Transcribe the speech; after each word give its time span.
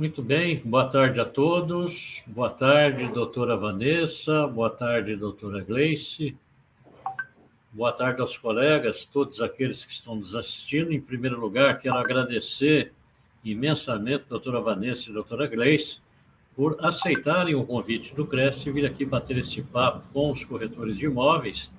Muito 0.00 0.22
bem, 0.22 0.62
boa 0.64 0.86
tarde 0.86 1.20
a 1.20 1.26
todos. 1.26 2.24
Boa 2.26 2.48
tarde, 2.48 3.06
doutora 3.08 3.54
Vanessa. 3.54 4.46
Boa 4.46 4.70
tarde, 4.70 5.14
doutora 5.14 5.62
Gleice. 5.62 6.34
Boa 7.70 7.92
tarde 7.92 8.22
aos 8.22 8.38
colegas, 8.38 9.04
todos 9.04 9.42
aqueles 9.42 9.84
que 9.84 9.92
estão 9.92 10.14
nos 10.14 10.34
assistindo. 10.34 10.90
Em 10.90 10.98
primeiro 11.02 11.38
lugar, 11.38 11.78
quero 11.78 11.98
agradecer 11.98 12.94
imensamente 13.44 14.24
doutora 14.26 14.58
Vanessa 14.62 15.10
e 15.10 15.12
doutora 15.12 15.46
Gleice 15.46 16.00
por 16.56 16.78
aceitarem 16.80 17.54
o 17.54 17.66
convite 17.66 18.14
do 18.14 18.26
Cresce 18.26 18.72
vir 18.72 18.86
aqui 18.86 19.04
bater 19.04 19.36
esse 19.36 19.60
papo 19.60 20.02
com 20.14 20.30
os 20.30 20.46
corretores 20.46 20.96
de 20.96 21.04
imóveis 21.04 21.70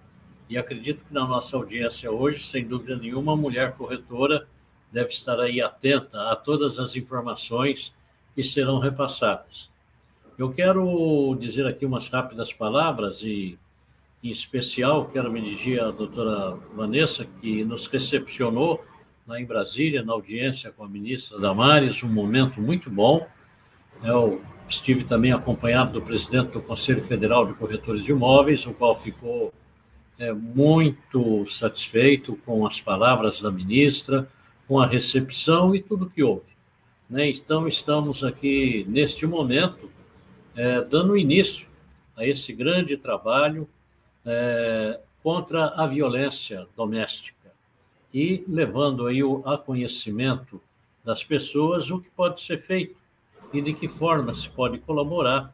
e 0.48 0.60
acredito 0.60 1.04
que 1.04 1.12
na 1.12 1.26
nossa 1.26 1.58
audiência 1.58 2.12
hoje, 2.12 2.44
sem 2.44 2.68
dúvida 2.68 2.96
nenhuma, 2.98 3.34
a 3.34 3.36
mulher 3.36 3.72
corretora 3.72 4.48
deve 4.92 5.10
estar 5.10 5.40
aí 5.40 5.60
atenta 5.60 6.30
a 6.30 6.36
todas 6.36 6.78
as 6.78 6.96
informações 6.96 8.00
que 8.36 8.44
serão 8.44 8.80
repassadas. 8.80 9.70
Eu 10.38 10.52
quero 10.52 11.38
dizer 11.40 11.68
aqui 11.68 11.86
umas 11.86 12.08
rápidas 12.08 12.52
palavras 12.52 13.22
e, 13.22 13.58
em 14.24 14.32
especial, 14.32 15.06
quero 15.06 15.32
me 15.32 15.42
dirigir 15.42 15.82
à 15.82 15.92
doutora 15.92 16.58
Vanessa, 16.74 17.26
que 17.40 17.64
nos 17.64 17.88
recepcionou 17.88 18.84
lá 19.28 19.40
em 19.40 19.46
Brasília, 19.46 20.04
na 20.04 20.14
audiência 20.14 20.72
com 20.72 20.84
a 20.84 20.88
ministra 20.88 21.40
Damares, 21.40 22.02
um 22.04 22.10
momento 22.10 22.60
muito 22.60 22.90
bom. 22.90 23.28
Eu 24.04 24.42
estive 24.68 25.04
também 25.04 25.32
acompanhado 25.32 25.94
do 25.94 26.02
presidente 26.02 26.52
do 26.52 26.62
Conselho 26.62 27.04
Federal 27.04 27.46
de 27.46 27.54
Corretores 27.54 28.04
de 28.04 28.12
Imóveis, 28.12 28.66
o 28.66 28.74
qual 28.74 28.98
ficou 28.98 29.54
é, 30.18 30.34
muito 30.34 31.46
satisfeito 31.48 32.36
com 32.46 32.66
as 32.66 32.80
palavras 32.80 33.42
da 33.42 33.52
ministra, 33.52 34.28
com 34.68 34.80
a 34.80 34.88
recepção 34.88 35.76
e 35.76 35.82
tudo 35.82 36.10
que 36.10 36.24
houve. 36.24 36.51
Né? 37.12 37.30
Então, 37.30 37.68
estamos 37.68 38.24
aqui, 38.24 38.86
neste 38.88 39.28
momento, 39.28 39.92
é, 40.56 40.80
dando 40.82 41.18
início 41.18 41.68
a 42.16 42.26
esse 42.26 42.54
grande 42.54 42.96
trabalho 42.96 43.68
é, 44.26 44.98
contra 45.22 45.74
a 45.76 45.86
violência 45.86 46.66
doméstica 46.76 47.52
e 48.14 48.46
levando 48.48 49.08
aí 49.08 49.22
o, 49.22 49.44
a 49.46 49.58
conhecimento 49.58 50.62
das 51.04 51.22
pessoas 51.22 51.92
o 51.92 52.00
que 52.00 52.10
pode 52.12 52.40
ser 52.40 52.60
feito 52.60 52.96
e 53.52 53.62
de 53.62 53.74
que 53.74 53.90
forma 53.90 54.34
se 54.34 54.50
pode 54.50 54.78
colaborar 54.80 55.54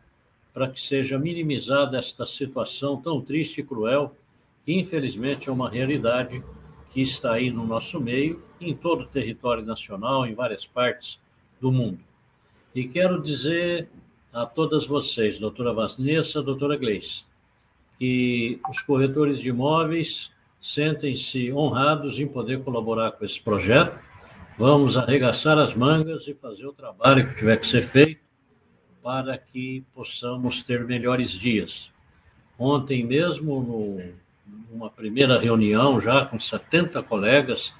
para 0.54 0.70
que 0.70 0.80
seja 0.80 1.18
minimizada 1.18 1.98
esta 1.98 2.26
situação 2.26 3.02
tão 3.02 3.20
triste 3.20 3.62
e 3.62 3.64
cruel 3.64 4.16
que 4.64 4.74
infelizmente 4.74 5.50
é 5.50 5.52
uma 5.52 5.70
realidade 5.70 6.44
que 6.92 7.02
está 7.02 7.34
aí 7.34 7.50
no 7.50 7.66
nosso 7.66 8.00
meio, 8.00 8.44
em 8.62 8.76
todo 8.76 9.02
o 9.02 9.08
território 9.08 9.64
nacional, 9.66 10.26
em 10.26 10.36
várias 10.36 10.66
partes 10.66 11.20
do 11.60 11.72
mundo. 11.72 12.00
E 12.74 12.88
quero 12.88 13.22
dizer 13.22 13.88
a 14.32 14.46
todas 14.46 14.86
vocês, 14.86 15.40
doutora 15.40 15.74
Vanessa, 15.74 16.42
doutora 16.42 16.78
Gleice, 16.78 17.24
que 17.98 18.60
os 18.70 18.82
corretores 18.82 19.40
de 19.40 19.50
imóveis 19.50 20.32
sentem-se 20.62 21.52
honrados 21.52 22.20
em 22.20 22.28
poder 22.28 22.64
colaborar 22.64 23.12
com 23.12 23.26
esse 23.26 23.42
projeto. 23.42 23.98
Vamos 24.58 24.98
arregaçar 24.98 25.58
as 25.58 25.74
mangas 25.74 26.28
e 26.28 26.34
fazer 26.34 26.66
o 26.66 26.74
trabalho 26.74 27.28
que 27.30 27.36
tiver 27.38 27.58
que 27.58 27.68
ser 27.68 27.84
feito 27.84 28.22
para 29.02 29.38
que 29.38 29.84
possamos 29.94 30.62
ter 30.62 30.86
melhores 30.86 31.32
dias. 31.32 31.90
Ontem 32.60 33.06
mesmo, 33.06 33.62
no 33.62 34.28
uma 34.72 34.90
primeira 34.90 35.40
reunião 35.40 36.00
já 36.00 36.26
com 36.26 36.40
70 36.40 37.02
colegas 37.04 37.74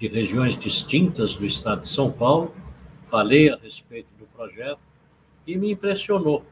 de 0.00 0.06
regiões 0.08 0.56
distintas 0.56 1.34
do 1.34 1.44
estado 1.44 1.82
de 1.82 1.88
São 1.88 2.10
Paulo, 2.10 2.54
falei 3.08 3.50
a 3.50 3.56
respeito 3.56 4.08
do 4.18 4.26
projeto 4.26 4.80
e 5.46 5.56
me 5.56 5.72
impressionou 5.72 6.44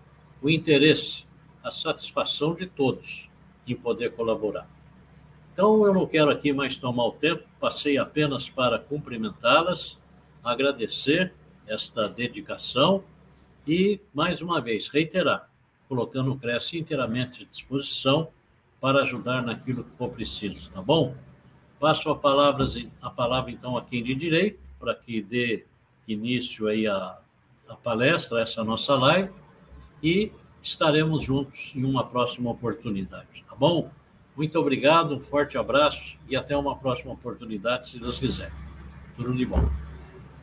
o 0.42 0.48
interesse, 0.48 1.24
a 1.62 1.70
satisfação 1.70 2.54
de 2.54 2.66
todos 2.66 3.28
em 3.66 3.74
poder 3.74 4.12
colaborar. 4.12 4.68
Então, 5.52 5.86
eu 5.86 5.92
não 5.92 6.06
quero 6.06 6.30
aqui 6.30 6.52
mais 6.52 6.76
tomar 6.76 7.06
o 7.06 7.12
tempo, 7.12 7.44
passei 7.58 7.98
apenas 7.98 8.48
para 8.48 8.78
cumprimentá-las, 8.78 9.98
agradecer 10.44 11.32
esta 11.66 12.08
dedicação 12.08 13.02
e, 13.66 14.00
mais 14.14 14.40
uma 14.40 14.60
vez, 14.60 14.88
reiterar, 14.88 15.50
colocando 15.88 16.32
o 16.32 16.38
Cresce 16.38 16.78
inteiramente 16.78 17.42
à 17.42 17.46
disposição 17.46 18.28
para 18.80 19.02
ajudar 19.02 19.42
naquilo 19.42 19.82
que 19.82 19.96
for 19.96 20.10
preciso, 20.10 20.70
tá 20.70 20.80
bom? 20.80 21.14
Passo 21.80 22.10
a 22.10 22.16
palavra, 22.16 22.64
a 23.02 23.10
palavra 23.10 23.50
então 23.50 23.76
a 23.76 23.82
quem 23.82 24.02
de 24.02 24.14
direito, 24.14 24.60
para 24.78 24.94
que 24.94 25.20
dê 25.20 25.64
início 26.06 26.68
aí 26.68 26.86
a, 26.86 27.18
a 27.68 27.74
palestra, 27.76 28.40
essa 28.40 28.62
nossa 28.62 28.94
live, 28.94 29.30
e 30.02 30.30
estaremos 30.62 31.22
juntos 31.22 31.72
em 31.74 31.84
uma 31.84 32.04
próxima 32.04 32.50
oportunidade, 32.50 33.44
tá 33.48 33.54
bom? 33.54 33.90
Muito 34.36 34.58
obrigado, 34.58 35.14
um 35.14 35.20
forte 35.20 35.56
abraço 35.56 36.18
e 36.28 36.36
até 36.36 36.56
uma 36.56 36.76
próxima 36.76 37.12
oportunidade, 37.12 37.88
se 37.88 37.98
Deus 37.98 38.18
quiser. 38.18 38.52
Tudo 39.16 39.34
de 39.34 39.46
bom. 39.46 39.66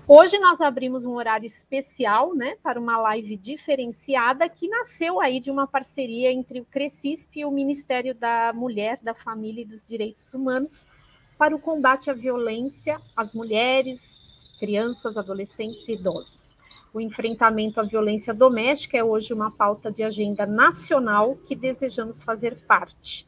Hoje 0.08 0.38
nós 0.40 0.60
abrimos 0.60 1.06
um 1.06 1.14
horário 1.14 1.46
especial, 1.46 2.36
né, 2.36 2.58
para 2.62 2.80
uma 2.80 2.98
live 2.98 3.38
diferenciada 3.38 4.50
que 4.50 4.68
nasceu 4.68 5.22
aí 5.22 5.40
de 5.40 5.50
uma 5.50 5.66
parceria 5.66 6.32
entre 6.32 6.60
o 6.60 6.66
Crescisp 6.66 7.40
e 7.40 7.46
o 7.46 7.52
Ministério 7.52 8.14
da 8.14 8.52
Mulher, 8.52 9.00
da 9.02 9.14
Família 9.14 9.62
e 9.62 9.66
dos 9.66 9.84
Direitos 9.84 10.34
Humanos 10.34 10.86
para 11.38 11.56
o 11.56 11.60
combate 11.60 12.10
à 12.10 12.14
violência 12.14 13.00
às 13.16 13.34
mulheres, 13.34 14.23
crianças, 14.64 15.18
adolescentes 15.18 15.90
e 15.90 15.92
idosos. 15.92 16.56
O 16.94 17.02
enfrentamento 17.02 17.82
à 17.82 17.84
violência 17.84 18.34
doméstica 18.34 18.98
é 18.98 19.04
hoje 19.04 19.34
uma 19.34 19.52
pauta 19.52 19.92
de 19.92 20.02
agenda 20.04 20.46
nacional 20.46 21.36
que 21.46 21.54
desejamos 21.54 22.24
fazer 22.24 22.56
parte. 22.66 23.28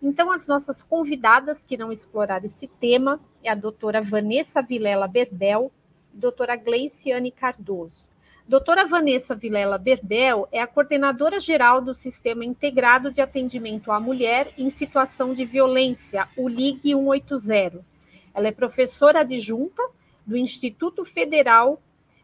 Então, 0.00 0.30
as 0.30 0.46
nossas 0.46 0.84
convidadas 0.84 1.64
que 1.64 1.74
irão 1.74 1.90
explorar 1.90 2.44
esse 2.44 2.68
tema 2.68 3.18
é 3.42 3.50
a 3.50 3.54
doutora 3.56 4.00
Vanessa 4.00 4.62
Vilela 4.62 5.08
Berbel, 5.08 5.72
doutora 6.12 6.54
Gleiciane 6.54 7.32
Cardoso. 7.32 8.08
Doutora 8.46 8.86
Vanessa 8.86 9.34
Vilela 9.34 9.78
Berbel 9.78 10.46
é 10.52 10.60
a 10.60 10.68
coordenadora 10.68 11.40
geral 11.40 11.80
do 11.80 11.92
Sistema 11.92 12.44
Integrado 12.44 13.10
de 13.10 13.20
Atendimento 13.20 13.90
à 13.90 13.98
Mulher 13.98 14.52
em 14.56 14.70
Situação 14.70 15.34
de 15.34 15.44
Violência, 15.44 16.28
o 16.36 16.46
LIG 16.46 16.90
180. 16.92 17.84
Ela 18.32 18.46
é 18.46 18.52
professora 18.52 19.22
adjunta 19.22 19.82
do 20.26 20.36
Instituto 20.36 21.04
Federal 21.04 21.80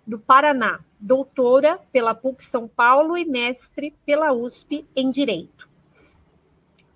do 0.07 0.19
Paraná, 0.19 0.81
doutora 0.99 1.79
pela 1.93 2.15
PUC 2.15 2.43
São 2.43 2.67
Paulo 2.67 3.17
e 3.17 3.25
mestre 3.25 3.95
pela 4.05 4.33
USP 4.33 4.85
em 4.97 5.11
Direito. 5.11 5.69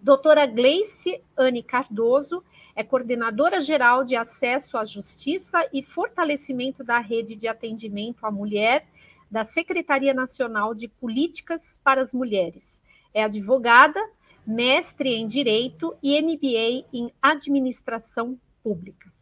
Doutora 0.03 0.47
Gleice 0.47 1.21
Anne 1.37 1.63
Cardoso 1.63 2.43
é 2.75 2.85
coordenadora 2.85 3.61
geral 3.61 4.05
de 4.05 4.15
acesso 4.15 4.77
à 4.77 4.85
justiça 4.85 5.67
e 5.73 5.83
fortalecimento 5.83 6.85
da 6.85 6.99
rede 6.99 7.35
de 7.35 7.49
atendimento 7.49 8.27
à 8.27 8.31
mulher 8.31 8.87
da 9.31 9.45
Secretaria 9.45 10.13
Nacional 10.13 10.75
de 10.75 10.89
Políticas 10.89 11.81
para 11.83 12.03
as 12.03 12.13
Mulheres. 12.13 12.83
É 13.15 13.25
advogada, 13.25 14.01
mestre 14.47 15.15
em 15.15 15.27
Direito 15.27 15.97
e 16.03 16.21
MBA 16.21 16.87
em 16.93 17.13
Administração 17.21 18.39
Pública. 18.63 19.13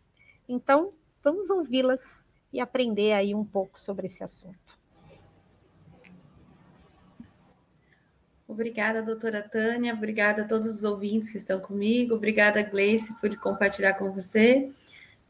Então, 0.49 0.93
vamos 1.25 1.51
ouvi-las 1.51 2.01
e 2.53 2.61
aprender 2.61 3.13
aí 3.13 3.35
um 3.35 3.45
pouco 3.45 3.81
sobre 3.81 4.07
esse 4.07 4.23
assunto. 4.23 4.79
Obrigada, 8.47 9.03
doutora 9.03 9.43
Tânia, 9.43 9.95
obrigada 9.95 10.43
a 10.43 10.45
todos 10.47 10.77
os 10.77 10.85
ouvintes 10.85 11.31
que 11.31 11.39
estão 11.39 11.59
comigo, 11.59 12.15
obrigada, 12.15 12.63
Gleice, 12.63 13.13
por 13.15 13.35
compartilhar 13.39 13.95
com 13.95 14.13
você. 14.13 14.71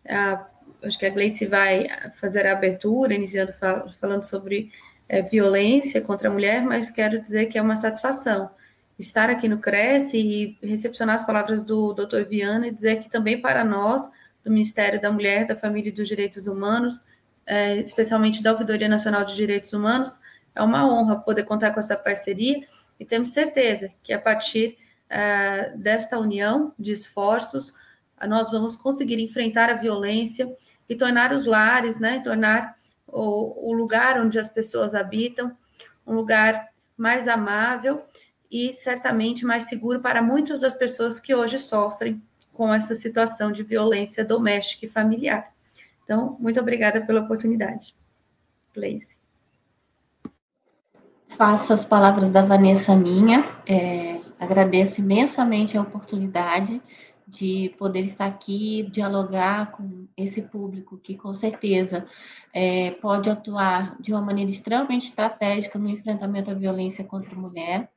Ah, 0.06 0.46
acho 0.82 0.98
que 0.98 1.06
a 1.06 1.10
Gleice 1.10 1.46
vai 1.46 1.86
fazer 2.20 2.44
a 2.46 2.52
abertura, 2.52 3.14
iniciando 3.14 3.52
fal 3.54 3.90
falando 4.00 4.24
sobre 4.24 4.70
é, 5.08 5.22
violência 5.22 6.02
contra 6.02 6.28
a 6.28 6.32
mulher, 6.32 6.62
mas 6.62 6.90
quero 6.90 7.22
dizer 7.22 7.46
que 7.46 7.56
é 7.56 7.62
uma 7.62 7.76
satisfação 7.76 8.50
estar 8.98 9.28
aqui 9.28 9.48
no 9.48 9.58
Cresce 9.58 10.18
e 10.18 10.58
recepcionar 10.66 11.16
as 11.16 11.24
palavras 11.24 11.62
do 11.62 11.92
doutor 11.92 12.24
Viana 12.24 12.68
e 12.68 12.72
dizer 12.72 13.02
que 13.02 13.10
também 13.10 13.40
para 13.40 13.64
nós, 13.64 14.08
do 14.44 14.50
Ministério 14.50 15.00
da 15.00 15.10
Mulher, 15.10 15.46
da 15.46 15.56
Família 15.56 15.88
e 15.88 15.92
dos 15.92 16.06
Direitos 16.06 16.46
Humanos, 16.46 17.00
é, 17.46 17.76
especialmente 17.78 18.42
da 18.42 18.52
Ouvidoria 18.52 18.88
Nacional 18.88 19.24
de 19.24 19.34
Direitos 19.34 19.72
Humanos. 19.72 20.18
É 20.54 20.62
uma 20.62 20.86
honra 20.86 21.16
poder 21.16 21.44
contar 21.44 21.72
com 21.72 21.80
essa 21.80 21.96
parceria 21.96 22.64
e 23.00 23.04
temos 23.04 23.30
certeza 23.30 23.90
que 24.02 24.12
a 24.12 24.20
partir 24.20 24.76
é, 25.08 25.70
desta 25.76 26.18
união 26.18 26.72
de 26.78 26.92
esforços, 26.92 27.72
nós 28.28 28.50
vamos 28.50 28.76
conseguir 28.76 29.20
enfrentar 29.20 29.70
a 29.70 29.74
violência 29.74 30.54
e 30.88 30.94
tornar 30.94 31.32
os 31.32 31.46
lares, 31.46 31.98
né, 31.98 32.20
tornar 32.20 32.76
o, 33.06 33.70
o 33.70 33.72
lugar 33.72 34.20
onde 34.20 34.38
as 34.38 34.50
pessoas 34.50 34.94
habitam 34.94 35.56
um 36.06 36.14
lugar 36.14 36.68
mais 36.96 37.28
amável 37.28 38.04
e 38.50 38.72
certamente 38.72 39.44
mais 39.44 39.64
seguro 39.64 40.00
para 40.00 40.22
muitas 40.22 40.60
das 40.60 40.74
pessoas 40.74 41.18
que 41.18 41.34
hoje 41.34 41.58
sofrem 41.58 42.22
com 42.54 42.72
essa 42.72 42.94
situação 42.94 43.52
de 43.52 43.62
violência 43.62 44.24
doméstica 44.24 44.86
e 44.86 44.88
familiar. 44.88 45.52
Então, 46.04 46.36
muito 46.40 46.58
obrigada 46.58 47.04
pela 47.04 47.20
oportunidade. 47.20 47.94
Gleice. 48.72 49.18
Faço 51.28 51.72
as 51.72 51.84
palavras 51.84 52.30
da 52.30 52.42
Vanessa 52.42 52.94
minha, 52.94 53.44
é, 53.66 54.20
agradeço 54.38 55.00
imensamente 55.00 55.76
a 55.76 55.82
oportunidade 55.82 56.80
de 57.26 57.74
poder 57.78 58.00
estar 58.00 58.26
aqui, 58.26 58.88
dialogar 58.92 59.72
com 59.72 60.06
esse 60.16 60.42
público 60.42 60.96
que 60.98 61.16
com 61.16 61.32
certeza 61.34 62.06
é, 62.52 62.92
pode 62.92 63.28
atuar 63.28 64.00
de 64.00 64.12
uma 64.12 64.20
maneira 64.20 64.50
extremamente 64.50 65.06
estratégica 65.06 65.78
no 65.78 65.88
enfrentamento 65.88 66.50
à 66.50 66.54
violência 66.54 67.02
contra 67.02 67.34
a 67.34 67.38
mulher. 67.38 67.90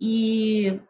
E 0.00 0.80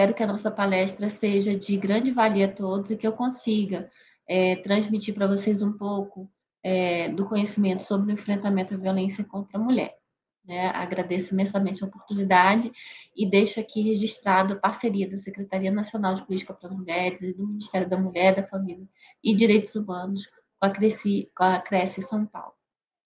espero 0.00 0.14
que 0.14 0.22
a 0.22 0.26
nossa 0.26 0.50
palestra 0.50 1.10
seja 1.10 1.54
de 1.54 1.76
grande 1.76 2.10
valia 2.10 2.46
a 2.46 2.52
todos 2.52 2.90
e 2.90 2.96
que 2.96 3.06
eu 3.06 3.12
consiga 3.12 3.90
é, 4.26 4.56
transmitir 4.56 5.14
para 5.14 5.26
vocês 5.26 5.60
um 5.60 5.74
pouco 5.74 6.26
é, 6.62 7.10
do 7.10 7.26
conhecimento 7.26 7.82
sobre 7.82 8.10
o 8.10 8.14
enfrentamento 8.14 8.72
à 8.72 8.78
violência 8.78 9.22
contra 9.22 9.58
a 9.58 9.60
mulher. 9.60 9.94
Né? 10.42 10.68
Agradeço 10.68 11.34
imensamente 11.34 11.84
a 11.84 11.86
oportunidade 11.86 12.72
e 13.14 13.28
deixo 13.28 13.60
aqui 13.60 13.82
registrado 13.82 14.54
a 14.54 14.56
parceria 14.56 15.06
da 15.06 15.18
Secretaria 15.18 15.70
Nacional 15.70 16.14
de 16.14 16.24
Política 16.24 16.54
para 16.54 16.70
as 16.70 16.74
Mulheres 16.74 17.20
e 17.20 17.36
do 17.36 17.46
Ministério 17.46 17.86
da 17.86 17.98
Mulher, 17.98 18.34
da 18.34 18.42
Família 18.42 18.88
e 19.22 19.36
Direitos 19.36 19.74
Humanos 19.74 20.26
com 20.58 20.66
a 20.66 20.70
Cresce, 20.70 21.30
com 21.36 21.44
a 21.44 21.58
Cresce 21.58 22.00
São 22.00 22.24
Paulo. 22.24 22.54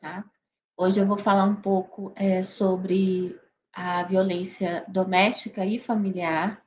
Tá? 0.00 0.25
Hoje 0.76 1.00
eu 1.00 1.06
vou 1.06 1.19
falar 1.19 1.43
um 1.43 1.56
pouco 1.56 2.12
é, 2.14 2.41
sobre 2.44 3.37
a 3.73 4.05
violência 4.05 4.85
doméstica 4.87 5.67
e 5.67 5.81
familiar 5.81 6.64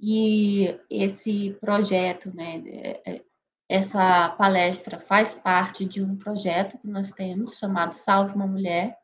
e 0.00 0.78
esse 0.90 1.56
projeto, 1.60 2.34
né, 2.34 2.62
é, 2.66 3.02
é, 3.06 3.22
essa 3.68 4.30
palestra 4.30 4.98
faz 4.98 5.34
parte 5.34 5.84
de 5.84 6.02
um 6.02 6.16
projeto 6.16 6.78
que 6.78 6.88
nós 6.88 7.10
temos 7.12 7.56
chamado 7.56 7.92
Salve 7.92 8.34
uma 8.34 8.46
Mulher, 8.46 8.96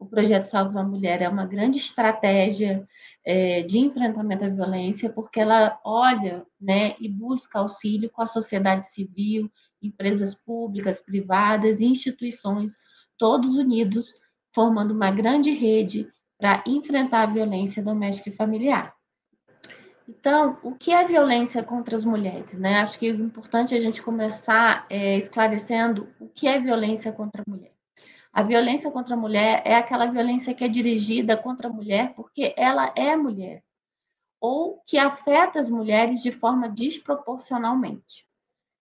o 0.00 0.06
projeto 0.06 0.46
Salve 0.46 0.70
uma 0.70 0.82
Mulher 0.82 1.20
é 1.20 1.28
uma 1.28 1.44
grande 1.44 1.76
estratégia 1.76 2.88
é, 3.22 3.62
de 3.62 3.78
enfrentamento 3.78 4.46
à 4.46 4.48
violência, 4.48 5.10
porque 5.10 5.38
ela 5.38 5.78
olha 5.84 6.44
né, 6.58 6.96
e 6.98 7.06
busca 7.06 7.58
auxílio 7.58 8.08
com 8.08 8.22
a 8.22 8.26
sociedade 8.26 8.90
civil, 8.90 9.52
empresas 9.82 10.34
públicas, 10.34 11.00
privadas 11.00 11.80
e 11.80 11.84
instituições, 11.84 12.76
todos 13.18 13.56
unidos, 13.56 14.14
formando 14.54 14.92
uma 14.92 15.10
grande 15.10 15.50
rede 15.50 16.08
para 16.38 16.64
enfrentar 16.66 17.24
a 17.24 17.32
violência 17.32 17.82
doméstica 17.82 18.30
e 18.30 18.32
familiar. 18.32 18.94
Então, 20.10 20.58
o 20.64 20.74
que 20.74 20.90
é 20.92 21.06
violência 21.06 21.62
contra 21.62 21.94
as 21.94 22.04
mulheres? 22.04 22.58
Né? 22.58 22.80
Acho 22.80 22.98
que 22.98 23.06
é 23.06 23.10
importante 23.10 23.76
a 23.76 23.80
gente 23.80 24.02
começar 24.02 24.84
é, 24.90 25.16
esclarecendo 25.16 26.08
o 26.18 26.28
que 26.28 26.48
é 26.48 26.58
violência 26.58 27.12
contra 27.12 27.42
a 27.42 27.48
mulher. 27.48 27.72
A 28.32 28.42
violência 28.42 28.90
contra 28.90 29.14
a 29.14 29.18
mulher 29.18 29.62
é 29.64 29.76
aquela 29.76 30.06
violência 30.06 30.52
que 30.52 30.64
é 30.64 30.68
dirigida 30.68 31.36
contra 31.36 31.68
a 31.68 31.72
mulher 31.72 32.12
porque 32.14 32.52
ela 32.56 32.92
é 32.96 33.14
mulher, 33.14 33.62
ou 34.40 34.82
que 34.84 34.98
afeta 34.98 35.60
as 35.60 35.70
mulheres 35.70 36.20
de 36.22 36.32
forma 36.32 36.68
desproporcionalmente. 36.68 38.26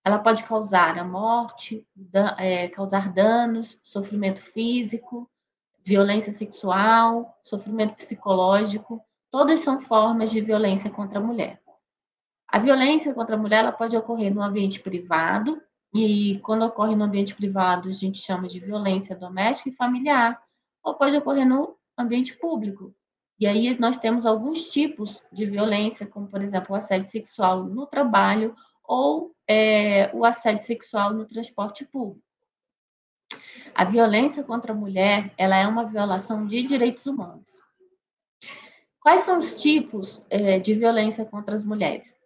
Ela 0.04 0.18
pode 0.18 0.44
causar 0.46 0.98
a 0.98 1.04
morte, 1.04 1.88
é, 2.40 2.70
causar 2.70 3.14
danos, 3.14 3.78
sofrimento 3.84 4.42
físico, 4.42 5.30
violência 5.84 6.32
sexual, 6.32 7.38
sofrimento 7.44 7.94
psicológico. 7.94 9.00
Todas 9.32 9.60
são 9.60 9.80
formas 9.80 10.32
de 10.32 10.42
violência 10.42 10.90
contra 10.90 11.20
a 11.20 11.22
mulher. 11.22 11.62
A 12.48 12.58
violência 12.58 13.14
contra 13.14 13.36
a 13.36 13.38
mulher 13.38 13.60
ela 13.60 13.72
pode 13.72 13.96
ocorrer 13.96 14.34
no 14.34 14.42
ambiente 14.42 14.80
privado, 14.80 15.62
e 15.94 16.40
quando 16.40 16.66
ocorre 16.66 16.96
no 16.96 17.04
ambiente 17.04 17.36
privado, 17.36 17.90
a 17.90 17.92
gente 17.92 18.20
chama 18.20 18.48
de 18.48 18.60
violência 18.60 19.16
doméstica 19.16 19.70
e 19.70 19.74
familiar, 19.74 20.42
ou 20.84 20.96
pode 20.96 21.16
ocorrer 21.16 21.48
no 21.48 21.78
ambiente 21.98 22.36
público. 22.38 22.94
E 23.40 23.48
aí 23.48 23.78
nós 23.80 23.98
temos 23.98 24.26
alguns 24.26 24.70
tipos 24.70 25.24
de 25.32 25.46
violência, 25.46 26.06
como 26.06 26.28
por 26.28 26.42
exemplo 26.42 26.74
o 26.74 26.76
assédio 26.76 27.10
sexual 27.10 27.64
no 27.64 27.86
trabalho 27.86 28.56
ou 28.84 29.34
é, 29.48 30.10
o 30.14 30.26
assédio 30.26 30.66
sexual 30.66 31.14
no 31.14 31.26
transporte 31.26 31.86
público. 31.86 32.26
A 33.74 33.86
violência 33.86 34.44
contra 34.44 34.74
a 34.74 34.76
mulher, 34.76 35.32
ela 35.38 35.56
é 35.56 35.68
uma 35.68 35.86
violação 35.86 36.46
de 36.46 36.64
direitos 36.64 37.06
humanos. 37.06 37.62
Quais 39.02 39.22
são 39.22 39.38
os 39.38 39.54
tipos 39.54 40.26
é, 40.30 40.60
de 40.60 40.74
violência 40.74 41.26
contra 41.26 41.56
as 41.56 41.64
mulheres? 41.64 42.18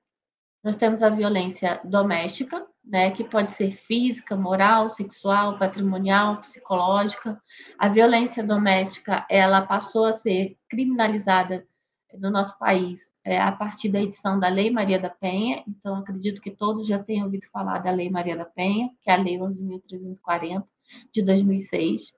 Nós 0.63 0.75
temos 0.75 1.03
a 1.03 1.09
violência 1.09 1.81
doméstica, 1.83 2.65
né, 2.83 3.11
que 3.11 3.23
pode 3.23 3.51
ser 3.51 3.71
física, 3.71 4.35
moral, 4.35 4.89
sexual, 4.89 5.57
patrimonial, 5.59 6.39
psicológica. 6.39 7.39
A 7.77 7.89
violência 7.89 8.43
doméstica, 8.43 9.25
ela 9.29 9.61
passou 9.61 10.05
a 10.05 10.11
ser 10.11 10.57
criminalizada 10.69 11.67
no 12.17 12.29
nosso 12.29 12.57
país 12.57 13.11
é, 13.23 13.39
a 13.39 13.51
partir 13.51 13.89
da 13.89 14.01
edição 14.01 14.39
da 14.39 14.47
Lei 14.47 14.71
Maria 14.71 14.99
da 14.99 15.09
Penha. 15.09 15.63
Então, 15.67 15.95
acredito 15.97 16.41
que 16.41 16.51
todos 16.51 16.87
já 16.87 16.99
tenham 16.99 17.25
ouvido 17.25 17.45
falar 17.51 17.79
da 17.79 17.91
Lei 17.91 18.09
Maria 18.09 18.37
da 18.37 18.45
Penha, 18.45 18.89
que 19.01 19.09
é 19.09 19.13
a 19.13 19.17
Lei 19.17 19.37
11.340 19.37 20.63
de 21.11 21.23
2006. 21.23 22.13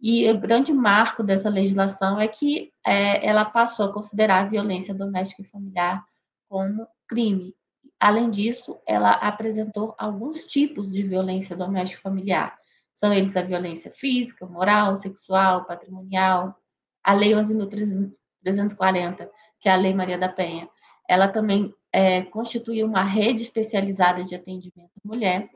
E 0.00 0.30
o 0.30 0.38
grande 0.38 0.72
marco 0.72 1.22
dessa 1.22 1.48
legislação 1.48 2.20
é 2.20 2.28
que 2.28 2.72
é, 2.86 3.26
ela 3.26 3.44
passou 3.44 3.86
a 3.86 3.92
considerar 3.92 4.42
a 4.42 4.48
violência 4.48 4.94
doméstica 4.94 5.42
e 5.42 5.44
familiar 5.44 6.04
como 6.48 6.86
crime. 7.06 7.54
Além 8.00 8.30
disso, 8.30 8.78
ela 8.86 9.10
apresentou 9.12 9.94
alguns 9.98 10.44
tipos 10.44 10.92
de 10.92 11.02
violência 11.02 11.56
doméstica 11.56 12.02
familiar. 12.02 12.56
São 12.92 13.12
eles 13.12 13.36
a 13.36 13.42
violência 13.42 13.90
física, 13.90 14.46
moral, 14.46 14.94
sexual, 14.94 15.64
patrimonial. 15.64 16.56
A 17.02 17.12
Lei 17.12 17.32
11.340, 17.32 19.28
que 19.60 19.68
é 19.68 19.72
a 19.72 19.76
Lei 19.76 19.92
Maria 19.94 20.18
da 20.18 20.28
Penha, 20.28 20.68
ela 21.08 21.26
também 21.26 21.74
é, 21.92 22.22
constitui 22.22 22.84
uma 22.84 23.02
rede 23.02 23.42
especializada 23.42 24.24
de 24.24 24.34
atendimento 24.34 24.92
à 25.04 25.08
mulher, 25.08 25.48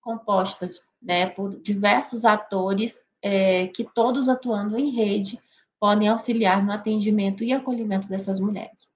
composta 0.00 0.68
né, 1.02 1.26
por 1.26 1.60
diversos 1.60 2.24
atores 2.24 3.05
é, 3.22 3.68
que 3.68 3.84
todos 3.94 4.28
atuando 4.28 4.78
em 4.78 4.90
rede 4.90 5.40
podem 5.78 6.08
auxiliar 6.08 6.64
no 6.64 6.72
atendimento 6.72 7.44
e 7.44 7.52
acolhimento 7.52 8.08
dessas 8.08 8.40
mulheres. 8.40 8.88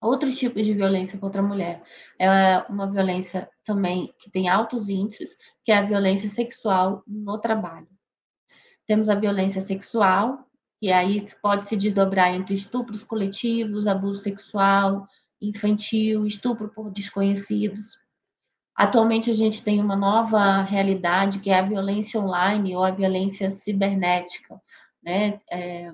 Outros 0.00 0.38
tipos 0.38 0.64
de 0.64 0.72
violência 0.72 1.18
contra 1.18 1.40
a 1.40 1.44
mulher 1.44 1.82
é 2.18 2.58
uma 2.70 2.90
violência 2.90 3.50
também 3.64 4.14
que 4.18 4.30
tem 4.30 4.48
altos 4.48 4.88
índices, 4.88 5.36
que 5.62 5.70
é 5.70 5.76
a 5.76 5.82
violência 5.82 6.28
sexual 6.28 7.02
no 7.06 7.38
trabalho. 7.38 7.88
Temos 8.86 9.08
a 9.08 9.14
violência 9.14 9.60
sexual, 9.60 10.46
que 10.80 10.90
aí 10.90 11.16
pode 11.42 11.68
se 11.68 11.76
desdobrar 11.76 12.34
entre 12.34 12.54
estupros 12.54 13.04
coletivos, 13.04 13.86
abuso 13.86 14.22
sexual 14.22 15.06
infantil, 15.40 16.26
estupro 16.26 16.68
por 16.68 16.90
desconhecidos. 16.90 17.98
Atualmente 18.80 19.30
a 19.30 19.34
gente 19.34 19.62
tem 19.62 19.78
uma 19.78 19.94
nova 19.94 20.62
realidade 20.62 21.38
que 21.38 21.50
é 21.50 21.58
a 21.58 21.68
violência 21.68 22.18
online 22.18 22.74
ou 22.74 22.82
a 22.82 22.90
violência 22.90 23.50
cibernética, 23.50 24.58
né? 25.02 25.38
É, 25.52 25.92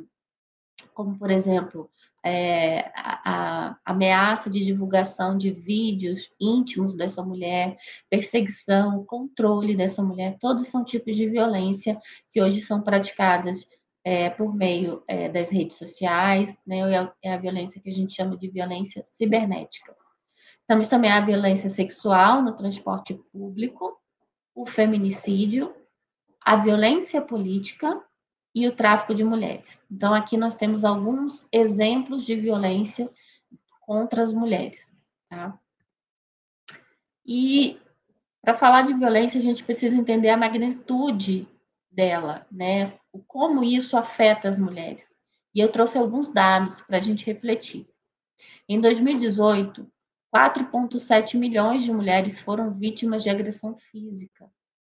como 0.94 1.18
por 1.18 1.28
exemplo 1.28 1.90
é, 2.24 2.92
a, 2.94 3.70
a, 3.72 3.76
ameaça 3.84 4.48
de 4.48 4.64
divulgação 4.64 5.36
de 5.36 5.50
vídeos 5.50 6.30
íntimos 6.40 6.94
dessa 6.94 7.24
mulher, 7.24 7.76
perseguição, 8.08 9.04
controle 9.04 9.76
dessa 9.76 10.00
mulher, 10.00 10.36
todos 10.38 10.68
são 10.68 10.84
tipos 10.84 11.16
de 11.16 11.28
violência 11.28 11.98
que 12.30 12.40
hoje 12.40 12.60
são 12.60 12.80
praticadas 12.80 13.66
é, 14.04 14.30
por 14.30 14.54
meio 14.54 15.02
é, 15.08 15.28
das 15.28 15.50
redes 15.50 15.76
sociais, 15.76 16.56
né, 16.64 16.82
é 17.20 17.32
a 17.32 17.36
violência 17.36 17.80
que 17.80 17.90
a 17.90 17.92
gente 17.92 18.14
chama 18.14 18.36
de 18.36 18.48
violência 18.48 19.02
cibernética. 19.10 19.92
Temos 20.66 20.88
também 20.88 21.10
a 21.10 21.24
violência 21.24 21.68
sexual 21.68 22.42
no 22.42 22.56
transporte 22.56 23.14
público, 23.32 24.00
o 24.54 24.66
feminicídio, 24.66 25.74
a 26.40 26.56
violência 26.56 27.20
política 27.20 28.02
e 28.54 28.66
o 28.66 28.72
tráfico 28.74 29.14
de 29.14 29.22
mulheres. 29.22 29.84
Então, 29.90 30.14
aqui 30.14 30.36
nós 30.36 30.54
temos 30.54 30.84
alguns 30.84 31.46
exemplos 31.52 32.24
de 32.24 32.34
violência 32.34 33.10
contra 33.80 34.22
as 34.22 34.32
mulheres. 34.32 34.94
Tá? 35.28 35.58
E 37.24 37.78
para 38.40 38.54
falar 38.54 38.82
de 38.82 38.94
violência, 38.94 39.40
a 39.40 39.42
gente 39.42 39.64
precisa 39.64 39.98
entender 39.98 40.30
a 40.30 40.36
magnitude 40.36 41.48
dela, 41.90 42.46
né? 42.50 42.96
Como 43.26 43.64
isso 43.64 43.96
afeta 43.96 44.48
as 44.48 44.56
mulheres. 44.56 45.16
E 45.52 45.58
eu 45.58 45.70
trouxe 45.72 45.98
alguns 45.98 46.30
dados 46.30 46.80
para 46.80 46.98
a 46.98 47.00
gente 47.00 47.26
refletir. 47.26 47.88
Em 48.68 48.80
2018, 48.80 49.90
4,7 50.36 51.38
milhões 51.38 51.82
de 51.82 51.90
mulheres 51.90 52.38
foram 52.38 52.70
vítimas 52.70 53.22
de 53.22 53.30
agressão 53.30 53.74
física, 53.74 54.46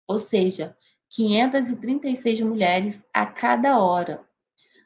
ou 0.07 0.15
seja, 0.15 0.77
536 1.09 2.41
mulheres 2.41 3.03
a 3.11 3.25
cada 3.25 3.79
hora. 3.79 4.23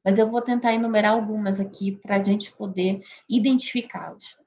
Mas 0.06 0.20
eu 0.20 0.30
vou 0.30 0.40
tentar 0.40 0.74
enumerar 0.74 1.14
algumas 1.14 1.60
aqui 1.60 1.94
para 1.94 2.18
a 2.18 2.24
gente 2.24 2.52
poder 2.52 3.02
identificá-las. 3.28 4.38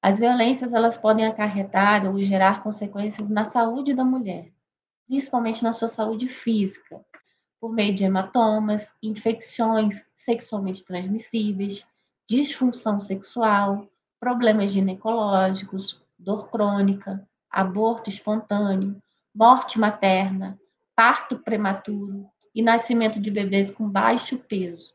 As 0.00 0.18
violências 0.18 0.72
elas 0.72 0.96
podem 0.96 1.26
acarretar 1.26 2.06
ou 2.06 2.18
gerar 2.18 2.62
consequências 2.62 3.28
na 3.28 3.44
saúde 3.44 3.92
da 3.92 4.04
mulher, 4.04 4.50
principalmente 5.06 5.62
na 5.62 5.74
sua 5.74 5.88
saúde 5.88 6.26
física, 6.26 7.04
por 7.60 7.74
meio 7.74 7.94
de 7.94 8.04
hematomas, 8.04 8.94
infecções 9.02 10.08
sexualmente 10.16 10.82
transmissíveis, 10.82 11.86
disfunção 12.26 13.00
sexual, 13.00 13.86
problemas 14.18 14.72
ginecológicos, 14.72 16.02
dor 16.18 16.48
crônica, 16.48 17.26
aborto 17.54 18.10
espontâneo, 18.10 19.00
morte 19.32 19.78
materna, 19.78 20.58
parto 20.96 21.38
prematuro 21.38 22.28
e 22.52 22.60
nascimento 22.60 23.20
de 23.20 23.30
bebês 23.30 23.70
com 23.70 23.88
baixo 23.88 24.36
peso. 24.38 24.92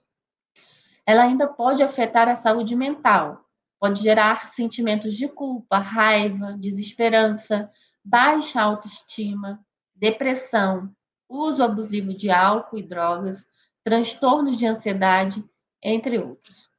Ela 1.06 1.24
ainda 1.24 1.48
pode 1.48 1.82
afetar 1.82 2.28
a 2.28 2.36
saúde 2.36 2.76
mental, 2.76 3.46
pode 3.80 4.02
gerar 4.02 4.50
sentimentos 4.50 5.16
de 5.16 5.30
culpa, 5.30 5.78
raiva, 5.78 6.58
desesperança, 6.60 7.70
baixa 8.04 8.62
autoestima, 8.62 9.66
depressão, 9.96 10.94
uso 11.30 11.64
abusivo 11.64 12.14
de 12.14 12.30
álcool 12.30 12.78
e 12.78 12.84
drogas, 12.84 13.48
transtornos 13.84 14.58
de 14.58 14.66
ansiedade, 14.66 15.44
entre 15.82 16.20
outros. 16.20 16.70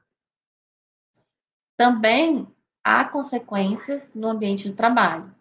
Também 1.75 2.47
há 2.85 3.03
consequências 3.07 4.13
no 4.15 4.29
ambiente 4.29 4.69
de 4.69 4.75
trabalho. 4.75 5.35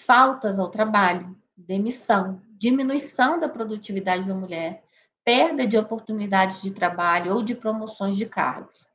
Faltas 0.00 0.58
ao 0.58 0.70
trabalho, 0.70 1.36
demissão, 1.56 2.40
diminuição 2.52 3.38
da 3.38 3.48
produtividade 3.48 4.26
da 4.26 4.34
mulher, 4.34 4.82
perda 5.24 5.66
de 5.66 5.76
oportunidades 5.76 6.62
de 6.62 6.70
trabalho 6.70 7.34
ou 7.34 7.42
de 7.42 7.54
promoções 7.54 8.16
de 8.16 8.24
cargos. 8.24 8.86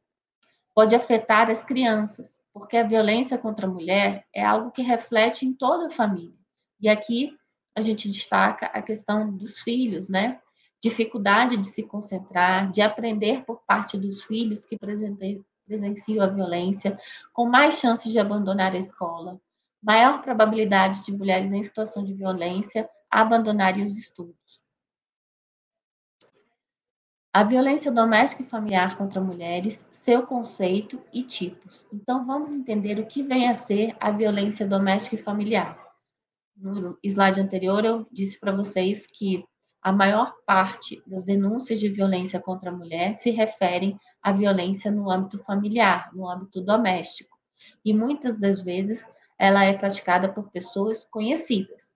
Pode 0.74 0.96
afetar 0.96 1.52
as 1.52 1.64
crianças, 1.64 2.40
porque 2.52 2.78
a 2.78 2.88
violência 2.88 3.38
contra 3.38 3.68
a 3.68 3.70
mulher 3.70 4.26
é 4.34 4.44
algo 4.44 4.72
que 4.72 4.82
reflete 4.82 5.46
em 5.46 5.54
toda 5.54 5.88
a 5.88 5.92
família. 5.92 6.34
E 6.80 6.90
aqui 6.90 7.38
a 7.76 7.82
gente 7.82 8.10
destaca 8.10 8.66
a 8.68 8.82
questão 8.82 9.32
dos 9.36 9.60
filhos, 9.60 10.10
né? 10.10 10.40
Dificuldade 10.82 11.58
de 11.58 11.68
se 11.68 11.84
concentrar, 11.84 12.72
de 12.72 12.82
aprender 12.82 13.44
por 13.46 13.62
parte 13.68 13.98
dos 13.98 14.24
filhos 14.24 14.66
que 14.66 14.78
presenciam 14.78 16.24
a 16.24 16.28
violência, 16.28 16.98
com 17.32 17.46
mais 17.46 17.76
chances 17.76 18.12
de 18.12 18.20
abandonar 18.20 18.74
a 18.74 18.78
escola, 18.78 19.40
maior 19.84 20.22
probabilidade 20.22 21.04
de 21.04 21.12
mulheres 21.12 21.52
em 21.52 21.62
situação 21.62 22.04
de 22.06 22.14
violência 22.14 22.90
abandonarem 23.12 23.84
os 23.84 23.98
estudos. 23.98 24.64
A 27.34 27.44
violência 27.44 27.92
doméstica 27.92 28.44
e 28.44 28.46
familiar 28.46 28.96
contra 28.96 29.20
mulheres, 29.20 29.88
seu 29.92 30.26
conceito 30.26 31.02
e 31.12 31.24
tipos. 31.24 31.86
Então, 31.92 32.26
vamos 32.26 32.54
entender 32.54 33.00
o 33.00 33.08
que 33.08 33.24
vem 33.24 33.50
a 33.50 33.56
ser 33.56 33.96
a 34.00 34.12
violência 34.12 34.68
doméstica 34.68 35.16
e 35.16 35.24
familiar. 35.24 35.78
No 36.56 36.98
slide 37.04 37.42
anterior, 37.42 37.84
eu 37.84 38.08
disse 38.12 38.40
para 38.40 38.52
vocês 38.52 39.08
que 39.08 39.44
a 39.82 39.92
maior 39.92 40.34
parte 40.46 41.02
das 41.06 41.24
denúncias 41.24 41.80
de 41.80 41.90
violência 41.90 42.40
contra 42.40 42.70
a 42.70 42.74
mulher 42.74 43.16
se 43.16 43.32
referem 43.32 43.98
à 44.22 44.32
violência 44.32 44.92
no 44.92 45.10
âmbito 45.10 45.40
familiar, 45.40 46.12
no 46.14 46.30
âmbito 46.30 46.62
doméstico. 46.62 47.38
E 47.84 47.94
muitas 47.94 48.38
das 48.40 48.62
vezes 48.62 49.10
ela 49.44 49.66
é 49.66 49.74
praticada 49.74 50.30
por 50.30 50.50
pessoas 50.52 51.04
conhecidas. 51.04 51.92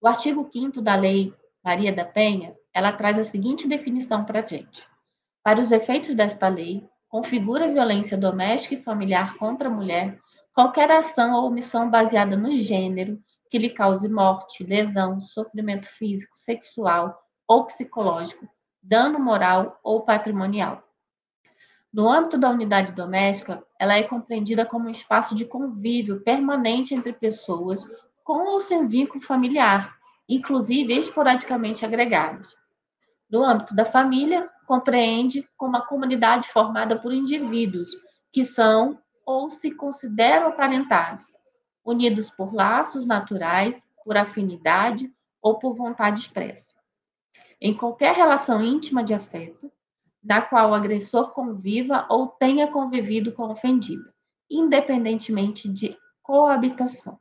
O 0.00 0.06
artigo 0.06 0.48
5 0.48 0.80
da 0.80 0.94
Lei 0.94 1.34
Maria 1.64 1.92
da 1.92 2.04
Penha, 2.04 2.56
ela 2.72 2.92
traz 2.92 3.18
a 3.18 3.24
seguinte 3.24 3.66
definição 3.66 4.24
para 4.24 4.38
a 4.38 4.46
gente. 4.46 4.86
Para 5.42 5.60
os 5.60 5.72
efeitos 5.72 6.14
desta 6.14 6.46
lei, 6.46 6.88
configura 7.08 7.72
violência 7.72 8.16
doméstica 8.16 8.76
e 8.76 8.82
familiar 8.84 9.36
contra 9.38 9.66
a 9.66 9.72
mulher 9.72 10.20
qualquer 10.54 10.88
ação 10.92 11.34
ou 11.34 11.48
omissão 11.48 11.90
baseada 11.90 12.36
no 12.36 12.52
gênero 12.52 13.20
que 13.50 13.58
lhe 13.58 13.70
cause 13.70 14.08
morte, 14.08 14.62
lesão, 14.62 15.20
sofrimento 15.20 15.88
físico, 15.88 16.38
sexual 16.38 17.20
ou 17.48 17.64
psicológico, 17.64 18.48
dano 18.80 19.18
moral 19.18 19.80
ou 19.82 20.02
patrimonial. 20.02 20.80
No 21.92 22.08
âmbito 22.08 22.38
da 22.38 22.48
unidade 22.48 22.92
doméstica, 22.92 23.62
ela 23.78 23.94
é 23.94 24.02
compreendida 24.02 24.64
como 24.64 24.86
um 24.86 24.90
espaço 24.90 25.34
de 25.34 25.44
convívio 25.44 26.22
permanente 26.22 26.94
entre 26.94 27.12
pessoas 27.12 27.84
com 28.24 28.46
ou 28.46 28.60
sem 28.60 28.86
vínculo 28.86 29.22
familiar, 29.22 29.94
inclusive 30.28 30.96
esporadicamente 30.96 31.84
agregados. 31.84 32.56
No 33.30 33.44
âmbito 33.44 33.74
da 33.74 33.84
família, 33.84 34.48
compreende 34.66 35.48
como 35.56 35.76
a 35.76 35.86
comunidade 35.86 36.48
formada 36.48 36.98
por 36.98 37.12
indivíduos 37.12 37.90
que 38.32 38.44
são 38.44 38.98
ou 39.26 39.50
se 39.50 39.70
consideram 39.74 40.48
aparentados, 40.48 41.26
unidos 41.84 42.30
por 42.30 42.54
laços 42.54 43.06
naturais, 43.06 43.86
por 44.04 44.16
afinidade 44.16 45.12
ou 45.40 45.58
por 45.58 45.74
vontade 45.74 46.20
expressa. 46.20 46.74
Em 47.58 47.74
qualquer 47.74 48.14
relação 48.14 48.62
íntima 48.62 49.02
de 49.02 49.14
afeto, 49.14 49.71
na 50.22 50.40
qual 50.40 50.70
o 50.70 50.74
agressor 50.74 51.32
conviva 51.32 52.06
ou 52.08 52.28
tenha 52.28 52.70
convivido 52.70 53.32
com 53.32 53.44
a 53.44 53.52
ofendida, 53.52 54.14
independentemente 54.50 55.68
de 55.68 55.96
coabitação. 56.22 57.18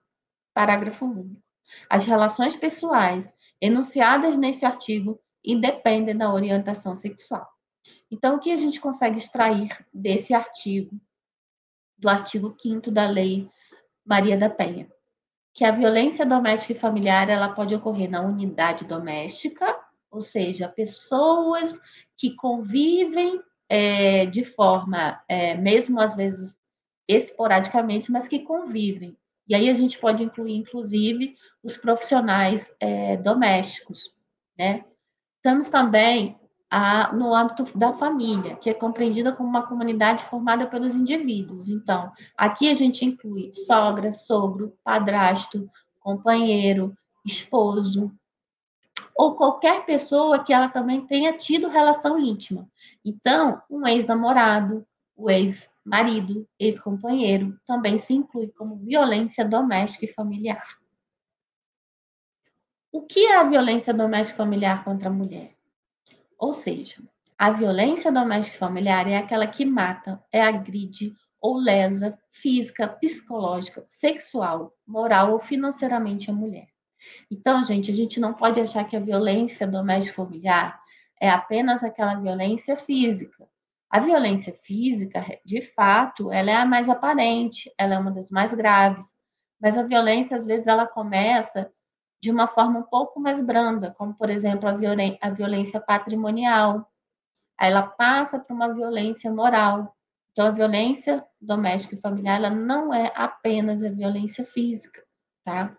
Parágrafo 0.54 1.06
único. 1.06 1.42
As 1.90 2.06
relações 2.06 2.56
pessoais 2.56 3.34
enunciadas 3.60 4.38
nesse 4.38 4.66
artigo 4.66 5.20
independem 5.44 6.16
da 6.16 6.32
orientação 6.32 6.96
sexual. 6.96 7.48
Então, 8.12 8.36
o 8.36 8.40
que 8.40 8.52
a 8.52 8.58
gente 8.58 8.80
consegue 8.80 9.18
extrair 9.18 9.76
desse 9.94 10.34
artigo, 10.34 11.00
do 11.98 12.10
artigo 12.10 12.56
5 12.60 12.92
da 12.92 13.08
Lei 13.08 13.50
Maria 14.06 14.38
da 14.38 14.50
Penha? 14.50 14.92
Que 15.54 15.66
a 15.66 15.72
violência 15.72 16.26
doméstica 16.26 16.74
e 16.74 16.80
familiar 16.80 17.30
ela 17.30 17.50
pode 17.50 17.74
ocorrer 17.74 18.10
na 18.10 18.22
unidade 18.22 18.86
doméstica, 18.86 19.81
ou 20.12 20.20
seja, 20.20 20.68
pessoas 20.68 21.80
que 22.18 22.36
convivem 22.36 23.42
é, 23.70 24.26
de 24.26 24.44
forma, 24.44 25.22
é, 25.28 25.56
mesmo 25.56 26.00
às 26.00 26.14
vezes 26.14 26.60
esporadicamente, 27.08 28.12
mas 28.12 28.28
que 28.28 28.40
convivem. 28.40 29.18
E 29.48 29.56
aí 29.56 29.70
a 29.70 29.74
gente 29.74 29.98
pode 29.98 30.24
incluir, 30.24 30.56
inclusive, 30.56 31.36
os 31.64 31.78
profissionais 31.78 32.74
é, 32.80 33.18
domésticos, 33.18 34.16
né? 34.58 34.86
Temos 35.42 35.70
também 35.70 36.38
a, 36.70 37.12
no 37.14 37.34
âmbito 37.34 37.66
da 37.78 37.92
família, 37.92 38.56
que 38.56 38.70
é 38.70 38.74
compreendida 38.74 39.34
como 39.34 39.50
uma 39.50 39.68
comunidade 39.68 40.24
formada 40.24 40.68
pelos 40.68 40.96
indivíduos. 40.96 41.68
Então, 41.68 42.12
aqui 42.38 42.70
a 42.70 42.74
gente 42.74 43.04
inclui 43.04 43.52
sogra, 43.54 44.12
sogro, 44.12 44.78
padrasto, 44.84 45.70
companheiro, 46.00 46.96
esposo, 47.26 48.12
ou 49.22 49.36
qualquer 49.36 49.86
pessoa 49.86 50.44
que 50.44 50.52
ela 50.52 50.68
também 50.68 51.06
tenha 51.06 51.38
tido 51.38 51.68
relação 51.68 52.18
íntima. 52.18 52.68
Então, 53.06 53.62
um 53.70 53.88
ex-namorado, 53.88 54.84
o 55.16 55.30
ex-marido, 55.30 56.50
ex-companheiro 56.58 57.56
também 57.68 58.00
se 58.00 58.16
inclui 58.16 58.48
como 58.48 58.78
violência 58.78 59.46
doméstica 59.46 60.06
e 60.06 60.12
familiar. 60.12 60.66
O 62.92 63.04
que 63.04 63.28
é 63.28 63.38
a 63.38 63.44
violência 63.44 63.94
doméstica 63.94 64.38
familiar 64.38 64.84
contra 64.84 65.10
a 65.10 65.14
mulher? 65.14 65.56
Ou 66.36 66.52
seja, 66.52 66.98
a 67.38 67.52
violência 67.52 68.12
doméstica 68.12 68.58
familiar 68.58 69.08
é 69.08 69.18
aquela 69.18 69.46
que 69.46 69.64
mata, 69.64 70.20
é 70.32 70.42
agride 70.42 71.14
ou 71.40 71.58
lesa 71.58 72.18
física, 72.32 72.88
psicológica, 72.88 73.84
sexual, 73.84 74.76
moral 74.84 75.34
ou 75.34 75.40
financeiramente 75.40 76.32
a 76.32 76.34
mulher. 76.34 76.71
Então, 77.30 77.64
gente, 77.64 77.92
a 77.92 77.94
gente 77.94 78.20
não 78.20 78.34
pode 78.34 78.60
achar 78.60 78.84
que 78.86 78.96
a 78.96 79.00
violência 79.00 79.68
doméstica 79.68 80.16
familiar 80.16 80.80
é 81.20 81.30
apenas 81.30 81.84
aquela 81.84 82.16
violência 82.16 82.76
física. 82.76 83.48
A 83.90 84.00
violência 84.00 84.54
física, 84.54 85.22
de 85.46 85.62
fato, 85.62 86.32
ela 86.32 86.50
é 86.50 86.56
a 86.56 86.66
mais 86.66 86.90
aparente, 86.90 87.72
ela 87.78 87.96
é 87.96 87.98
uma 87.98 88.12
das 88.12 88.32
mais 88.32 88.54
graves, 88.54 89.14
mas 89.62 89.78
a 89.78 89.84
violência, 89.84 90.36
às 90.36 90.46
vezes, 90.46 90.66
ela 90.66 90.88
começa 90.88 91.72
de 92.22 92.32
uma 92.32 92.48
forma 92.48 92.80
um 92.80 92.84
pouco 92.84 93.20
mais 93.20 93.42
branda, 93.42 93.94
como, 93.98 94.14
por 94.14 94.30
exemplo, 94.30 94.70
a, 94.70 94.74
a 95.22 95.30
violência 95.30 95.80
patrimonial. 95.80 96.90
Aí 97.60 97.70
ela 97.70 97.84
passa 97.84 98.40
para 98.40 98.56
uma 98.56 98.74
violência 98.74 99.32
moral. 99.32 99.96
Então, 100.32 100.48
a 100.48 100.52
violência 100.52 101.26
doméstica 101.40 101.96
e 101.96 102.02
familiar, 102.02 102.38
ela 102.38 102.50
não 102.50 102.94
é 102.94 103.12
apenas 103.16 103.84
a 103.84 103.90
violência 103.90 104.46
física, 104.46 105.04
tá? 105.44 105.76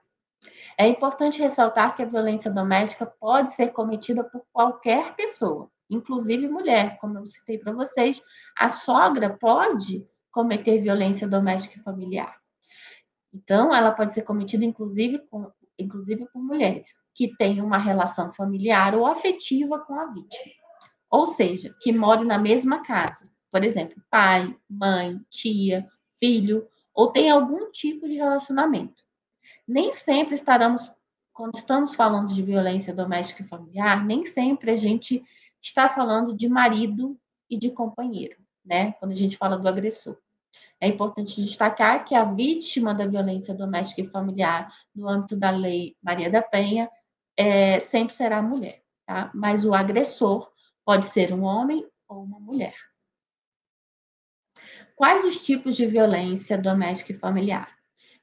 É 0.77 0.87
importante 0.87 1.39
ressaltar 1.39 1.95
que 1.95 2.03
a 2.03 2.07
violência 2.07 2.51
doméstica 2.51 3.07
pode 3.07 3.53
ser 3.53 3.69
cometida 3.69 4.25
por 4.25 4.43
qualquer 4.53 5.15
pessoa, 5.15 5.71
inclusive 5.89 6.49
mulher, 6.49 6.99
como 6.99 7.19
eu 7.19 7.27
citei 7.27 7.59
para 7.59 7.73
vocês, 7.73 8.21
a 8.59 8.69
sogra 8.69 9.37
pode 9.39 10.07
cometer 10.31 10.81
violência 10.81 11.29
doméstica 11.29 11.79
e 11.79 11.83
familiar. 11.83 12.37
Então, 13.33 13.75
ela 13.75 13.93
pode 13.93 14.13
ser 14.13 14.23
cometida 14.23 14.65
inclusive 14.65 15.19
com, 15.31 15.51
inclusive 15.79 16.27
por 16.33 16.43
mulheres 16.43 16.89
que 17.15 17.35
têm 17.37 17.61
uma 17.61 17.79
relação 17.79 18.33
familiar 18.33 18.95
ou 18.95 19.07
afetiva 19.07 19.79
com 19.79 19.95
a 19.95 20.07
vítima. 20.07 20.53
Ou 21.11 21.27
seja, 21.27 21.75
que 21.81 21.93
moram 21.93 22.25
na 22.25 22.39
mesma 22.39 22.83
casa. 22.83 23.31
Por 23.51 23.63
exemplo, 23.63 24.03
pai, 24.11 24.57
mãe, 24.69 25.21
tia, 25.31 25.87
filho, 26.19 26.67
ou 26.95 27.13
tem 27.13 27.31
algum 27.31 27.71
tipo 27.71 28.09
de 28.09 28.15
relacionamento. 28.15 29.02
Nem 29.73 29.91
sempre 29.91 30.35
estaremos, 30.35 30.95
quando 31.33 31.55
estamos 31.55 31.95
falando 31.95 32.35
de 32.35 32.43
violência 32.43 32.95
doméstica 32.95 33.43
e 33.43 33.49
familiar, 33.49 34.05
nem 34.05 34.27
sempre 34.27 34.71
a 34.71 34.77
gente 34.77 35.25
está 35.63 35.89
falando 35.89 36.37
de 36.37 36.47
marido 36.47 37.19
e 37.49 37.57
de 37.57 37.71
companheiro, 37.71 38.37
né? 38.63 38.93
Quando 38.93 39.13
a 39.13 39.15
gente 39.15 39.39
fala 39.39 39.57
do 39.57 39.67
agressor. 39.67 40.19
É 40.79 40.87
importante 40.87 41.41
destacar 41.41 42.05
que 42.05 42.15
a 42.15 42.23
vítima 42.23 42.95
da 42.95 43.07
violência 43.07 43.55
doméstica 43.55 44.03
e 44.03 44.11
familiar, 44.11 44.71
no 44.95 45.09
âmbito 45.09 45.39
da 45.39 45.49
Lei 45.49 45.97
Maria 46.03 46.31
da 46.31 46.43
Penha, 46.43 46.91
é, 47.35 47.81
sempre 47.81 48.13
será 48.13 48.41
a 48.41 48.43
mulher, 48.43 48.83
tá? 49.07 49.31
Mas 49.33 49.65
o 49.65 49.73
agressor 49.73 50.53
pode 50.85 51.07
ser 51.07 51.33
um 51.33 51.45
homem 51.45 51.89
ou 52.07 52.23
uma 52.23 52.39
mulher. 52.39 52.75
Quais 54.95 55.25
os 55.25 55.43
tipos 55.43 55.77
de 55.77 55.87
violência 55.87 56.59
doméstica 56.59 57.13
e 57.13 57.19
familiar? 57.19 57.82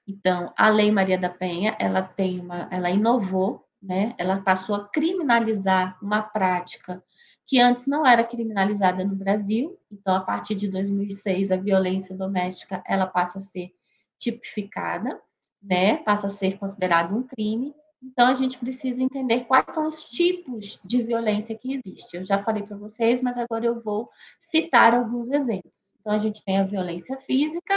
Então, 0.10 0.52
a 0.58 0.70
Lei 0.70 0.92
Maria 0.92 1.20
da 1.20 1.30
Penha, 1.30 1.78
ela 1.80 2.02
tem 2.02 2.40
uma, 2.40 2.68
ela 2.72 2.90
inovou, 2.90 3.64
né? 3.80 4.16
Ela 4.18 4.42
passou 4.42 4.74
a 4.74 4.90
criminalizar 4.90 6.00
uma 6.02 6.24
prática 6.24 7.04
que 7.46 7.60
antes 7.60 7.86
não 7.86 8.04
era 8.04 8.24
criminalizada 8.24 9.06
no 9.06 9.16
Brasil. 9.16 9.80
Então, 9.92 10.16
a 10.16 10.22
partir 10.22 10.56
de 10.56 10.68
2006, 10.68 11.52
a 11.52 11.58
violência 11.58 12.16
doméstica 12.18 12.82
ela 12.88 13.06
passa 13.06 13.38
a 13.38 13.42
ser 13.42 13.72
tipificada, 14.18 15.22
né? 15.62 15.98
Passa 15.98 16.26
a 16.26 16.30
ser 16.30 16.58
considerado 16.58 17.16
um 17.16 17.22
crime. 17.22 17.76
Então, 18.02 18.28
a 18.28 18.34
gente 18.34 18.58
precisa 18.58 19.04
entender 19.04 19.42
quais 19.42 19.72
são 19.72 19.88
os 19.88 20.06
tipos 20.06 20.80
de 20.84 21.04
violência 21.04 21.56
que 21.56 21.76
existem. 21.76 22.20
Eu 22.20 22.26
já 22.26 22.40
falei 22.40 22.64
para 22.64 22.78
vocês, 22.78 23.22
mas 23.22 23.38
agora 23.38 23.64
eu 23.64 23.80
vou 23.80 24.10
citar 24.40 24.96
alguns 24.96 25.30
exemplos. 25.30 25.94
Então, 26.00 26.14
a 26.14 26.18
gente 26.18 26.44
tem 26.44 26.58
a 26.58 26.64
violência 26.64 27.16
física, 27.18 27.76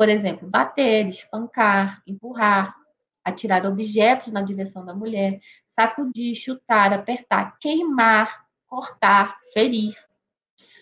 por 0.00 0.08
exemplo, 0.08 0.48
bater, 0.48 1.08
espancar, 1.08 2.02
empurrar, 2.06 2.74
atirar 3.22 3.66
objetos 3.66 4.28
na 4.28 4.40
direção 4.40 4.82
da 4.82 4.94
mulher, 4.94 5.38
sacudir, 5.66 6.34
chutar, 6.34 6.90
apertar, 6.90 7.58
queimar, 7.58 8.46
cortar, 8.66 9.36
ferir. 9.52 9.94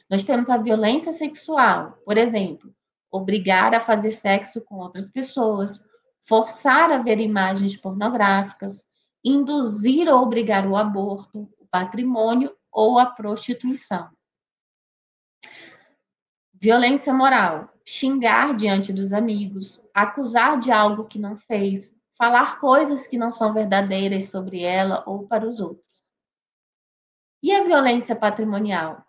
Nós 0.08 0.22
temos 0.22 0.48
a 0.48 0.56
violência 0.56 1.10
sexual, 1.10 1.98
por 2.04 2.16
exemplo, 2.16 2.72
obrigar 3.10 3.74
a 3.74 3.80
fazer 3.80 4.12
sexo 4.12 4.60
com 4.60 4.76
outras 4.76 5.10
pessoas, 5.10 5.84
forçar 6.20 6.92
a 6.92 6.98
ver 6.98 7.18
imagens 7.18 7.76
pornográficas, 7.76 8.86
induzir 9.24 10.08
ou 10.08 10.22
obrigar 10.22 10.64
o 10.64 10.76
aborto, 10.76 11.50
o 11.58 11.66
patrimônio 11.66 12.54
ou 12.70 13.00
a 13.00 13.06
prostituição. 13.06 14.08
Violência 16.60 17.14
moral, 17.14 17.68
xingar 17.84 18.52
diante 18.56 18.92
dos 18.92 19.12
amigos, 19.12 19.80
acusar 19.94 20.58
de 20.58 20.72
algo 20.72 21.04
que 21.04 21.16
não 21.16 21.36
fez, 21.36 21.96
falar 22.16 22.58
coisas 22.58 23.06
que 23.06 23.16
não 23.16 23.30
são 23.30 23.54
verdadeiras 23.54 24.28
sobre 24.28 24.64
ela 24.64 25.04
ou 25.06 25.24
para 25.24 25.46
os 25.46 25.60
outros. 25.60 26.02
E 27.40 27.54
a 27.54 27.62
violência 27.62 28.16
patrimonial? 28.16 29.06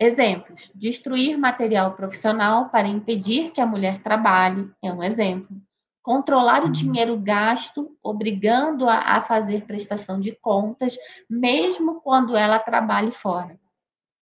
Exemplos: 0.00 0.72
destruir 0.74 1.36
material 1.36 1.92
profissional 1.92 2.70
para 2.70 2.88
impedir 2.88 3.50
que 3.50 3.60
a 3.60 3.66
mulher 3.66 4.02
trabalhe, 4.02 4.72
é 4.82 4.90
um 4.90 5.02
exemplo. 5.02 5.54
Controlar 6.02 6.64
o 6.64 6.72
dinheiro 6.72 7.14
gasto, 7.18 7.94
obrigando-a 8.02 9.16
a 9.16 9.20
fazer 9.20 9.66
prestação 9.66 10.18
de 10.18 10.32
contas, 10.32 10.96
mesmo 11.28 12.00
quando 12.00 12.34
ela 12.34 12.58
trabalhe 12.58 13.10
fora. 13.10 13.60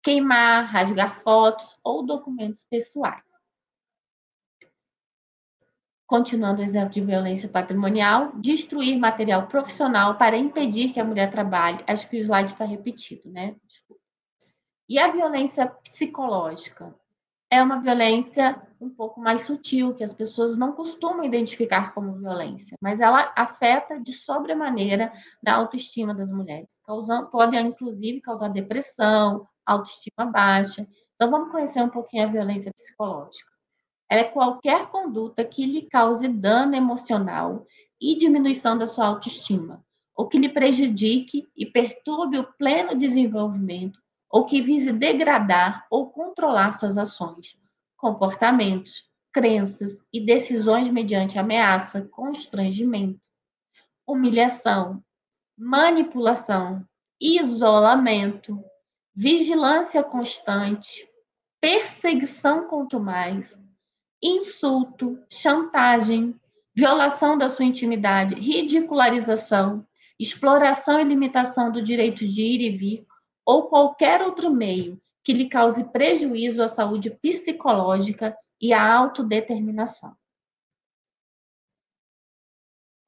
Queimar, 0.02 0.66
rasgar 0.66 1.14
fotos 1.22 1.78
ou 1.84 2.06
documentos 2.06 2.64
pessoais. 2.64 3.24
Continuando 6.08 6.62
o 6.62 6.64
exemplo 6.64 6.90
de 6.90 7.02
violência 7.02 7.48
patrimonial, 7.48 8.32
destruir 8.38 8.98
material 8.98 9.48
profissional 9.48 10.18
para 10.18 10.38
impedir 10.38 10.92
que 10.92 11.00
a 11.00 11.06
mulher 11.06 11.30
trabalhe. 11.30 11.84
Acho 11.86 12.10
que 12.10 12.18
o 12.18 12.20
slide 12.20 12.52
está 12.52 12.66
repetido, 12.66 13.30
né? 13.30 13.56
Desculpa. 13.68 14.02
E 14.90 14.98
a 14.98 15.12
violência 15.12 15.68
psicológica? 15.68 16.96
É 17.52 17.62
uma 17.62 17.80
violência 17.80 18.60
um 18.82 18.90
pouco 18.90 19.20
mais 19.20 19.42
sutil, 19.42 19.94
que 19.94 20.04
as 20.04 20.14
pessoas 20.14 20.58
não 20.58 20.72
costumam 20.72 21.24
identificar 21.24 21.94
como 21.94 22.18
violência, 22.18 22.78
mas 22.82 23.02
ela 23.02 23.32
afeta 23.36 24.00
de 24.00 24.14
sobremaneira 24.14 25.12
na 25.44 25.56
autoestima 25.56 26.14
das 26.14 26.32
mulheres, 26.32 26.80
causando, 26.84 27.28
pode 27.28 27.58
inclusive 27.58 28.22
causar 28.22 28.50
depressão, 28.50 29.48
autoestima 29.72 30.26
baixa. 30.26 30.88
Então 31.16 31.30
vamos 31.30 31.52
conhecer 31.52 31.82
um 31.82 31.90
pouquinho 31.90 32.24
a 32.24 32.32
violência 32.32 32.74
psicológica 32.74 33.50
é 34.10 34.24
qualquer 34.24 34.88
conduta 34.88 35.46
que 35.46 35.66
lhe 35.66 35.84
cause 35.84 36.28
dano 36.28 36.76
emocional 36.76 37.68
e 38.02 38.18
diminuição 38.18 38.76
da 38.76 38.88
sua 38.88 39.06
autoestima, 39.06 39.86
ou 40.16 40.28
que 40.28 40.40
lhe 40.40 40.50
prejudique 40.50 41.48
e 41.56 41.66
perturbe 41.66 42.40
o 42.40 42.52
pleno 42.54 42.98
desenvolvimento, 42.98 44.00
ou 44.30 44.46
que 44.46 44.62
vise 44.62 44.92
degradar 44.92 45.86
ou 45.92 46.10
controlar 46.10 46.74
suas 46.74 46.98
ações, 46.98 47.56
comportamentos, 47.96 49.08
crenças 49.32 50.04
e 50.12 50.26
decisões 50.26 50.90
mediante 50.90 51.38
ameaça, 51.38 52.02
constrangimento, 52.12 53.30
humilhação, 54.08 55.04
manipulação, 55.56 56.84
isolamento, 57.22 58.64
vigilância 59.22 60.02
constante, 60.02 61.06
perseguição 61.60 62.70
quanto 62.70 63.02
mais, 63.02 63.62
insulto, 64.24 65.20
chantagem, 65.30 66.40
violação 66.74 67.38
da 67.38 67.50
sua 67.50 67.66
intimidade, 67.66 68.36
ridicularização, 68.36 69.86
exploração 70.18 71.02
e 71.02 71.04
limitação 71.04 71.70
do 71.70 71.82
direito 71.82 72.26
de 72.26 72.42
ir 72.42 72.62
e 72.62 72.70
vir 72.70 73.06
ou 73.46 73.64
qualquer 73.64 74.22
outro 74.22 74.50
meio 74.50 74.98
que 75.22 75.34
lhe 75.34 75.50
cause 75.50 75.92
prejuízo 75.92 76.64
à 76.64 76.70
saúde 76.70 77.10
psicológica 77.22 78.34
e 78.62 78.72
à 78.72 78.90
autodeterminação. 78.90 80.16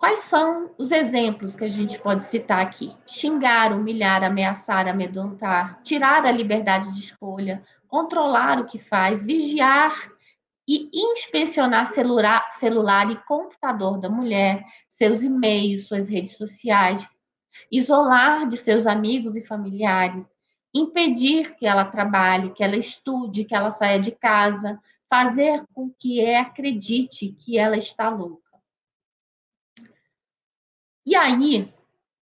Quais 0.02 0.22
são 0.22 0.72
os 0.80 0.92
exemplos 0.92 1.56
que 1.56 1.64
a 1.64 1.68
gente 1.68 2.00
pode 2.00 2.24
citar 2.24 2.60
aqui? 2.60 2.92
Xingar, 3.06 3.72
humilhar, 3.72 4.24
ameaçar, 4.24 4.88
amedrontar, 4.88 5.80
tirar 5.84 6.26
a 6.26 6.32
liberdade 6.32 6.92
de 6.92 7.02
escolha, 7.02 7.64
controlar 7.88 8.60
o 8.60 8.66
que 8.66 8.80
faz, 8.80 9.24
vigiar 9.24 9.94
e 10.68 10.90
inspecionar 10.92 11.86
celular, 11.86 12.50
celular 12.50 13.12
e 13.12 13.24
computador 13.28 14.00
da 14.00 14.10
mulher, 14.10 14.66
seus 14.90 15.24
e-mails, 15.24 15.88
suas 15.88 16.10
redes 16.10 16.36
sociais, 16.36 17.08
isolar 17.72 18.48
de 18.48 18.58
seus 18.58 18.88
amigos 18.88 19.36
e 19.36 19.46
familiares, 19.46 20.28
impedir 20.74 21.56
que 21.58 21.68
ela 21.68 21.86
trabalhe, 21.86 22.54
que 22.54 22.64
ela 22.64 22.76
estude, 22.76 23.46
que 23.46 23.54
ela 23.54 23.70
saia 23.70 24.00
de 24.00 24.10
casa, 24.14 24.82
fazer 25.08 25.64
com 25.76 25.94
que 26.00 26.26
acredite 26.34 27.36
que 27.38 27.56
ela 27.60 27.78
está 27.78 28.10
louca. 28.10 28.40
E 31.06 31.16
aí, 31.16 31.74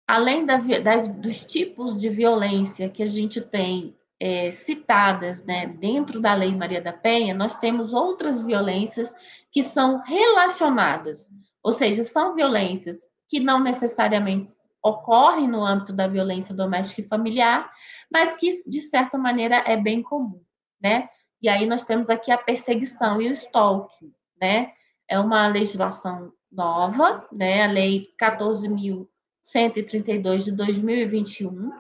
além 0.07 0.47
da, 0.47 0.57
das, 0.83 1.09
dos 1.09 1.45
tipos 1.45 2.01
de 2.01 2.09
violência 2.09 2.89
que 2.89 3.03
a 3.03 3.07
gente 3.07 3.41
tem 3.41 3.97
é, 4.21 4.51
citadas 4.51 5.45
né, 5.45 5.67
dentro 5.67 6.21
da 6.21 6.35
Lei 6.35 6.55
Maria 6.55 6.81
da 6.81 6.93
Penha, 6.93 7.35
nós 7.35 7.57
temos 7.57 7.93
outras 7.93 8.41
violências 8.41 9.15
que 9.51 9.63
são 9.63 10.01
relacionadas, 10.01 11.33
ou 11.63 11.73
seja, 11.73 12.05
são 12.05 12.35
violências 12.35 13.09
que 13.29 13.41
não 13.41 13.61
necessariamente 13.61 14.49
ocorrem 14.83 15.49
no 15.49 15.65
âmbito 15.65 15.93
da 15.93 16.07
violência 16.09 16.55
doméstica 16.55 17.01
e 17.01 17.09
familiar, 17.09 17.71
mas 18.11 18.33
que, 18.33 18.49
de 18.67 18.81
certa 18.81 19.17
maneira, 19.17 19.63
é 19.67 19.77
bem 19.77 20.03
comum, 20.03 20.43
né? 20.81 21.09
E 21.41 21.49
aí 21.49 21.67
nós 21.67 21.85
temos 21.85 22.11
aqui 22.11 22.31
a 22.31 22.39
perseguição 22.39 23.21
e 23.21 23.29
o 23.29 23.33
stalking, 23.33 24.13
né? 24.41 24.73
É 25.09 25.19
uma 25.19 25.47
legislação 25.47 26.33
nova, 26.53 27.27
né? 27.33 27.65
A 27.65 27.67
Lei 27.67 28.07
14.132 28.21 30.45
de 30.45 30.53
2021, 30.53 31.73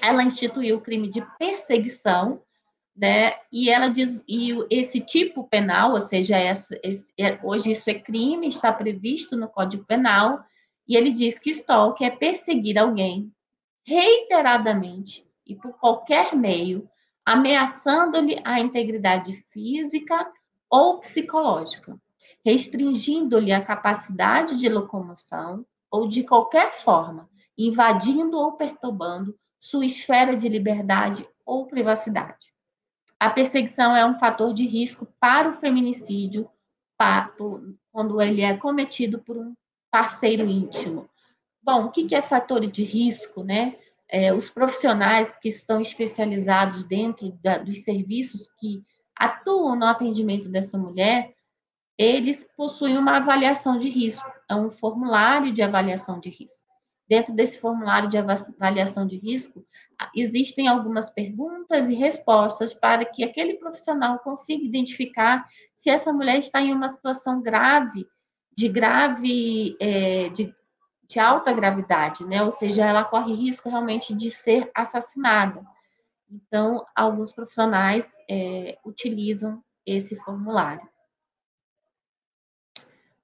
ela 0.00 0.22
instituiu 0.22 0.76
o 0.76 0.80
crime 0.80 1.10
de 1.10 1.20
perseguição, 1.38 2.40
né? 2.96 3.34
E 3.52 3.68
ela 3.68 3.88
diz 3.88 4.24
e 4.28 4.52
esse 4.70 5.00
tipo 5.00 5.48
penal, 5.48 5.90
ou 5.92 6.00
seja, 6.00 6.36
essa, 6.36 6.78
esse, 6.82 7.12
é, 7.18 7.38
hoje 7.42 7.72
isso 7.72 7.90
é 7.90 7.94
crime, 7.94 8.48
está 8.48 8.72
previsto 8.72 9.36
no 9.36 9.48
Código 9.48 9.84
Penal, 9.84 10.44
e 10.86 10.96
ele 10.96 11.10
diz 11.10 11.38
que 11.38 11.50
stalk 11.50 12.02
é 12.04 12.10
perseguir 12.10 12.78
alguém 12.78 13.32
reiteradamente 13.86 15.26
e 15.46 15.54
por 15.54 15.72
qualquer 15.78 16.34
meio, 16.34 16.88
ameaçando-lhe 17.24 18.40
a 18.44 18.60
integridade 18.60 19.32
física 19.52 20.30
ou 20.68 21.00
psicológica, 21.00 21.98
restringindo-lhe 22.44 23.52
a 23.52 23.64
capacidade 23.64 24.58
de 24.58 24.68
locomoção 24.68 25.64
ou 25.90 26.08
de 26.08 26.22
qualquer 26.22 26.72
forma, 26.72 27.28
invadindo 27.56 28.36
ou 28.36 28.52
perturbando 28.52 29.36
sua 29.58 29.84
esfera 29.84 30.36
de 30.36 30.48
liberdade 30.48 31.28
ou 31.44 31.66
privacidade. 31.66 32.50
A 33.18 33.28
perseguição 33.28 33.94
é 33.94 34.06
um 34.06 34.18
fator 34.18 34.54
de 34.54 34.66
risco 34.66 35.06
para 35.20 35.50
o 35.50 35.60
feminicídio 35.60 36.48
quando 37.90 38.20
ele 38.20 38.42
é 38.42 38.56
cometido 38.56 39.18
por 39.18 39.36
um 39.36 39.54
parceiro 39.90 40.46
íntimo. 40.46 41.08
Bom, 41.62 41.86
o 41.86 41.90
que 41.90 42.14
é 42.14 42.22
fator 42.22 42.60
de 42.60 42.84
risco, 42.84 43.42
né? 43.42 43.76
É, 44.08 44.34
os 44.34 44.50
profissionais 44.50 45.34
que 45.34 45.50
são 45.50 45.80
especializados 45.80 46.82
dentro 46.84 47.30
da, 47.42 47.58
dos 47.58 47.84
serviços 47.84 48.48
que 48.58 48.82
atuam 49.14 49.76
no 49.76 49.86
atendimento 49.86 50.48
dessa 50.48 50.76
mulher, 50.76 51.34
eles 52.00 52.48
possuem 52.56 52.96
uma 52.96 53.18
avaliação 53.18 53.78
de 53.78 53.90
risco, 53.90 54.26
é 54.48 54.54
um 54.54 54.70
formulário 54.70 55.52
de 55.52 55.60
avaliação 55.60 56.18
de 56.18 56.30
risco. 56.30 56.66
Dentro 57.06 57.34
desse 57.34 57.60
formulário 57.60 58.08
de 58.08 58.16
avaliação 58.16 59.06
de 59.06 59.18
risco, 59.18 59.62
existem 60.16 60.66
algumas 60.66 61.10
perguntas 61.10 61.90
e 61.90 61.94
respostas 61.94 62.72
para 62.72 63.04
que 63.04 63.22
aquele 63.22 63.58
profissional 63.58 64.18
consiga 64.20 64.64
identificar 64.64 65.46
se 65.74 65.90
essa 65.90 66.10
mulher 66.10 66.38
está 66.38 66.58
em 66.58 66.72
uma 66.72 66.88
situação 66.88 67.42
grave, 67.42 68.06
de 68.56 68.66
grave, 68.66 69.76
é, 69.78 70.30
de, 70.30 70.54
de 71.06 71.20
alta 71.20 71.52
gravidade, 71.52 72.24
né? 72.24 72.42
Ou 72.42 72.50
seja, 72.50 72.86
ela 72.86 73.04
corre 73.04 73.34
risco 73.34 73.68
realmente 73.68 74.14
de 74.14 74.30
ser 74.30 74.70
assassinada. 74.74 75.62
Então, 76.30 76.82
alguns 76.96 77.30
profissionais 77.30 78.16
é, 78.26 78.78
utilizam 78.86 79.62
esse 79.84 80.16
formulário. 80.16 80.88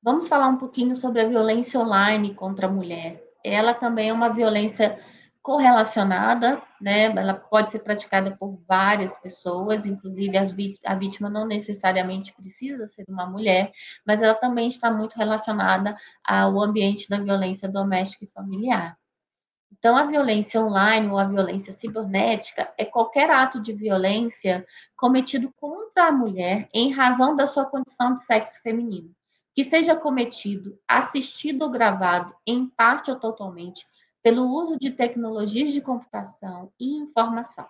Vamos 0.07 0.27
falar 0.27 0.49
um 0.49 0.57
pouquinho 0.57 0.97
sobre 0.97 1.21
a 1.21 1.29
violência 1.29 1.79
online 1.79 2.35
contra 2.35 2.67
a 2.67 2.71
mulher 2.71 3.27
ela 3.47 3.75
também 3.75 4.09
é 4.09 4.13
uma 4.13 4.29
violência 4.29 4.99
correlacionada, 5.41 6.61
né? 6.81 7.05
Ela 7.05 7.35
pode 7.35 7.71
ser 7.71 7.79
praticada 7.79 8.37
por 8.37 8.61
várias 8.67 9.17
pessoas, 9.17 9.87
inclusive 9.87 10.37
a 10.85 10.95
vítima 10.97 11.31
não 11.31 11.47
necessariamente 11.47 12.35
precisa 12.35 12.87
ser 12.87 13.05
uma 13.09 13.27
mulher, 13.27 13.71
mas 14.05 14.21
ela 14.21 14.35
também 14.35 14.67
está 14.67 14.91
muito 14.91 15.15
relacionada 15.15 15.97
ao 16.25 16.61
ambiente 16.61 17.09
da 17.09 17.19
violência 17.19 17.69
doméstica 17.69 18.25
e 18.25 18.29
familiar. 18.29 18.99
Então, 19.79 19.97
a 19.97 20.05
violência 20.07 20.61
online 20.61 21.09
ou 21.09 21.19
a 21.19 21.25
violência 21.25 21.73
cibernética 21.73 22.73
é 22.77 22.85
qualquer 22.85 23.31
ato 23.31 23.61
de 23.61 23.73
violência 23.73 24.67
cometido 24.97 25.53
contra 25.57 26.09
a 26.09 26.13
mulher 26.13 26.69
em 26.75 26.93
razão 26.93 27.37
da 27.37 27.47
sua 27.47 27.67
condição 27.67 28.15
de 28.15 28.23
sexo 28.23 28.61
feminino 28.63 29.16
que 29.57 29.65
seja 29.65 29.97
cometido, 29.97 30.79
assistido 30.87 31.63
ou 31.63 31.71
gravado, 31.71 32.35
em 32.47 32.67
parte 32.67 33.11
ou 33.11 33.19
totalmente, 33.19 33.87
pelo 34.23 34.45
uso 34.45 34.79
de 34.79 34.91
tecnologias 34.91 35.73
de 35.73 35.81
computação 35.81 36.71
e 36.79 36.99
informação, 36.99 37.67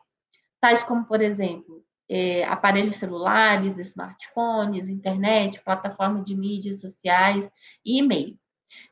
tais 0.61 0.83
como, 0.83 1.05
por 1.05 1.23
exemplo, 1.23 1.85
é, 2.11 2.45
aparelhos 2.45 2.97
celulares, 2.97 3.79
smartphones, 3.79 4.89
internet, 4.89 5.63
plataformas 5.63 6.25
de 6.25 6.35
mídias 6.35 6.81
sociais 6.81 7.49
e 7.85 8.01
e-mail. 8.01 8.37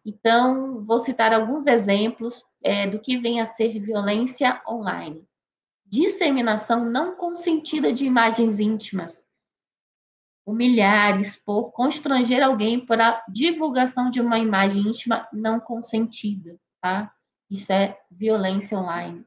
Então, 0.07 0.85
vou 0.85 1.01
citar 1.01 1.33
alguns 1.33 1.67
exemplos 1.67 2.45
é, 2.63 2.87
do 2.87 3.01
que 3.01 3.19
vem 3.19 3.41
a 3.41 3.45
ser 3.45 3.81
violência 3.81 4.63
online. 4.69 5.27
Disseminação 5.85 6.85
não 6.85 7.17
consentida 7.17 7.93
de 7.93 8.05
imagens 8.05 8.61
íntimas, 8.61 9.27
humilhar, 10.47 11.19
expor, 11.19 11.73
constranger 11.73 12.43
alguém 12.43 12.85
por 12.85 13.01
a 13.01 13.23
divulgação 13.29 14.11
de 14.11 14.21
uma 14.21 14.39
imagem 14.39 14.83
íntima 14.83 15.27
não 15.33 15.59
consentida, 15.59 16.59
tá? 16.81 17.11
Isso 17.51 17.73
é 17.73 17.99
violência 18.11 18.79
online. 18.79 19.25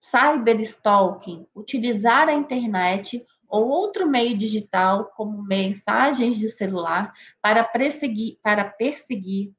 Cyberstalking, 0.00 1.46
utilizar 1.54 2.28
a 2.28 2.34
internet 2.34 3.24
ou 3.48 3.68
outro 3.68 4.08
meio 4.08 4.36
digital, 4.36 5.06
como 5.16 5.42
mensagens 5.42 6.38
de 6.38 6.48
celular, 6.48 7.12
para 7.40 7.62
perseguir, 7.62 8.38
para 8.42 8.64
perseguir, 8.64 9.52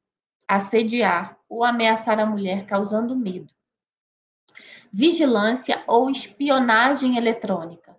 assediar 0.47 1.37
ou 1.49 1.63
ameaçar 1.63 2.19
a 2.19 2.25
mulher, 2.25 2.65
causando 2.65 3.15
medo. 3.15 3.53
Vigilância 4.91 5.83
ou 5.87 6.09
espionagem 6.09 7.17
eletrônica, 7.17 7.95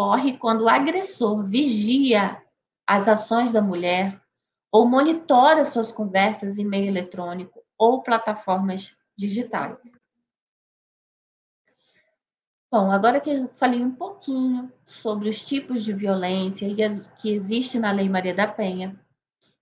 ocorre 0.00 0.38
quando 0.38 0.62
o 0.62 0.68
agressor 0.68 1.44
vigia 1.44 2.42
as 2.86 3.06
ações 3.06 3.52
da 3.52 3.60
mulher 3.60 4.18
ou 4.72 4.88
monitora 4.88 5.62
suas 5.62 5.92
conversas 5.92 6.58
em 6.58 6.64
meio 6.64 6.86
eletrônico 6.86 7.62
ou 7.76 8.02
plataformas 8.02 8.96
digitais. 9.14 9.98
Bom, 12.72 12.90
agora 12.90 13.20
que 13.20 13.28
eu 13.28 13.48
falei 13.56 13.84
um 13.84 13.94
pouquinho 13.94 14.72
sobre 14.86 15.28
os 15.28 15.42
tipos 15.42 15.84
de 15.84 15.92
violência 15.92 16.68
que 17.18 17.30
existem 17.30 17.80
na 17.80 17.92
Lei 17.92 18.08
Maria 18.08 18.34
da 18.34 18.46
Penha 18.46 18.98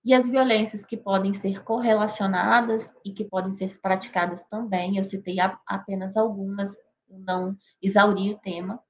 e 0.05 0.15
as 0.15 0.29
violências 0.29 0.87
que 0.87 0.97
podem 0.97 1.33
ser 1.33 1.65
correlacionadas 1.65 2.95
e 3.05 3.13
que 3.13 3.25
podem 3.25 3.51
ser 3.51 3.81
praticadas 3.81 4.45
também, 4.45 4.99
eu 4.99 5.05
citei 5.05 5.39
apenas 5.67 6.17
algumas, 6.17 6.77
não 7.09 7.57
exauri 7.83 8.35
o 8.35 8.39
tema 8.39 8.81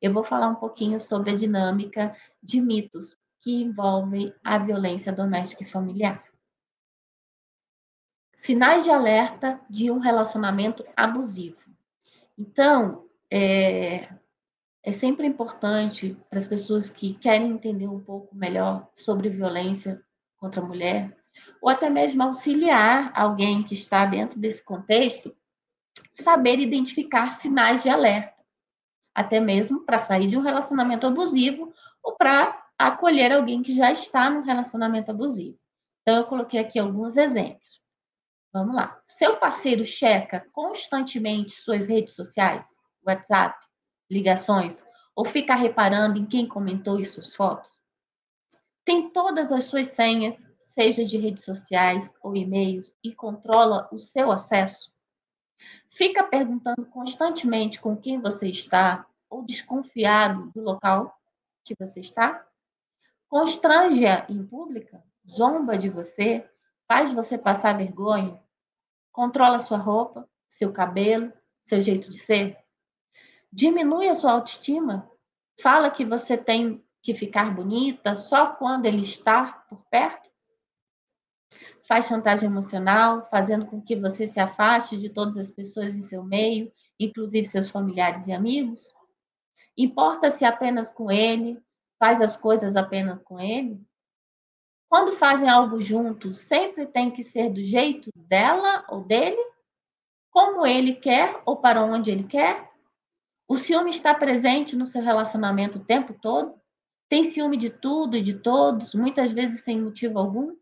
eu 0.00 0.12
vou 0.12 0.22
falar 0.22 0.48
um 0.48 0.54
pouquinho 0.54 1.00
sobre 1.00 1.30
a 1.30 1.36
dinâmica 1.36 2.14
de 2.42 2.60
mitos 2.60 3.16
que 3.40 3.62
envolvem 3.62 4.34
a 4.42 4.58
violência 4.58 5.12
doméstica 5.12 5.62
e 5.62 5.66
familiar. 5.66 6.22
Sinais 8.34 8.84
de 8.84 8.90
alerta 8.90 9.60
de 9.68 9.90
um 9.90 9.98
relacionamento 9.98 10.84
abusivo. 10.96 11.58
Então, 12.36 13.06
é, 13.30 14.08
é 14.82 14.92
sempre 14.92 15.26
importante 15.26 16.16
para 16.28 16.38
as 16.38 16.46
pessoas 16.46 16.90
que 16.90 17.14
querem 17.14 17.50
entender 17.50 17.88
um 17.88 18.00
pouco 18.00 18.34
melhor 18.36 18.88
sobre 18.94 19.30
violência 19.30 20.02
contra 20.36 20.60
a 20.60 20.64
mulher, 20.64 21.16
ou 21.60 21.70
até 21.70 21.88
mesmo 21.88 22.22
auxiliar 22.22 23.10
alguém 23.14 23.62
que 23.62 23.74
está 23.74 24.04
dentro 24.04 24.38
desse 24.38 24.62
contexto, 24.62 25.34
saber 26.12 26.58
identificar 26.58 27.32
sinais 27.32 27.82
de 27.82 27.88
alerta 27.88 28.35
até 29.16 29.40
mesmo 29.40 29.80
para 29.80 29.96
sair 29.96 30.28
de 30.28 30.36
um 30.36 30.42
relacionamento 30.42 31.06
abusivo 31.06 31.72
ou 32.02 32.14
para 32.16 32.62
acolher 32.78 33.32
alguém 33.32 33.62
que 33.62 33.74
já 33.74 33.90
está 33.90 34.28
no 34.28 34.42
relacionamento 34.42 35.10
abusivo. 35.10 35.58
Então, 36.02 36.18
eu 36.18 36.26
coloquei 36.26 36.60
aqui 36.60 36.78
alguns 36.78 37.16
exemplos. 37.16 37.80
Vamos 38.52 38.76
lá. 38.76 39.00
Seu 39.06 39.38
parceiro 39.38 39.86
checa 39.86 40.46
constantemente 40.52 41.52
suas 41.52 41.86
redes 41.86 42.14
sociais, 42.14 42.66
WhatsApp, 43.06 43.58
ligações, 44.10 44.84
ou 45.14 45.24
fica 45.24 45.54
reparando 45.54 46.18
em 46.18 46.26
quem 46.26 46.46
comentou 46.46 47.00
em 47.00 47.04
suas 47.04 47.34
fotos? 47.34 47.70
Tem 48.84 49.08
todas 49.10 49.50
as 49.50 49.64
suas 49.64 49.86
senhas, 49.86 50.46
seja 50.58 51.02
de 51.02 51.16
redes 51.16 51.42
sociais 51.42 52.12
ou 52.22 52.36
e-mails, 52.36 52.94
e 53.02 53.14
controla 53.14 53.88
o 53.90 53.98
seu 53.98 54.30
acesso? 54.30 54.94
Fica 55.88 56.22
perguntando 56.24 56.86
constantemente 56.86 57.80
com 57.80 57.96
quem 57.96 58.20
você 58.20 58.48
está 58.48 59.06
ou 59.28 59.44
desconfiado 59.44 60.50
do 60.54 60.60
local 60.62 61.18
que 61.64 61.74
você 61.78 62.00
está? 62.00 62.46
Constrange-a 63.28 64.26
em 64.28 64.44
pública? 64.46 65.02
Zomba 65.28 65.76
de 65.76 65.88
você? 65.88 66.48
Faz 66.86 67.12
você 67.12 67.36
passar 67.36 67.76
vergonha? 67.76 68.40
controla 69.16 69.58
sua 69.58 69.78
roupa, 69.78 70.28
seu 70.46 70.70
cabelo, 70.70 71.32
seu 71.64 71.80
jeito 71.80 72.10
de 72.10 72.18
ser? 72.18 72.58
Diminui 73.50 74.10
a 74.10 74.14
sua 74.14 74.32
autoestima? 74.32 75.10
Fala 75.58 75.90
que 75.90 76.04
você 76.04 76.36
tem 76.36 76.84
que 77.00 77.14
ficar 77.14 77.54
bonita 77.54 78.14
só 78.14 78.48
quando 78.48 78.84
ele 78.84 79.00
está 79.00 79.64
por 79.70 79.82
perto? 79.86 80.28
Faz 81.86 82.06
chantagem 82.06 82.48
emocional, 82.48 83.28
fazendo 83.30 83.66
com 83.66 83.80
que 83.80 83.94
você 83.94 84.26
se 84.26 84.40
afaste 84.40 84.96
de 84.96 85.08
todas 85.08 85.36
as 85.36 85.50
pessoas 85.50 85.96
em 85.96 86.02
seu 86.02 86.24
meio, 86.24 86.72
inclusive 86.98 87.46
seus 87.46 87.70
familiares 87.70 88.26
e 88.26 88.32
amigos? 88.32 88.92
Importa-se 89.78 90.44
apenas 90.44 90.90
com 90.90 91.12
ele, 91.12 91.62
faz 91.98 92.20
as 92.20 92.36
coisas 92.36 92.74
apenas 92.74 93.22
com 93.22 93.38
ele? 93.38 93.80
Quando 94.88 95.12
fazem 95.12 95.48
algo 95.48 95.80
juntos, 95.80 96.38
sempre 96.38 96.86
tem 96.86 97.10
que 97.10 97.22
ser 97.22 97.50
do 97.50 97.62
jeito 97.62 98.10
dela 98.16 98.84
ou 98.88 99.04
dele? 99.04 99.42
Como 100.30 100.66
ele 100.66 100.94
quer 100.94 101.40
ou 101.44 101.56
para 101.56 101.84
onde 101.84 102.10
ele 102.10 102.24
quer? 102.24 102.68
O 103.48 103.56
ciúme 103.56 103.90
está 103.90 104.12
presente 104.12 104.74
no 104.74 104.86
seu 104.86 105.02
relacionamento 105.02 105.78
o 105.78 105.84
tempo 105.84 106.12
todo? 106.14 106.60
Tem 107.08 107.22
ciúme 107.22 107.56
de 107.56 107.70
tudo 107.70 108.16
e 108.16 108.22
de 108.22 108.34
todos, 108.34 108.92
muitas 108.92 109.30
vezes 109.30 109.62
sem 109.62 109.80
motivo 109.80 110.18
algum? 110.18 110.56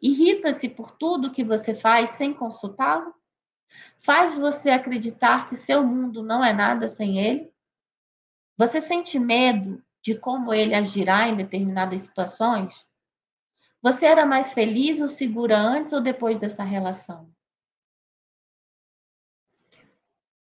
Irrita-se 0.00 0.68
por 0.68 0.92
tudo 0.92 1.30
que 1.30 1.44
você 1.44 1.74
faz 1.74 2.10
sem 2.10 2.32
consultá-lo? 2.32 3.14
Faz 3.98 4.38
você 4.38 4.70
acreditar 4.70 5.48
que 5.48 5.54
seu 5.54 5.84
mundo 5.84 6.22
não 6.22 6.44
é 6.44 6.52
nada 6.52 6.88
sem 6.88 7.18
ele? 7.18 7.52
Você 8.56 8.80
sente 8.80 9.18
medo 9.18 9.82
de 10.02 10.14
como 10.14 10.52
ele 10.52 10.74
agirá 10.74 11.28
em 11.28 11.36
determinadas 11.36 12.00
situações? 12.00 12.86
Você 13.82 14.06
era 14.06 14.26
mais 14.26 14.52
feliz 14.52 15.00
ou 15.00 15.08
segura 15.08 15.58
antes 15.58 15.92
ou 15.92 16.00
depois 16.00 16.38
dessa 16.38 16.62
relação? 16.62 17.30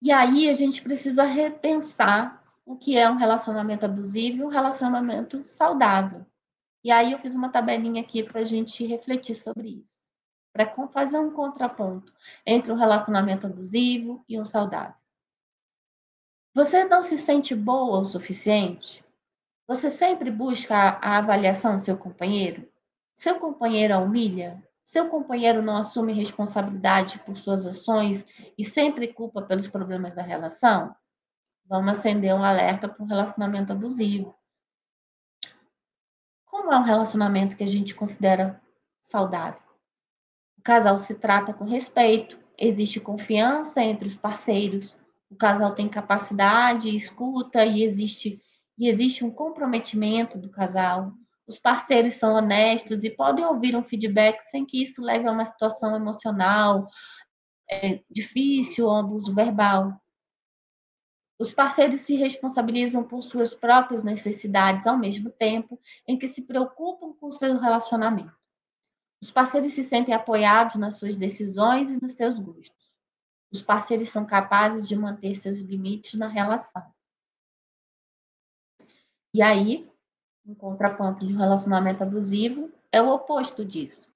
E 0.01 0.13
aí 0.13 0.49
a 0.51 0.55
gente 0.55 0.83
precisa 0.83 1.25
repensar 1.25 2.45
o 2.67 2.77
que 2.77 2.97
é 2.97 3.09
um 3.09 3.17
relacionamento 3.17 3.87
abusivo 3.87 4.39
e 4.39 4.45
um 4.45 4.49
relacionamento 4.49 5.47
saudável. 5.47 6.27
E 6.85 6.91
aí 6.91 7.13
eu 7.13 7.19
fiz 7.19 7.35
uma 7.35 7.51
tabelinha 7.51 8.03
aqui 8.03 8.23
para 8.23 8.43
a 8.43 8.45
gente 8.45 8.87
refletir 8.87 9.35
sobre 9.35 9.69
isso, 9.71 10.11
para 10.53 10.71
fazer 10.89 11.19
um 11.19 11.31
contraponto 11.31 12.13
entre 12.47 12.71
um 12.71 12.77
relacionamento 12.77 13.47
abusivo 13.47 14.23
e 14.29 14.39
um 14.39 14.45
saudável. 14.45 14.95
Você 16.55 16.85
não 16.85 17.03
se 17.03 17.17
sente 17.17 17.55
boa 17.55 18.01
o 18.01 18.05
suficiente? 18.05 19.03
Você 19.67 19.89
sempre 19.89 20.31
busca 20.31 20.77
a 20.77 21.17
avaliação 21.17 21.77
do 21.77 21.83
seu 21.83 21.97
companheiro? 21.97 22.71
Seu 23.15 23.41
companheiro 23.41 23.95
a 23.95 23.99
humilha? 23.99 24.63
Seu 24.85 25.09
companheiro 25.09 25.63
não 25.63 25.79
assume 25.79 26.13
responsabilidade 26.13 27.19
por 27.21 27.35
suas 27.35 27.67
ações 27.67 28.27
e 28.59 28.63
sempre 28.63 29.09
culpa 29.09 29.41
pelos 29.41 29.67
problemas 29.67 30.15
da 30.15 30.23
relação? 30.23 30.95
Vamos 31.65 31.97
acender 31.97 32.35
um 32.35 32.45
alerta 32.45 32.87
para 32.87 33.03
um 33.03 33.07
relacionamento 33.07 33.73
abusivo. 33.73 34.37
Como 36.65 36.73
é 36.73 36.79
um 36.79 36.83
relacionamento 36.83 37.59
que 37.59 37.63
a 37.63 37.67
gente 37.69 37.95
considera 37.95 38.59
saudável? 39.03 39.61
O 40.59 40.63
casal 40.63 40.97
se 40.97 41.17
trata 41.17 41.53
com 41.53 41.63
respeito, 41.63 42.41
existe 42.59 42.99
confiança 42.99 43.83
entre 43.83 44.09
os 44.09 44.17
parceiros, 44.17 44.97
o 45.29 45.37
casal 45.37 45.75
tem 45.75 45.91
capacidade, 45.91 46.89
escuta 46.89 47.67
e 47.67 47.85
existe 47.85 48.41
e 48.79 48.89
existe 48.89 49.23
um 49.23 49.31
comprometimento 49.31 50.39
do 50.39 50.51
casal. 50.51 51.13
Os 51.47 51.59
parceiros 51.59 52.15
são 52.15 52.33
honestos 52.33 53.05
e 53.05 53.11
podem 53.11 53.45
ouvir 53.45 53.77
um 53.77 53.83
feedback 53.83 54.41
sem 54.41 54.65
que 54.65 54.83
isso 54.83 55.03
leve 55.03 55.29
a 55.29 55.33
uma 55.33 55.45
situação 55.45 55.95
emocional 55.95 56.89
é, 57.71 58.01
difícil 58.11 58.87
ou 58.87 58.97
abuso 58.97 59.35
verbal. 59.35 59.93
Os 61.39 61.53
parceiros 61.53 62.03
se 62.03 62.15
responsabilizam 62.15 63.03
por 63.03 63.23
suas 63.23 63.55
próprias 63.55 64.05
necessidades 64.05 64.87
ao 64.87 64.97
mesmo 64.97 65.31
tempo 65.31 65.81
em 66.07 66.17
que 66.17 66.29
se 66.29 66.43
preocupam 66.43 67.13
com 67.13 67.31
seu 67.31 67.59
relacionamento. 67.59 68.33
Os 69.21 69.31
parceiros 69.31 69.73
se 69.73 69.83
sentem 69.83 70.15
apoiados 70.15 70.77
nas 70.77 70.97
suas 70.97 71.17
decisões 71.17 71.91
e 71.91 72.01
nos 72.01 72.13
seus 72.13 72.39
gostos. 72.39 72.95
Os 73.53 73.63
parceiros 73.63 74.11
são 74.11 74.25
capazes 74.27 74.87
de 74.87 74.95
manter 74.95 75.35
seus 75.35 75.59
limites 75.59 76.15
na 76.15 76.29
relação. 76.29 76.85
E 79.33 79.43
aí, 79.43 79.91
um 80.47 80.55
contraponto 80.55 81.27
de 81.27 81.35
um 81.35 81.39
relacionamento 81.39 82.03
abusivo 82.03 82.71
é 82.93 83.01
o 83.03 83.09
oposto 83.09 83.65
disso. 83.65 84.13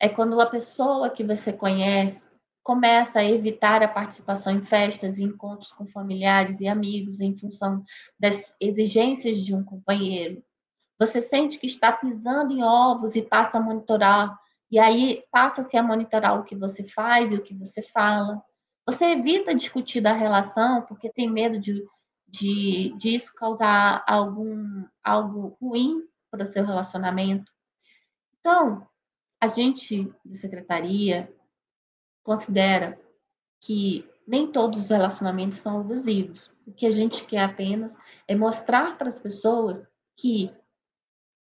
É 0.00 0.08
quando 0.08 0.40
a 0.40 0.46
pessoa 0.46 1.10
que 1.10 1.24
você 1.24 1.52
conhece 1.52 2.27
começa 2.68 3.20
a 3.20 3.24
evitar 3.24 3.82
a 3.82 3.88
participação 3.88 4.52
em 4.52 4.62
festas 4.62 5.18
e 5.18 5.24
encontros 5.24 5.72
com 5.72 5.86
familiares 5.86 6.60
e 6.60 6.68
amigos 6.68 7.18
em 7.18 7.34
função 7.34 7.82
das 8.20 8.54
exigências 8.60 9.38
de 9.38 9.54
um 9.54 9.64
companheiro. 9.64 10.44
Você 10.98 11.18
sente 11.22 11.58
que 11.58 11.64
está 11.66 11.90
pisando 11.90 12.52
em 12.52 12.62
ovos 12.62 13.16
e 13.16 13.22
passa 13.22 13.56
a 13.56 13.62
monitorar, 13.62 14.38
e 14.70 14.78
aí 14.78 15.24
passa-se 15.32 15.78
a 15.78 15.82
monitorar 15.82 16.38
o 16.38 16.44
que 16.44 16.54
você 16.54 16.84
faz 16.84 17.32
e 17.32 17.36
o 17.36 17.42
que 17.42 17.54
você 17.54 17.80
fala. 17.80 18.38
Você 18.84 19.12
evita 19.12 19.54
discutir 19.54 20.02
da 20.02 20.12
relação 20.12 20.82
porque 20.82 21.10
tem 21.10 21.26
medo 21.26 21.58
de, 21.58 21.82
de 22.28 22.94
disso 22.98 23.32
causar 23.34 24.04
algum 24.06 24.84
algo 25.02 25.56
ruim 25.58 26.02
para 26.30 26.42
o 26.42 26.46
seu 26.46 26.66
relacionamento. 26.66 27.50
Então, 28.38 28.86
a 29.40 29.46
gente 29.46 30.12
de 30.22 30.36
secretaria 30.36 31.32
considera 32.28 33.00
que 33.58 34.06
nem 34.26 34.52
todos 34.52 34.80
os 34.80 34.90
relacionamentos 34.90 35.56
são 35.56 35.80
abusivos. 35.80 36.50
O 36.66 36.72
que 36.72 36.84
a 36.84 36.90
gente 36.90 37.24
quer 37.24 37.42
apenas 37.42 37.96
é 38.28 38.36
mostrar 38.36 38.98
para 38.98 39.08
as 39.08 39.18
pessoas 39.18 39.88
que, 40.14 40.52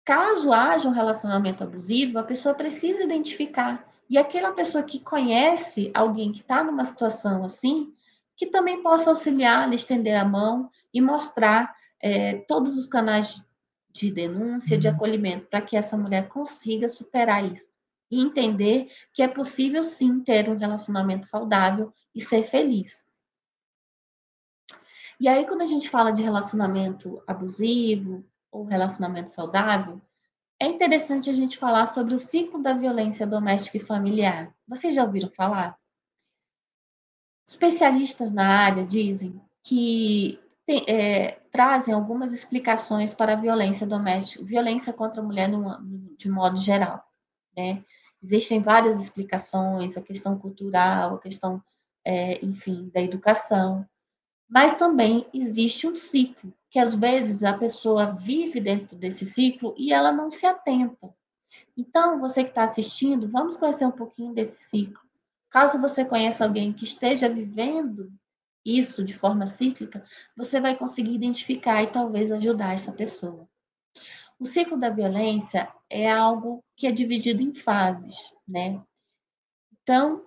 caso 0.03 0.51
haja 0.51 0.89
um 0.89 0.93
relacionamento 0.93 1.63
abusivo, 1.63 2.19
a 2.19 2.23
pessoa 2.23 2.55
precisa 2.55 3.03
identificar. 3.03 3.87
E 4.09 4.17
aquela 4.17 4.53
pessoa 4.53 4.83
que 4.83 4.99
conhece 4.99 5.91
alguém 5.93 6.33
que 6.33 6.41
está 6.41 6.65
numa 6.65 6.85
situação 6.85 7.45
assim, 7.45 7.93
que 8.35 8.47
também 8.47 8.83
possa 8.83 9.11
auxiliar, 9.11 9.69
lhe 9.69 9.75
estender 9.75 10.19
a 10.19 10.25
mão 10.25 10.71
e 10.95 11.03
mostrar 11.03 11.77
é, 12.01 12.37
todos 12.49 12.79
os 12.79 12.87
canais 12.87 13.47
de 13.91 14.11
denúncia, 14.11 14.79
de 14.79 14.89
uhum. 14.89 14.95
acolhimento, 14.95 15.49
para 15.49 15.61
que 15.61 15.77
essa 15.77 15.99
mulher 15.99 16.29
consiga 16.29 16.89
superar 16.89 17.45
isso 17.45 17.72
e 18.13 18.21
entender 18.21 18.93
que 19.15 19.23
é 19.23 19.27
possível 19.27 19.83
sim 19.83 20.21
ter 20.21 20.51
um 20.51 20.57
relacionamento 20.57 21.27
saudável 21.27 21.91
e 22.15 22.21
ser 22.21 22.47
feliz. 22.47 23.07
E 25.19 25.27
aí, 25.27 25.47
quando 25.47 25.63
a 25.63 25.67
gente 25.67 25.89
fala 25.89 26.11
de 26.11 26.23
relacionamento 26.23 27.23
abusivo 27.27 28.23
ou 28.51 28.65
relacionamento 28.65 29.31
saudável, 29.31 29.99
é 30.61 30.67
interessante 30.67 31.31
a 31.31 31.33
gente 31.33 31.57
falar 31.57 31.87
sobre 31.87 32.15
o 32.15 32.21
ciclo 32.21 32.63
da 32.63 32.75
violência 32.75 33.27
doméstica 33.27 33.79
e 33.79 33.81
familiar. 33.81 34.55
Vocês 34.69 34.95
já 34.95 35.05
ouviram 35.05 35.31
falar? 35.31 35.79
Especialistas 37.47 38.31
na 38.31 38.47
área 38.47 38.85
dizem 38.85 39.41
que 39.63 40.39
tem, 40.67 40.85
é, 40.87 41.41
trazem 41.51 41.95
algumas 41.95 42.31
explicações 42.31 43.15
para 43.15 43.33
a 43.33 43.37
violência 43.37 43.87
doméstica, 43.87 44.45
violência 44.45 44.93
contra 44.93 45.21
a 45.21 45.25
mulher 45.25 45.49
no, 45.49 46.15
de 46.17 46.29
modo 46.29 46.59
geral. 46.59 47.03
Né? 47.57 47.83
Existem 48.23 48.61
várias 48.61 49.01
explicações, 49.01 49.97
a 49.97 50.03
questão 50.03 50.39
cultural, 50.39 51.17
a 51.17 51.19
questão, 51.19 51.63
é, 52.05 52.45
enfim, 52.45 52.91
da 52.95 53.01
educação, 53.01 53.87
mas 54.49 54.75
também 54.75 55.27
existe 55.33 55.87
um 55.87 55.97
ciclo, 55.97 56.53
que 56.71 56.79
às 56.79 56.95
vezes 56.95 57.43
a 57.43 57.57
pessoa 57.57 58.13
vive 58.13 58.61
dentro 58.61 58.95
desse 58.95 59.25
ciclo 59.25 59.75
e 59.79 59.95
ela 59.95 60.13
não 60.13 60.31
se 60.31 60.45
atenta. 60.45 61.15
Então, 61.75 62.21
você 62.21 62.45
que 62.45 62.51
está 62.51 62.65
assistindo, 62.65 63.27
vamos 63.29 63.57
conhecer 63.57 63.87
um 63.87 63.91
pouquinho 63.91 64.35
desse 64.35 64.69
ciclo. 64.69 65.01
Caso 65.49 65.81
você 65.81 66.05
conheça 66.05 66.45
alguém 66.45 66.71
que 66.71 66.85
esteja 66.85 67.31
vivendo 67.31 68.13
isso 68.65 69.03
de 69.03 69.13
forma 69.13 69.47
cíclica, 69.47 70.05
você 70.37 70.61
vai 70.61 70.77
conseguir 70.77 71.15
identificar 71.15 71.83
e 71.83 71.91
talvez 71.91 72.31
ajudar 72.31 72.75
essa 72.75 72.93
pessoa. 72.93 73.49
O 74.43 74.45
ciclo 74.45 74.77
da 74.77 74.91
violência 74.91 75.73
é 75.89 76.11
algo 76.11 76.65
que 76.77 76.89
é 76.89 76.91
dividido 76.91 77.45
em 77.45 77.55
fases, 77.55 78.35
né? 78.47 78.83
Então, 79.81 80.25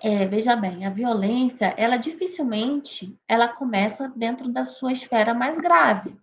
é, 0.00 0.28
veja 0.28 0.54
bem, 0.54 0.86
a 0.86 0.90
violência, 0.90 1.74
ela 1.76 1.96
dificilmente, 1.96 3.18
ela 3.26 3.48
começa 3.48 4.08
dentro 4.14 4.48
da 4.48 4.62
sua 4.64 4.92
esfera 4.92 5.34
mais 5.34 5.58
grave, 5.58 6.16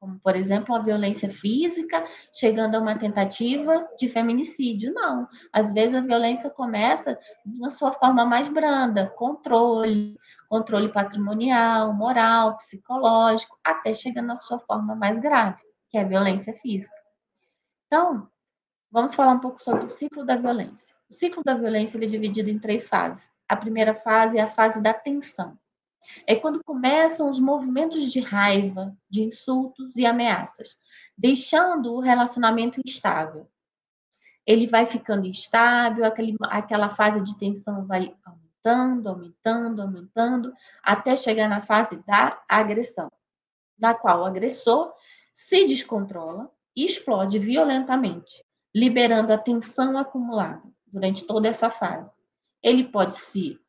como, 0.00 0.18
por 0.20 0.34
exemplo, 0.34 0.74
a 0.74 0.78
violência 0.78 1.28
física, 1.28 2.02
chegando 2.32 2.76
a 2.76 2.80
uma 2.80 2.96
tentativa 2.96 3.86
de 3.98 4.08
feminicídio. 4.08 4.94
Não, 4.94 5.28
às 5.52 5.70
vezes 5.70 5.94
a 5.94 6.00
violência 6.00 6.48
começa 6.48 7.18
na 7.44 7.68
sua 7.68 7.92
forma 7.92 8.24
mais 8.24 8.48
branda, 8.48 9.12
controle, 9.18 10.16
controle 10.48 10.90
patrimonial, 10.90 11.92
moral, 11.92 12.56
psicológico, 12.56 13.58
até 13.62 13.92
chegar 13.92 14.22
na 14.22 14.34
sua 14.34 14.58
forma 14.58 14.96
mais 14.96 15.18
grave 15.18 15.62
que 15.94 15.98
é 15.98 16.00
a 16.00 16.08
violência 16.08 16.52
física. 16.54 16.92
Então, 17.86 18.28
vamos 18.90 19.14
falar 19.14 19.30
um 19.30 19.38
pouco 19.38 19.62
sobre 19.62 19.84
o 19.84 19.88
ciclo 19.88 20.26
da 20.26 20.34
violência. 20.34 20.92
O 21.08 21.14
ciclo 21.14 21.40
da 21.44 21.54
violência 21.54 21.98
é 21.98 22.00
dividido 22.04 22.50
em 22.50 22.58
três 22.58 22.88
fases. 22.88 23.30
A 23.48 23.54
primeira 23.54 23.94
fase 23.94 24.36
é 24.36 24.40
a 24.40 24.50
fase 24.50 24.82
da 24.82 24.92
tensão. 24.92 25.56
É 26.26 26.34
quando 26.34 26.64
começam 26.64 27.28
os 27.30 27.38
movimentos 27.38 28.10
de 28.10 28.18
raiva, 28.18 28.92
de 29.08 29.22
insultos 29.22 29.94
e 29.94 30.04
ameaças, 30.04 30.76
deixando 31.16 31.94
o 31.94 32.00
relacionamento 32.00 32.80
instável. 32.84 33.48
Ele 34.44 34.66
vai 34.66 34.86
ficando 34.86 35.28
instável, 35.28 36.04
aquele, 36.04 36.36
aquela 36.50 36.88
fase 36.88 37.22
de 37.22 37.38
tensão 37.38 37.86
vai 37.86 38.12
aumentando, 38.24 39.08
aumentando, 39.08 39.80
aumentando, 39.80 40.52
até 40.82 41.14
chegar 41.14 41.48
na 41.48 41.62
fase 41.62 42.02
da 42.04 42.42
agressão, 42.48 43.08
na 43.78 43.94
qual 43.94 44.22
o 44.22 44.24
agressor 44.24 44.92
se 45.34 45.66
descontrola 45.66 46.48
e 46.76 46.84
explode 46.84 47.40
violentamente, 47.40 48.44
liberando 48.72 49.32
a 49.32 49.38
tensão 49.38 49.98
acumulada 49.98 50.62
durante 50.86 51.24
toda 51.24 51.48
essa 51.48 51.68
fase. 51.68 52.20
Ele 52.62 52.84
pode 52.84 53.16
se 53.16 53.60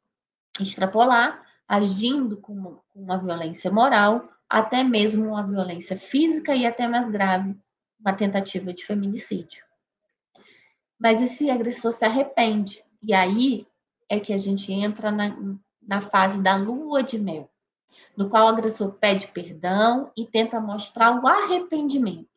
extrapolar, 0.59 1.43
agindo 1.67 2.37
com 2.37 2.79
uma 2.93 3.17
violência 3.17 3.71
moral, 3.71 4.29
até 4.47 4.83
mesmo 4.83 5.29
uma 5.29 5.45
violência 5.45 5.97
física 5.97 6.55
e 6.55 6.67
até 6.67 6.87
mais 6.87 7.09
grave, 7.09 7.57
uma 7.99 8.13
tentativa 8.13 8.71
de 8.71 8.85
feminicídio. 8.85 9.65
Mas 10.99 11.19
esse 11.19 11.49
agressor 11.49 11.91
se 11.91 12.05
arrepende, 12.05 12.83
e 13.01 13.11
aí 13.11 13.67
é 14.07 14.19
que 14.19 14.31
a 14.31 14.37
gente 14.37 14.71
entra 14.71 15.11
na, 15.11 15.35
na 15.81 15.99
fase 15.99 16.41
da 16.41 16.55
lua 16.55 17.01
de 17.01 17.17
mel, 17.17 17.49
no 18.17 18.29
qual 18.29 18.45
o 18.45 18.49
agressor 18.49 18.93
pede 18.93 19.27
perdão 19.27 20.11
e 20.15 20.25
tenta 20.25 20.59
mostrar 20.59 21.21
o 21.21 21.27
arrependimento, 21.27 22.29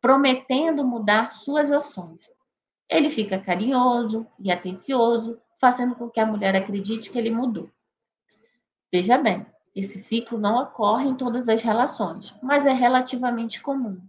prometendo 0.00 0.84
mudar 0.84 1.30
suas 1.30 1.70
ações. 1.70 2.34
Ele 2.88 3.10
fica 3.10 3.38
carinhoso 3.38 4.26
e 4.38 4.50
atencioso, 4.50 5.40
fazendo 5.60 5.94
com 5.94 6.08
que 6.08 6.18
a 6.18 6.26
mulher 6.26 6.56
acredite 6.56 7.10
que 7.10 7.18
ele 7.18 7.30
mudou. 7.30 7.70
Veja 8.92 9.18
bem, 9.18 9.46
esse 9.74 9.98
ciclo 9.98 10.38
não 10.38 10.56
ocorre 10.56 11.08
em 11.08 11.14
todas 11.14 11.48
as 11.48 11.62
relações, 11.62 12.34
mas 12.42 12.66
é 12.66 12.72
relativamente 12.72 13.62
comum. 13.62 14.00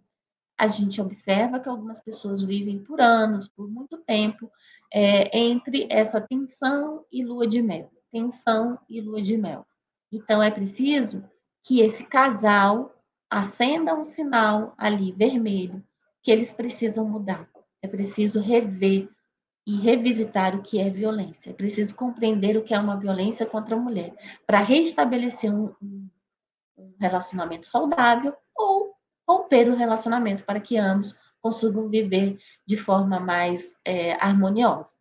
A 0.57 0.67
gente 0.67 1.01
observa 1.01 1.59
que 1.59 1.69
algumas 1.69 1.99
pessoas 1.99 2.41
vivem 2.41 2.79
por 2.79 3.01
anos, 3.01 3.47
por 3.47 3.69
muito 3.69 3.97
tempo, 3.97 4.49
é, 4.93 5.37
entre 5.37 5.87
essa 5.89 6.21
tensão 6.21 7.05
e 7.11 7.23
lua 7.23 7.47
de 7.47 7.61
mel. 7.61 7.91
Tensão 8.11 8.77
e 8.89 9.01
lua 9.01 9.21
de 9.21 9.37
mel. 9.37 9.65
Então, 10.11 10.41
é 10.43 10.51
preciso 10.51 11.23
que 11.63 11.81
esse 11.81 12.05
casal 12.05 12.93
acenda 13.29 13.95
um 13.95 14.03
sinal 14.03 14.73
ali 14.77 15.11
vermelho 15.11 15.83
que 16.21 16.31
eles 16.31 16.51
precisam 16.51 17.07
mudar. 17.07 17.49
É 17.81 17.87
preciso 17.87 18.39
rever 18.39 19.09
e 19.65 19.79
revisitar 19.79 20.55
o 20.55 20.61
que 20.61 20.79
é 20.79 20.89
violência. 20.89 21.51
É 21.51 21.53
preciso 21.53 21.95
compreender 21.95 22.57
o 22.57 22.63
que 22.63 22.73
é 22.73 22.79
uma 22.79 22.99
violência 22.99 23.45
contra 23.45 23.75
a 23.75 23.79
mulher 23.79 24.13
para 24.45 24.59
restabelecer 24.59 25.53
um, 25.53 25.73
um 25.81 26.95
relacionamento 26.99 27.65
saudável 27.65 28.35
ou 28.55 28.93
romper 29.27 29.69
o 29.69 29.75
relacionamento 29.75 30.43
para 30.43 30.59
que 30.59 30.77
ambos 30.77 31.15
consigam 31.41 31.89
viver 31.89 32.37
de 32.65 32.77
forma 32.77 33.19
mais 33.19 33.75
é, 33.85 34.13
harmoniosa. 34.13 34.93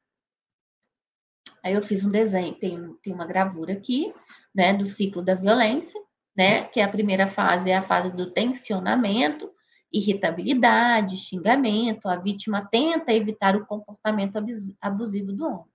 Aí 1.62 1.74
eu 1.74 1.82
fiz 1.82 2.04
um 2.04 2.10
desenho, 2.10 2.54
tem, 2.54 2.94
tem 3.02 3.12
uma 3.12 3.26
gravura 3.26 3.72
aqui, 3.74 4.14
né, 4.54 4.74
do 4.74 4.86
ciclo 4.86 5.22
da 5.22 5.34
violência, 5.34 6.00
né, 6.36 6.64
que 6.64 6.80
a 6.80 6.88
primeira 6.88 7.26
fase 7.26 7.70
é 7.70 7.76
a 7.76 7.82
fase 7.82 8.14
do 8.14 8.30
tensionamento, 8.30 9.50
irritabilidade, 9.92 11.16
xingamento, 11.16 12.08
a 12.08 12.16
vítima 12.16 12.66
tenta 12.70 13.12
evitar 13.12 13.56
o 13.56 13.66
comportamento 13.66 14.38
abusivo 14.80 15.32
do 15.32 15.46
homem. 15.46 15.70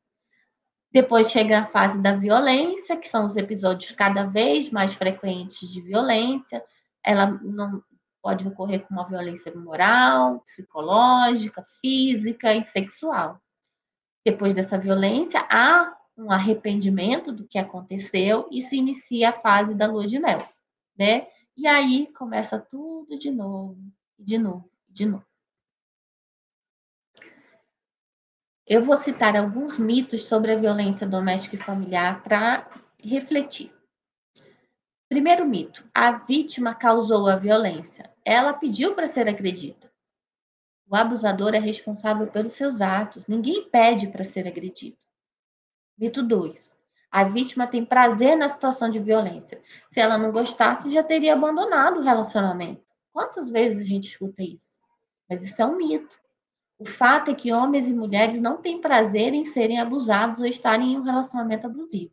Depois 0.91 1.29
chega 1.29 1.59
a 1.59 1.65
fase 1.65 2.01
da 2.01 2.15
violência, 2.15 2.95
que 2.95 3.09
são 3.09 3.25
os 3.25 3.35
episódios 3.35 3.91
cada 3.91 4.23
vez 4.23 4.69
mais 4.69 4.95
frequentes 4.95 5.69
de 5.69 5.81
violência. 5.81 6.63
Ela 7.03 7.27
não 7.43 7.83
pode 8.21 8.47
ocorrer 8.47 8.87
com 8.87 8.93
uma 8.93 9.03
violência 9.03 9.53
moral, 9.53 10.39
psicológica, 10.39 11.65
física 11.81 12.55
e 12.55 12.61
sexual. 12.61 13.41
Depois 14.25 14.53
dessa 14.53 14.77
violência, 14.77 15.45
há 15.51 15.93
um 16.17 16.31
arrependimento 16.31 17.31
do 17.31 17.47
que 17.47 17.57
aconteceu 17.57 18.47
e 18.51 18.61
se 18.61 18.77
inicia 18.77 19.29
a 19.29 19.33
fase 19.33 19.75
da 19.75 19.87
lua 19.87 20.07
de 20.07 20.19
mel, 20.19 20.47
né? 20.97 21.27
E 21.57 21.67
aí 21.67 22.07
começa 22.13 22.59
tudo 22.59 23.17
de 23.17 23.31
novo, 23.31 23.77
de 24.17 24.37
novo, 24.37 24.69
de 24.89 25.05
novo. 25.05 25.25
Eu 28.67 28.81
vou 28.81 28.95
citar 28.95 29.37
alguns 29.37 29.77
mitos 29.77 30.23
sobre 30.23 30.51
a 30.51 30.55
violência 30.55 31.05
doméstica 31.05 31.55
e 31.55 31.59
familiar 31.59 32.23
para 32.23 32.67
refletir. 32.99 33.71
Primeiro 35.07 35.45
mito: 35.45 35.87
a 35.93 36.13
vítima 36.13 36.73
causou 36.73 37.27
a 37.27 37.35
violência. 37.35 38.11
Ela 38.23 38.53
pediu 38.53 38.95
para 38.95 39.05
ser 39.05 39.29
agredida. 39.29 39.91
O 40.87 40.95
abusador 40.95 41.53
é 41.53 41.59
responsável 41.59 42.27
pelos 42.27 42.53
seus 42.53 42.81
atos. 42.81 43.27
Ninguém 43.27 43.69
pede 43.69 44.07
para 44.07 44.23
ser 44.23 44.47
agredido. 44.47 44.97
Mito 45.97 46.21
2. 46.21 46.75
A 47.09 47.23
vítima 47.23 47.65
tem 47.65 47.85
prazer 47.85 48.35
na 48.35 48.49
situação 48.49 48.89
de 48.89 48.99
violência. 48.99 49.61
Se 49.89 50.01
ela 50.01 50.17
não 50.17 50.31
gostasse, 50.31 50.91
já 50.91 51.01
teria 51.01 51.33
abandonado 51.33 51.99
o 51.99 52.03
relacionamento. 52.03 52.83
Quantas 53.13 53.49
vezes 53.49 53.77
a 53.77 53.87
gente 53.87 54.09
escuta 54.09 54.43
isso? 54.43 54.77
Mas 55.29 55.41
isso 55.41 55.61
é 55.61 55.65
um 55.65 55.77
mito. 55.77 56.19
O 56.77 56.85
fato 56.85 57.31
é 57.31 57.33
que 57.33 57.53
homens 57.53 57.87
e 57.87 57.93
mulheres 57.93 58.41
não 58.41 58.57
têm 58.57 58.81
prazer 58.81 59.33
em 59.33 59.45
serem 59.45 59.79
abusados 59.79 60.41
ou 60.41 60.45
estarem 60.45 60.91
em 60.91 60.97
um 60.99 61.03
relacionamento 61.03 61.67
abusivo. 61.67 62.11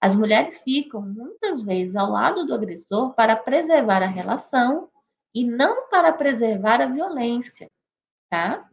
As 0.00 0.14
mulheres 0.14 0.62
ficam 0.62 1.02
muitas 1.02 1.60
vezes 1.60 1.94
ao 1.94 2.10
lado 2.10 2.46
do 2.46 2.54
agressor 2.54 3.12
para 3.12 3.36
preservar 3.36 4.02
a 4.02 4.06
relação 4.06 4.88
e 5.34 5.44
não 5.44 5.90
para 5.90 6.10
preservar 6.12 6.80
a 6.80 6.86
violência, 6.86 7.70
tá? 8.30 8.68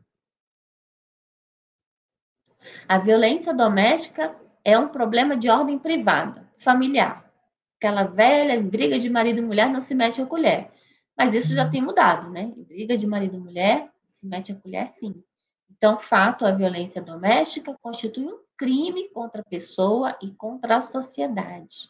A 2.88 2.98
violência 2.98 3.54
doméstica 3.54 4.36
é 4.64 4.78
um 4.78 4.88
problema 4.88 5.38
de 5.38 5.50
ordem 5.50 5.78
privada, 5.78 6.48
familiar. 6.58 7.30
Aquela 7.78 8.04
velha 8.04 8.62
briga 8.62 9.00
de 9.00 9.10
marido 9.10 9.40
e 9.40 9.42
mulher 9.42 9.70
não 9.70 9.80
se 9.80 9.96
mete 9.96 10.22
a 10.22 10.26
colher. 10.26 10.72
Mas 11.18 11.36
isso 11.36 11.54
já 11.54 11.66
uhum. 11.66 11.70
tem 11.70 11.82
mudado, 11.82 12.30
né? 12.30 12.52
Briga 12.56 12.98
de 12.98 13.06
marido 13.06 13.36
e 13.36 13.40
mulher, 13.40 13.90
se 14.06 14.26
mete 14.26 14.52
a 14.52 14.56
colher 14.56 14.88
sim. 14.88 15.24
Então, 15.70 15.98
fato, 15.98 16.46
a 16.46 16.52
violência 16.52 17.02
doméstica 17.02 17.78
constitui 17.82 18.26
um 18.26 18.40
crime 18.58 19.10
contra 19.10 19.42
a 19.42 19.46
pessoa 19.46 20.18
e 20.22 20.32
contra 20.32 20.78
a 20.78 20.82
sociedade. 20.82 21.90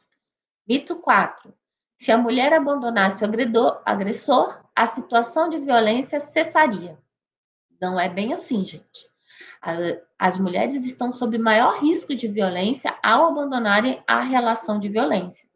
Mito 0.67 0.95
4. 0.97 1.51
Se 1.97 2.11
a 2.11 2.17
mulher 2.17 2.53
abandonasse 2.53 3.23
o 3.23 3.27
agredor, 3.27 3.81
agressor, 3.85 4.63
a 4.75 4.85
situação 4.85 5.49
de 5.49 5.57
violência 5.57 6.19
cessaria. 6.19 6.97
Não 7.81 7.99
é 7.99 8.07
bem 8.07 8.31
assim, 8.31 8.63
gente. 8.63 9.09
As 10.17 10.38
mulheres 10.38 10.86
estão 10.86 11.12
sob 11.12 11.38
maior 11.38 11.80
risco 11.82 12.15
de 12.15 12.28
violência 12.28 12.98
ao 13.04 13.28
abandonarem 13.28 14.02
a 14.08 14.22
relação 14.22 14.80
de 14.80 14.88
violência. 14.88 15.48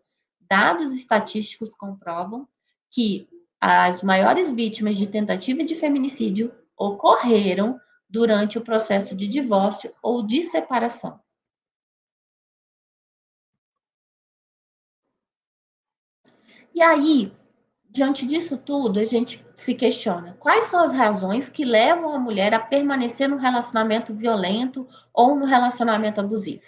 Dados 0.41 0.93
estatísticos 0.93 1.73
comprovam 1.73 2.47
que 2.91 3.27
as 3.59 4.03
maiores 4.03 4.51
vítimas 4.51 4.97
de 4.97 5.07
tentativa 5.07 5.63
de 5.63 5.73
feminicídio 5.73 6.53
ocorreram 6.77 7.79
durante 8.09 8.57
o 8.57 8.61
processo 8.61 9.15
de 9.15 9.27
divórcio 9.27 9.93
ou 10.01 10.21
de 10.21 10.43
separação. 10.43 11.19
E 16.75 16.81
aí, 16.81 17.31
diante 17.93 18.25
disso 18.25 18.57
tudo, 18.57 18.99
a 18.99 19.03
gente 19.03 19.45
se 19.55 19.75
questiona 19.75 20.33
quais 20.39 20.65
são 20.65 20.81
as 20.81 20.91
razões 20.91 21.47
que 21.47 21.63
levam 21.63 22.11
a 22.11 22.17
mulher 22.17 22.51
a 22.51 22.59
permanecer 22.59 23.29
no 23.29 23.37
relacionamento 23.37 24.15
violento 24.15 24.87
ou 25.13 25.35
no 25.35 25.45
relacionamento 25.45 26.19
abusivo. 26.19 26.63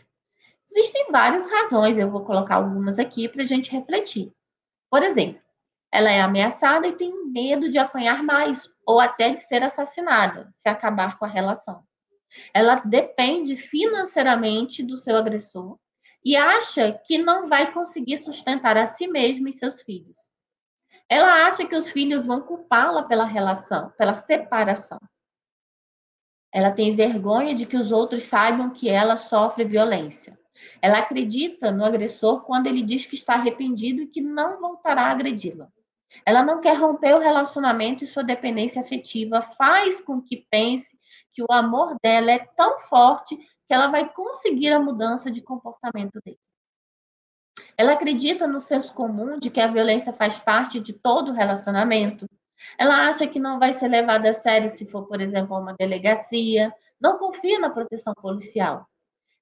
Existem 0.64 1.12
várias 1.12 1.44
razões, 1.50 1.98
eu 1.98 2.12
vou 2.12 2.24
colocar 2.24 2.58
algumas 2.58 3.00
aqui 3.00 3.28
para 3.28 3.42
a 3.42 3.46
gente 3.46 3.72
refletir. 3.72 4.32
Por 4.88 5.02
exemplo, 5.02 5.42
ela 5.92 6.12
é 6.12 6.22
ameaçada 6.22 6.88
e 6.88 6.96
tem 6.96 7.26
medo 7.32 7.70
de 7.70 7.80
apanhar 7.80 8.22
mais 8.22 8.70
ou 8.86 9.00
até 9.00 9.34
de 9.34 9.42
ser 9.42 9.64
assassinada 9.64 10.48
se 10.52 10.70
acabar 10.70 11.18
com 11.18 11.26
a 11.26 11.30
relação. 11.30 11.84
Ela 12.54 12.76
depende 12.86 13.56
financeiramente 13.56 14.84
do 14.84 14.96
seu 14.96 15.16
agressor 15.18 15.80
e 16.24 16.36
acha 16.36 16.92
que 17.04 17.18
não 17.18 17.48
vai 17.48 17.72
conseguir 17.72 18.18
sustentar 18.18 18.78
a 18.78 18.86
si 18.86 19.08
mesma 19.08 19.50
e 19.50 19.52
seus 19.52 19.82
filhos. 19.82 20.25
Ela 21.10 21.46
acha 21.46 21.66
que 21.66 21.76
os 21.76 21.90
filhos 21.90 22.26
vão 22.26 22.42
culpá-la 22.42 23.04
pela 23.04 23.26
relação, 23.26 23.92
pela 23.98 24.14
separação. 24.14 25.00
Ela 26.52 26.72
tem 26.72 26.96
vergonha 26.96 27.54
de 27.54 27.66
que 27.66 27.78
os 27.78 27.92
outros 27.92 28.24
saibam 28.24 28.72
que 28.72 28.90
ela 28.90 29.18
sofre 29.18 29.66
violência. 29.66 30.40
Ela 30.82 31.00
acredita 31.00 31.72
no 31.72 31.84
agressor 31.84 32.44
quando 32.44 32.68
ele 32.68 32.82
diz 32.82 33.06
que 33.06 33.16
está 33.16 33.34
arrependido 33.34 34.02
e 34.02 34.08
que 34.08 34.22
não 34.22 34.60
voltará 34.60 35.08
a 35.08 35.12
agredi-la. 35.12 35.68
Ela 36.26 36.44
não 36.44 36.62
quer 36.62 36.78
romper 36.78 37.14
o 37.14 37.20
relacionamento 37.20 38.04
e 38.04 38.08
sua 38.08 38.24
dependência 38.24 38.82
afetiva 38.82 39.42
faz 39.42 40.00
com 40.00 40.22
que 40.22 40.48
pense 40.50 40.98
que 41.34 41.44
o 41.44 41.52
amor 41.52 41.98
dela 42.02 42.32
é 42.32 42.40
tão 42.56 42.80
forte 42.80 43.36
que 43.36 43.74
ela 43.74 43.88
vai 43.88 44.12
conseguir 44.14 44.72
a 44.72 44.80
mudança 44.80 45.30
de 45.30 45.42
comportamento 45.42 46.20
dele. 46.24 46.40
Ela 47.78 47.94
acredita 47.94 48.48
no 48.48 48.60
senso 48.60 48.94
comum 48.94 49.38
de 49.38 49.50
que 49.50 49.60
a 49.60 49.68
violência 49.68 50.14
faz 50.14 50.38
parte 50.40 50.80
de 50.80 50.94
todo 50.94 51.32
relacionamento. 51.32 52.28
Ela 52.78 53.08
acha 53.08 53.28
que 53.28 53.40
não 53.40 53.60
vai 53.60 53.74
ser 53.74 53.88
levada 53.88 54.30
a 54.30 54.34
sério 54.34 54.70
se 54.70 54.90
for, 54.90 55.08
por 55.08 55.22
exemplo, 55.22 55.56
a 55.56 55.60
uma 55.60 55.74
delegacia. 55.74 56.74
Não 57.00 57.18
confia 57.18 57.60
na 57.60 57.70
proteção 57.70 58.14
policial. 58.14 58.88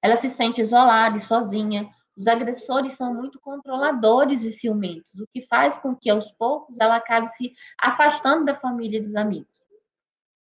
Ela 0.02 0.16
se 0.16 0.28
sente 0.28 0.60
isolada 0.60 1.16
e 1.16 1.20
sozinha. 1.20 1.88
Os 2.16 2.28
agressores 2.28 2.92
são 2.92 3.12
muito 3.12 3.40
controladores 3.40 4.44
e 4.44 4.52
ciumentos, 4.52 5.18
o 5.18 5.26
que 5.32 5.42
faz 5.42 5.78
com 5.78 5.96
que, 5.96 6.08
aos 6.08 6.30
poucos, 6.30 6.78
ela 6.78 6.96
acabe 6.96 7.28
se 7.28 7.52
afastando 7.76 8.44
da 8.44 8.54
família 8.54 8.98
e 8.98 9.02
dos 9.02 9.16
amigos. 9.16 9.50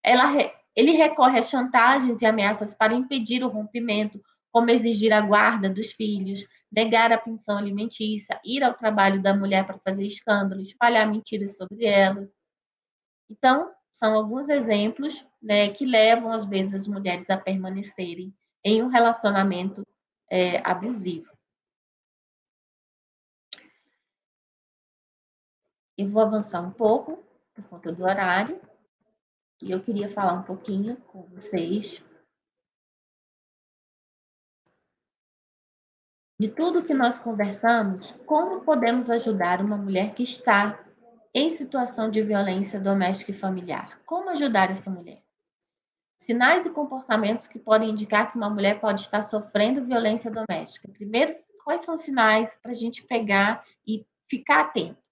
Ela, 0.02 0.24
ele 0.74 0.92
recorre 0.92 1.38
a 1.38 1.42
chantagens 1.42 2.20
e 2.20 2.26
ameaças 2.26 2.74
para 2.74 2.94
impedir 2.94 3.44
o 3.44 3.48
rompimento, 3.48 4.20
como 4.54 4.70
exigir 4.70 5.12
a 5.12 5.20
guarda 5.20 5.68
dos 5.68 5.90
filhos, 5.90 6.46
negar 6.70 7.10
a 7.10 7.18
pensão 7.18 7.58
alimentícia, 7.58 8.40
ir 8.44 8.62
ao 8.62 8.72
trabalho 8.72 9.20
da 9.20 9.34
mulher 9.34 9.66
para 9.66 9.80
fazer 9.80 10.06
escândalo, 10.06 10.60
espalhar 10.60 11.10
mentiras 11.10 11.56
sobre 11.56 11.84
elas. 11.84 12.32
Então, 13.28 13.74
são 13.90 14.14
alguns 14.14 14.48
exemplos 14.48 15.26
né, 15.42 15.70
que 15.70 15.84
levam, 15.84 16.30
às 16.30 16.44
vezes, 16.44 16.82
as 16.82 16.86
mulheres 16.86 17.28
a 17.30 17.36
permanecerem 17.36 18.32
em 18.64 18.80
um 18.80 18.86
relacionamento 18.86 19.84
é, 20.30 20.58
abusivo. 20.58 21.28
Eu 25.98 26.08
vou 26.10 26.22
avançar 26.22 26.60
um 26.60 26.70
pouco, 26.70 27.24
por 27.54 27.64
conta 27.64 27.92
do 27.92 28.04
horário, 28.04 28.60
e 29.60 29.72
eu 29.72 29.82
queria 29.82 30.08
falar 30.08 30.34
um 30.34 30.44
pouquinho 30.44 30.96
com 31.08 31.24
vocês 31.24 32.00
de 36.38 36.48
tudo 36.48 36.82
que 36.82 36.92
nós 36.92 37.16
conversamos, 37.16 38.10
como 38.26 38.62
podemos 38.62 39.08
ajudar 39.08 39.60
uma 39.60 39.76
mulher 39.76 40.14
que 40.14 40.22
está 40.24 40.84
em 41.32 41.48
situação 41.48 42.10
de 42.10 42.22
violência 42.22 42.80
doméstica 42.80 43.30
e 43.30 43.34
familiar? 43.34 44.00
Como 44.04 44.30
ajudar 44.30 44.70
essa 44.70 44.90
mulher? 44.90 45.22
Sinais 46.18 46.66
e 46.66 46.70
comportamentos 46.70 47.46
que 47.46 47.58
podem 47.58 47.90
indicar 47.90 48.30
que 48.30 48.36
uma 48.36 48.50
mulher 48.50 48.80
pode 48.80 49.02
estar 49.02 49.22
sofrendo 49.22 49.84
violência 49.84 50.30
doméstica. 50.30 50.88
Primeiro, 50.88 51.32
quais 51.64 51.82
são 51.82 51.94
os 51.94 52.02
sinais 52.02 52.58
para 52.60 52.72
a 52.72 52.74
gente 52.74 53.04
pegar 53.04 53.64
e 53.86 54.04
ficar 54.28 54.62
atento? 54.62 55.04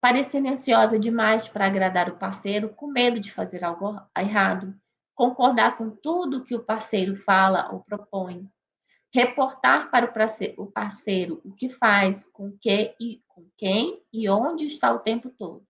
Parecer 0.00 0.46
ansiosa 0.46 0.98
demais 0.98 1.48
para 1.48 1.66
agradar 1.66 2.08
o 2.08 2.16
parceiro, 2.16 2.68
com 2.70 2.86
medo 2.86 3.18
de 3.18 3.32
fazer 3.32 3.64
algo 3.64 4.00
errado. 4.16 4.74
Concordar 5.14 5.76
com 5.76 5.90
tudo 5.90 6.44
que 6.44 6.54
o 6.54 6.62
parceiro 6.62 7.16
fala 7.16 7.68
ou 7.72 7.80
propõe 7.80 8.48
reportar 9.12 9.90
para 9.90 10.06
o 10.56 10.66
parceiro 10.66 11.40
o 11.44 11.52
que 11.52 11.68
faz, 11.68 12.24
com 12.24 12.52
que 12.52 12.94
e 13.00 13.20
com 13.28 13.44
quem 13.56 14.00
e 14.12 14.28
onde 14.28 14.66
está 14.66 14.92
o 14.92 15.00
tempo 15.00 15.30
todo. 15.30 15.64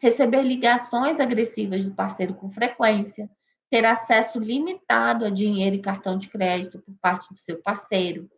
Receber 0.00 0.42
ligações 0.42 1.18
agressivas 1.18 1.82
do 1.82 1.92
parceiro 1.92 2.34
com 2.34 2.48
frequência, 2.50 3.28
ter 3.68 3.84
acesso 3.84 4.38
limitado 4.38 5.24
a 5.24 5.30
dinheiro 5.30 5.74
e 5.74 5.82
cartão 5.82 6.16
de 6.16 6.28
crédito 6.28 6.78
por 6.78 6.94
parte 7.00 7.28
do 7.28 7.36
seu 7.36 7.60
parceiro, 7.60 8.30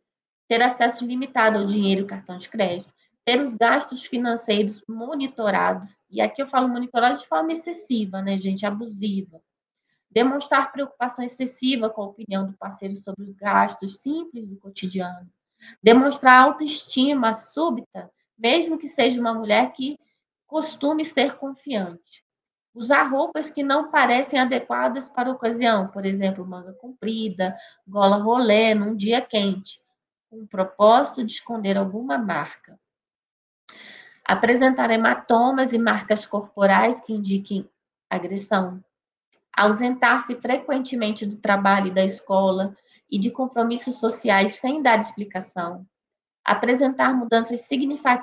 ter 0.48 0.62
acesso 0.62 1.04
limitado 1.04 1.58
ao 1.58 1.66
dinheiro 1.66 2.02
e 2.02 2.06
cartão 2.06 2.38
de 2.38 2.48
crédito, 2.48 2.94
ter 3.24 3.40
os 3.40 3.54
gastos 3.54 4.04
financeiros 4.04 4.82
monitorados, 4.88 5.98
e 6.08 6.20
aqui 6.20 6.40
eu 6.40 6.46
falo 6.46 6.68
monitorados 6.68 7.20
de 7.20 7.26
forma 7.26 7.52
excessiva, 7.52 8.22
né, 8.22 8.38
gente, 8.38 8.64
abusiva 8.64 9.42
demonstrar 10.10 10.72
preocupação 10.72 11.24
excessiva 11.24 11.90
com 11.90 12.02
a 12.02 12.06
opinião 12.06 12.46
do 12.46 12.52
parceiro 12.54 12.94
sobre 12.94 13.22
os 13.22 13.30
gastos 13.30 14.00
simples 14.00 14.46
do 14.46 14.56
cotidiano, 14.56 15.30
demonstrar 15.82 16.40
autoestima 16.40 17.34
súbita, 17.34 18.10
mesmo 18.38 18.78
que 18.78 18.88
seja 18.88 19.20
uma 19.20 19.34
mulher 19.34 19.72
que 19.72 19.98
costume 20.46 21.04
ser 21.04 21.36
confiante. 21.36 22.24
Usar 22.74 23.04
roupas 23.04 23.48
que 23.48 23.62
não 23.62 23.90
parecem 23.90 24.38
adequadas 24.38 25.08
para 25.08 25.30
a 25.30 25.32
ocasião, 25.32 25.88
por 25.88 26.04
exemplo, 26.04 26.46
manga 26.46 26.74
comprida, 26.74 27.56
gola 27.88 28.16
rolê 28.16 28.74
num 28.74 28.94
dia 28.94 29.22
quente, 29.22 29.80
com 30.28 30.42
o 30.42 30.46
propósito 30.46 31.24
de 31.24 31.32
esconder 31.32 31.78
alguma 31.78 32.18
marca. 32.18 32.78
Apresentar 34.22 34.90
hematomas 34.90 35.72
e 35.72 35.78
marcas 35.78 36.26
corporais 36.26 37.00
que 37.00 37.14
indiquem 37.14 37.68
agressão 38.10 38.84
ausentar-se 39.56 40.34
frequentemente 40.34 41.24
do 41.24 41.36
trabalho 41.36 41.88
e 41.88 41.94
da 41.94 42.04
escola 42.04 42.76
e 43.10 43.18
de 43.18 43.30
compromissos 43.30 43.98
sociais 43.98 44.52
sem 44.52 44.82
dar 44.82 44.98
explicação, 44.98 45.86
apresentar 46.44 47.14
mudanças 47.14 47.66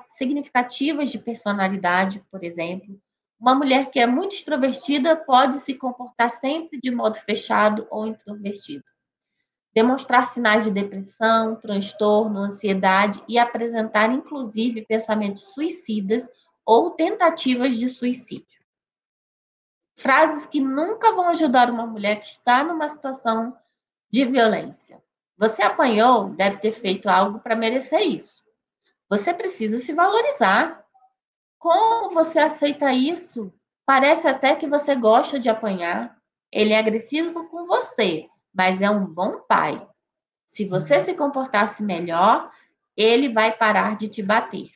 significativas 0.08 1.10
de 1.10 1.18
personalidade, 1.18 2.24
por 2.32 2.44
exemplo. 2.44 3.00
Uma 3.40 3.56
mulher 3.56 3.90
que 3.90 4.00
é 4.00 4.06
muito 4.06 4.36
extrovertida 4.36 5.16
pode 5.16 5.56
se 5.56 5.74
comportar 5.74 6.30
sempre 6.30 6.80
de 6.80 6.92
modo 6.92 7.18
fechado 7.18 7.88
ou 7.90 8.08
introvertido. 8.08 8.84
Demonstrar 9.74 10.28
sinais 10.28 10.66
de 10.66 10.72
depressão, 10.72 11.56
transtorno, 11.56 12.40
ansiedade 12.40 13.22
e 13.28 13.40
apresentar, 13.40 14.14
inclusive, 14.14 14.86
pensamentos 14.86 15.42
suicidas 15.54 16.30
ou 16.66 16.92
tentativas 16.92 17.76
de 17.76 17.90
suicídio. 17.90 18.63
Frases 19.96 20.46
que 20.46 20.60
nunca 20.60 21.12
vão 21.14 21.30
ajudar 21.30 21.70
uma 21.70 21.86
mulher 21.86 22.18
que 22.18 22.28
está 22.28 22.64
numa 22.64 22.88
situação 22.88 23.58
de 24.12 24.26
violência. 24.26 25.02
Você 25.38 25.62
apanhou, 25.62 26.30
deve 26.30 26.58
ter 26.58 26.72
feito 26.72 27.08
algo 27.08 27.40
para 27.40 27.56
merecer 27.56 28.02
isso. 28.02 28.44
Você 29.10 29.34
precisa 29.34 29.78
se 29.78 29.94
valorizar. 29.94 30.84
Como 31.60 32.12
você 32.12 32.40
aceita 32.40 32.92
isso? 32.92 33.54
Parece 33.86 34.28
até 34.28 34.56
que 34.56 34.68
você 34.68 34.96
gosta 34.96 35.40
de 35.40 35.50
apanhar. 35.50 36.18
Ele 36.52 36.74
é 36.74 36.80
agressivo 36.80 37.48
com 37.50 37.66
você, 37.66 38.30
mas 38.54 38.82
é 38.82 38.90
um 38.90 39.06
bom 39.06 39.40
pai. 39.42 39.88
Se 40.46 40.66
você 40.66 41.00
se 41.00 41.16
comportasse 41.16 41.84
melhor, 41.84 42.52
ele 42.96 43.34
vai 43.34 43.56
parar 43.56 43.98
de 43.98 44.08
te 44.08 44.22
bater. 44.22 44.72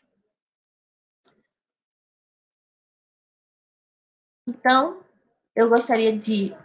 Então, 4.47 5.03
eu 5.57 5.67
gostaria 5.67 6.15
de 6.15 6.55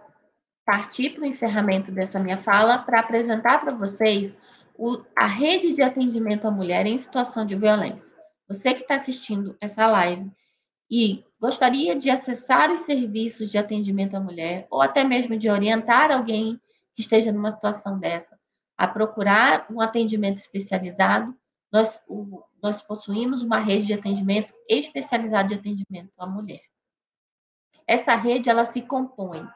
partir 0.66 1.14
para 1.14 1.22
o 1.22 1.26
encerramento 1.26 1.90
dessa 1.90 2.20
minha 2.20 2.36
fala 2.36 2.76
para 2.76 3.00
apresentar 3.00 3.58
para 3.58 3.72
vocês 3.72 4.36
o, 4.76 5.02
a 5.16 5.24
rede 5.24 5.72
de 5.72 5.80
atendimento 5.80 6.46
à 6.46 6.50
mulher 6.50 6.84
em 6.84 6.98
situação 6.98 7.46
de 7.46 7.56
violência. 7.56 8.14
Você 8.46 8.74
que 8.74 8.82
está 8.82 8.96
assistindo 8.96 9.56
essa 9.62 9.86
live 9.86 10.30
e 10.90 11.24
gostaria 11.40 11.96
de 11.96 12.10
acessar 12.10 12.70
os 12.70 12.80
serviços 12.80 13.50
de 13.50 13.56
atendimento 13.56 14.14
à 14.14 14.20
mulher, 14.20 14.66
ou 14.70 14.82
até 14.82 15.02
mesmo 15.02 15.38
de 15.38 15.48
orientar 15.48 16.10
alguém 16.10 16.60
que 16.94 17.00
esteja 17.00 17.32
numa 17.32 17.50
situação 17.50 17.98
dessa 17.98 18.38
a 18.76 18.86
procurar 18.86 19.66
um 19.70 19.80
atendimento 19.80 20.36
especializado, 20.36 21.34
nós, 21.72 22.04
o, 22.06 22.42
nós 22.62 22.82
possuímos 22.82 23.42
uma 23.42 23.58
rede 23.58 23.86
de 23.86 23.94
atendimento 23.94 24.52
especializado 24.68 25.48
de 25.48 25.54
atendimento 25.54 26.12
à 26.18 26.26
mulher. 26.26 26.71
Essa 27.92 28.14
rede 28.14 28.48
ela 28.48 28.64
se 28.64 28.80
compõe 28.82 29.46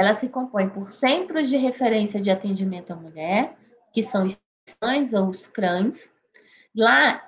ela 0.00 0.14
se 0.14 0.30
compõe 0.30 0.66
por 0.66 0.90
centros 0.90 1.50
de 1.50 1.58
referência 1.58 2.18
de 2.18 2.30
atendimento 2.30 2.90
à 2.90 2.96
mulher, 2.96 3.54
que 3.92 4.00
são 4.00 4.24
os 4.24 4.40
CRANs 4.80 5.12
ou 5.12 5.28
os 5.28 5.46
CRANs. 5.46 6.14
Lá 6.74 7.22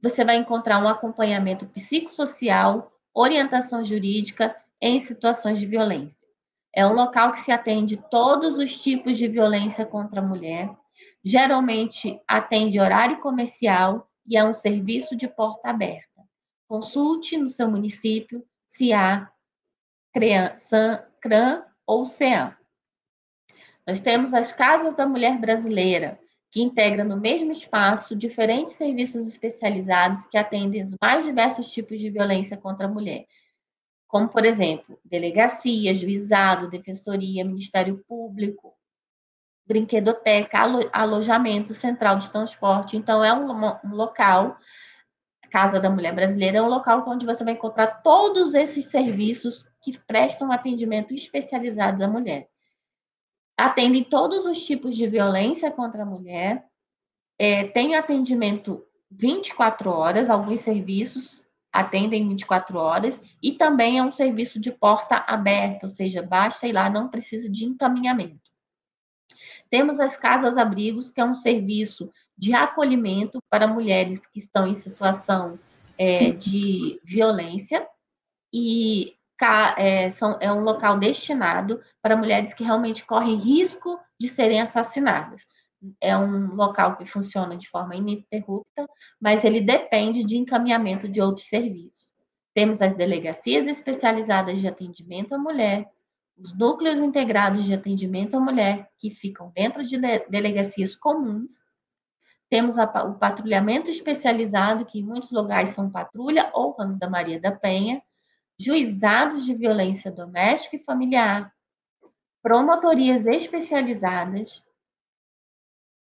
você 0.00 0.24
vai 0.24 0.36
encontrar 0.36 0.78
um 0.78 0.88
acompanhamento 0.88 1.66
psicossocial, 1.66 2.92
orientação 3.12 3.84
jurídica 3.84 4.54
em 4.80 5.00
situações 5.00 5.58
de 5.58 5.66
violência. 5.66 6.28
É 6.72 6.86
um 6.86 6.92
local 6.92 7.32
que 7.32 7.40
se 7.40 7.50
atende 7.50 7.96
todos 8.08 8.56
os 8.58 8.78
tipos 8.78 9.18
de 9.18 9.26
violência 9.26 9.84
contra 9.84 10.20
a 10.20 10.24
mulher. 10.24 10.70
Geralmente 11.24 12.20
atende 12.28 12.78
horário 12.78 13.18
comercial 13.18 14.08
e 14.24 14.36
é 14.36 14.44
um 14.44 14.52
serviço 14.52 15.16
de 15.16 15.26
porta 15.26 15.70
aberta. 15.70 16.11
Consulte 16.72 17.36
no 17.36 17.50
seu 17.50 17.70
município 17.70 18.42
se 18.66 18.94
há 18.94 19.30
CRAN 20.10 21.66
ou 21.86 22.06
CEAM. 22.06 22.56
Nós 23.86 24.00
temos 24.00 24.32
as 24.32 24.54
Casas 24.54 24.94
da 24.94 25.06
Mulher 25.06 25.38
Brasileira, 25.38 26.18
que 26.50 26.62
integra 26.62 27.04
no 27.04 27.20
mesmo 27.20 27.52
espaço 27.52 28.16
diferentes 28.16 28.72
serviços 28.72 29.28
especializados 29.28 30.24
que 30.24 30.38
atendem 30.38 30.80
os 30.80 30.96
mais 30.98 31.24
diversos 31.24 31.70
tipos 31.70 32.00
de 32.00 32.08
violência 32.08 32.56
contra 32.56 32.86
a 32.86 32.90
mulher, 32.90 33.26
como, 34.08 34.30
por 34.30 34.46
exemplo, 34.46 34.98
delegacia, 35.04 35.94
juizado, 35.94 36.70
defensoria, 36.70 37.44
Ministério 37.44 38.02
Público, 38.08 38.72
brinquedoteca, 39.66 40.58
alojamento, 40.90 41.74
central 41.74 42.16
de 42.16 42.30
transporte. 42.30 42.96
Então, 42.96 43.22
é 43.22 43.30
um, 43.30 43.50
um 43.84 43.94
local 43.94 44.56
Casa 45.52 45.78
da 45.78 45.90
Mulher 45.90 46.14
Brasileira 46.14 46.56
é 46.56 46.62
um 46.62 46.68
local 46.68 47.04
onde 47.06 47.26
você 47.26 47.44
vai 47.44 47.52
encontrar 47.52 48.02
todos 48.02 48.54
esses 48.54 48.86
serviços 48.86 49.66
que 49.82 49.98
prestam 49.98 50.50
atendimento 50.50 51.12
especializado 51.12 52.02
à 52.02 52.08
mulher. 52.08 52.48
atendem 53.54 54.02
todos 54.02 54.46
os 54.46 54.64
tipos 54.64 54.96
de 54.96 55.06
violência 55.06 55.70
contra 55.70 56.04
a 56.04 56.06
mulher, 56.06 56.64
é, 57.38 57.64
tem 57.64 57.94
atendimento 57.94 58.82
24 59.10 59.90
horas, 59.90 60.30
alguns 60.30 60.60
serviços 60.60 61.44
atendem 61.70 62.26
24 62.28 62.78
horas, 62.78 63.20
e 63.42 63.52
também 63.52 63.98
é 63.98 64.02
um 64.02 64.10
serviço 64.10 64.58
de 64.58 64.70
porta 64.70 65.16
aberta, 65.28 65.84
ou 65.84 65.88
seja, 65.88 66.22
baixa 66.22 66.66
e 66.66 66.72
lá, 66.72 66.88
não 66.88 67.08
precisa 67.08 67.50
de 67.50 67.66
encaminhamento. 67.66 68.41
Temos 69.70 70.00
as 70.00 70.16
casas-abrigos, 70.16 71.10
que 71.10 71.20
é 71.20 71.24
um 71.24 71.34
serviço 71.34 72.10
de 72.36 72.54
acolhimento 72.54 73.38
para 73.50 73.66
mulheres 73.66 74.26
que 74.26 74.38
estão 74.38 74.66
em 74.66 74.74
situação 74.74 75.58
é, 75.98 76.30
de 76.30 77.00
violência, 77.04 77.86
e 78.52 79.14
é, 79.76 80.08
são, 80.10 80.38
é 80.40 80.52
um 80.52 80.60
local 80.60 80.98
destinado 80.98 81.80
para 82.00 82.16
mulheres 82.16 82.54
que 82.54 82.62
realmente 82.62 83.04
correm 83.04 83.36
risco 83.36 83.98
de 84.20 84.28
serem 84.28 84.60
assassinadas 84.60 85.44
é 86.00 86.16
um 86.16 86.54
local 86.54 86.96
que 86.96 87.04
funciona 87.04 87.56
de 87.56 87.68
forma 87.68 87.96
ininterrupta, 87.96 88.86
mas 89.20 89.44
ele 89.44 89.60
depende 89.60 90.24
de 90.24 90.36
encaminhamento 90.36 91.08
de 91.08 91.20
outros 91.20 91.48
serviços. 91.48 92.10
Temos 92.54 92.80
as 92.80 92.92
delegacias 92.92 93.66
especializadas 93.66 94.60
de 94.60 94.68
atendimento 94.68 95.34
à 95.34 95.38
mulher, 95.38 95.88
os 96.36 96.56
núcleos 96.56 97.00
integrados 97.00 97.64
de 97.64 97.74
atendimento 97.74 98.36
à 98.36 98.40
mulher, 98.40 98.90
que 98.98 99.10
ficam 99.10 99.52
dentro 99.54 99.84
de 99.84 99.98
delegacias 100.28 100.96
comuns. 100.96 101.64
Temos 102.48 102.78
a, 102.78 102.84
o 103.04 103.18
patrulhamento 103.18 103.90
especializado, 103.90 104.84
que 104.84 105.00
em 105.00 105.04
muitos 105.04 105.30
lugares 105.30 105.70
são 105.70 105.90
patrulha 105.90 106.50
ou 106.52 106.72
ramo 106.72 106.98
da 106.98 107.08
Maria 107.08 107.40
da 107.40 107.52
Penha, 107.52 108.02
juizados 108.58 109.44
de 109.44 109.54
violência 109.54 110.10
doméstica 110.10 110.76
e 110.76 110.84
familiar, 110.84 111.52
promotorias 112.42 113.26
especializadas, 113.26 114.64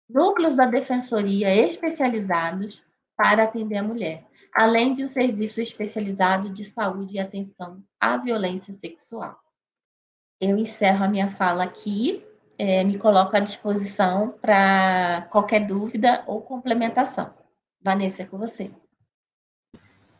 núcleos 0.10 0.58
da 0.58 0.66
defensoria 0.66 1.54
especializados 1.54 2.84
para 3.16 3.44
atender 3.44 3.78
a 3.78 3.84
mulher, 3.84 4.26
além 4.54 4.96
de 4.96 5.04
um 5.04 5.10
serviço 5.10 5.62
especializado 5.62 6.50
de 6.50 6.64
saúde 6.64 7.16
e 7.16 7.20
atenção 7.20 7.84
à 8.00 8.18
violência 8.18 8.74
sexual. 8.74 9.43
Eu 10.44 10.58
encerro 10.58 11.06
a 11.06 11.08
minha 11.08 11.30
fala 11.30 11.64
aqui, 11.64 12.22
é, 12.60 12.84
me 12.84 12.98
coloco 12.98 13.34
à 13.34 13.40
disposição 13.40 14.36
para 14.42 15.26
qualquer 15.32 15.66
dúvida 15.66 16.22
ou 16.28 16.42
complementação. 16.42 17.34
Vanessa, 17.82 18.24
é 18.24 18.26
com 18.26 18.38
você. 18.38 18.70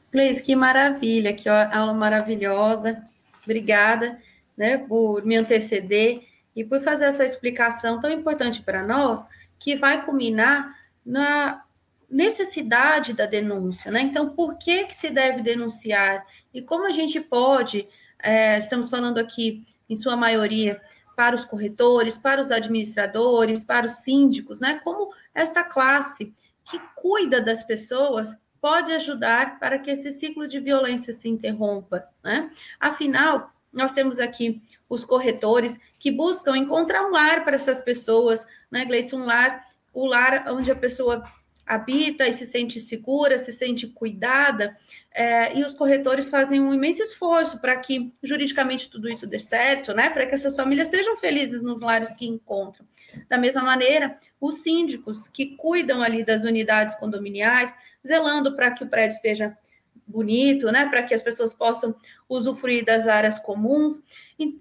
Gleice, 0.10 0.42
que 0.42 0.56
maravilha, 0.56 1.34
que 1.34 1.50
aula 1.50 1.94
maravilhosa. 1.94 3.04
Obrigada 3.44 4.18
né, 4.56 4.78
por 4.78 5.26
me 5.26 5.36
anteceder 5.36 6.24
e 6.56 6.64
por 6.64 6.82
fazer 6.82 7.06
essa 7.06 7.26
explicação 7.26 8.00
tão 8.00 8.10
importante 8.10 8.62
para 8.62 8.82
nós, 8.82 9.22
que 9.60 9.76
vai 9.76 10.06
culminar 10.06 10.74
na 11.06 11.66
necessidade 12.10 13.12
da 13.12 13.26
denúncia, 13.26 13.92
né? 13.92 14.02
Então, 14.02 14.30
por 14.30 14.58
que, 14.58 14.86
que 14.86 14.96
se 14.96 15.10
deve 15.10 15.42
denunciar? 15.42 16.26
E 16.54 16.62
como 16.62 16.86
a 16.86 16.92
gente 16.92 17.20
pode, 17.20 17.90
é, 18.24 18.58
estamos 18.58 18.90
falando 18.90 19.18
aqui, 19.18 19.66
em 19.90 19.96
sua 19.96 20.16
maioria, 20.16 20.82
para 21.16 21.36
os 21.36 21.46
corretores, 21.46 22.18
para 22.18 22.42
os 22.42 22.50
administradores, 22.50 23.64
para 23.64 23.86
os 23.86 23.98
síndicos, 23.98 24.60
né? 24.60 24.80
Como 24.84 25.14
esta 25.36 25.64
classe 25.64 26.34
que 26.66 26.80
cuida 26.96 27.42
das 27.42 27.64
pessoas 27.64 28.36
pode 28.62 28.94
ajudar 28.94 29.60
para 29.60 29.78
que 29.78 29.92
esse 29.92 30.12
ciclo 30.12 30.48
de 30.48 30.60
violência 30.60 31.14
se 31.14 31.28
interrompa, 31.28 32.08
né? 32.24 32.50
Afinal, 32.80 33.52
nós 33.72 33.92
temos 33.92 34.20
aqui 34.20 34.62
os 34.88 35.04
corretores 35.04 35.80
que 36.00 36.12
buscam 36.12 36.56
encontrar 36.58 37.06
um 37.06 37.12
lar 37.12 37.44
para 37.44 37.56
essas 37.56 37.82
pessoas, 37.82 38.46
né, 38.72 38.86
Gleice? 38.86 39.16
Um 39.16 39.26
lar, 39.26 39.66
o 39.94 40.06
lar 40.06 40.46
onde 40.48 40.72
a 40.72 40.76
pessoa 40.76 41.24
habita 41.66 42.28
e 42.28 42.34
se 42.34 42.46
sente 42.46 42.80
segura, 42.80 43.40
se 43.40 43.54
sente 43.54 43.88
cuidada, 43.88 44.78
é, 45.14 45.58
e 45.58 45.64
os 45.64 45.74
corretores 45.74 46.30
fazem 46.30 46.60
um 46.60 46.74
imenso 46.74 47.02
esforço 47.02 47.60
para 47.62 47.76
que 47.78 48.14
juridicamente 48.22 48.90
tudo 48.90 49.10
isso 49.10 49.28
dê 49.28 49.40
certo, 49.40 49.94
né? 49.94 50.10
Para 50.10 50.26
que 50.26 50.36
essas 50.36 50.56
famílias 50.56 50.90
sejam 50.90 51.18
felizes 51.18 51.62
nos 51.62 51.82
lares 51.82 52.16
que 52.16 52.26
encontram. 52.26 52.86
Da 53.30 53.38
mesma 53.38 53.62
maneira, 53.62 54.18
os 54.42 54.56
síndicos 54.64 55.28
que 55.28 55.56
cuidam 55.56 56.02
ali 56.02 56.24
das 56.24 56.44
unidades 56.44 56.96
condominiais, 56.96 57.74
zelando 58.06 58.56
para 58.56 58.72
que 58.72 58.84
o 58.84 58.88
prédio 58.88 59.16
esteja 59.16 59.58
bonito, 60.06 60.72
né, 60.72 60.88
para 60.90 61.04
que 61.04 61.14
as 61.14 61.22
pessoas 61.22 61.54
possam 61.54 61.96
usufruir 62.28 62.84
das 62.84 63.08
áreas 63.08 63.40
comuns. 63.40 64.02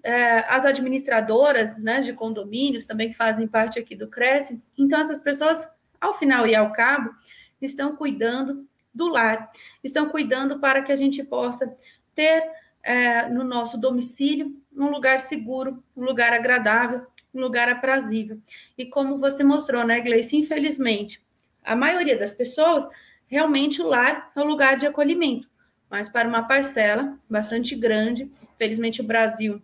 É, 0.02 0.38
as 0.48 0.64
administradoras, 0.64 1.76
né, 1.78 2.00
de 2.00 2.12
condomínios 2.12 2.86
também 2.86 3.12
fazem 3.12 3.46
parte 3.46 3.78
aqui 3.78 3.94
do 3.96 4.08
Cresce. 4.08 4.62
Então, 4.78 5.00
essas 5.00 5.20
pessoas, 5.20 5.68
ao 6.02 6.12
final 6.18 6.46
e 6.46 6.54
ao 6.54 6.72
cabo, 6.72 7.14
estão 7.60 7.94
cuidando 7.96 8.66
do 8.92 9.08
lar, 9.08 9.50
estão 9.82 10.08
cuidando 10.08 10.58
para 10.58 10.82
que 10.82 10.92
a 10.92 10.96
gente 10.96 11.22
possa 11.22 11.74
ter 12.14 12.44
é, 12.82 13.28
no 13.28 13.44
nosso 13.44 13.78
domicílio 13.78 14.60
um 14.76 14.90
lugar 14.90 15.20
seguro, 15.20 15.82
um 15.96 16.04
lugar 16.04 16.32
agradável, 16.32 17.06
um 17.32 17.40
lugar 17.40 17.68
aprazível. 17.68 18.40
E 18.76 18.84
como 18.84 19.16
você 19.16 19.44
mostrou, 19.44 19.86
né, 19.86 20.00
Gleice, 20.00 20.36
infelizmente, 20.36 21.24
a 21.62 21.76
maioria 21.76 22.18
das 22.18 22.34
pessoas 22.34 22.86
realmente 23.26 23.80
o 23.80 23.86
lar 23.86 24.32
é 24.34 24.40
o 24.40 24.44
lugar 24.44 24.76
de 24.76 24.86
acolhimento, 24.86 25.48
mas 25.88 26.08
para 26.08 26.28
uma 26.28 26.46
parcela 26.46 27.18
bastante 27.30 27.74
grande, 27.74 28.30
felizmente 28.58 29.00
o 29.00 29.04
Brasil 29.04 29.62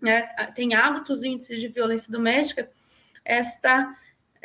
né, 0.00 0.22
tem 0.54 0.74
altos 0.74 1.22
índices 1.22 1.60
de 1.60 1.68
violência 1.68 2.10
doméstica, 2.10 2.70
esta 3.24 3.94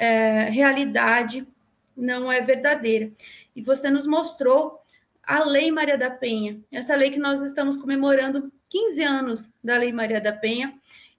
é, 0.01 0.49
realidade 0.49 1.47
não 1.95 2.31
é 2.31 2.41
verdadeira. 2.41 3.11
E 3.55 3.61
você 3.61 3.87
nos 3.91 4.07
mostrou 4.07 4.81
a 5.23 5.45
Lei 5.45 5.69
Maria 5.69 5.95
da 5.95 6.09
Penha, 6.09 6.59
essa 6.71 6.95
lei 6.95 7.11
que 7.11 7.19
nós 7.19 7.39
estamos 7.43 7.77
comemorando 7.77 8.51
15 8.67 9.03
anos 9.03 9.49
da 9.63 9.77
Lei 9.77 9.93
Maria 9.93 10.19
da 10.19 10.33
Penha, 10.33 10.73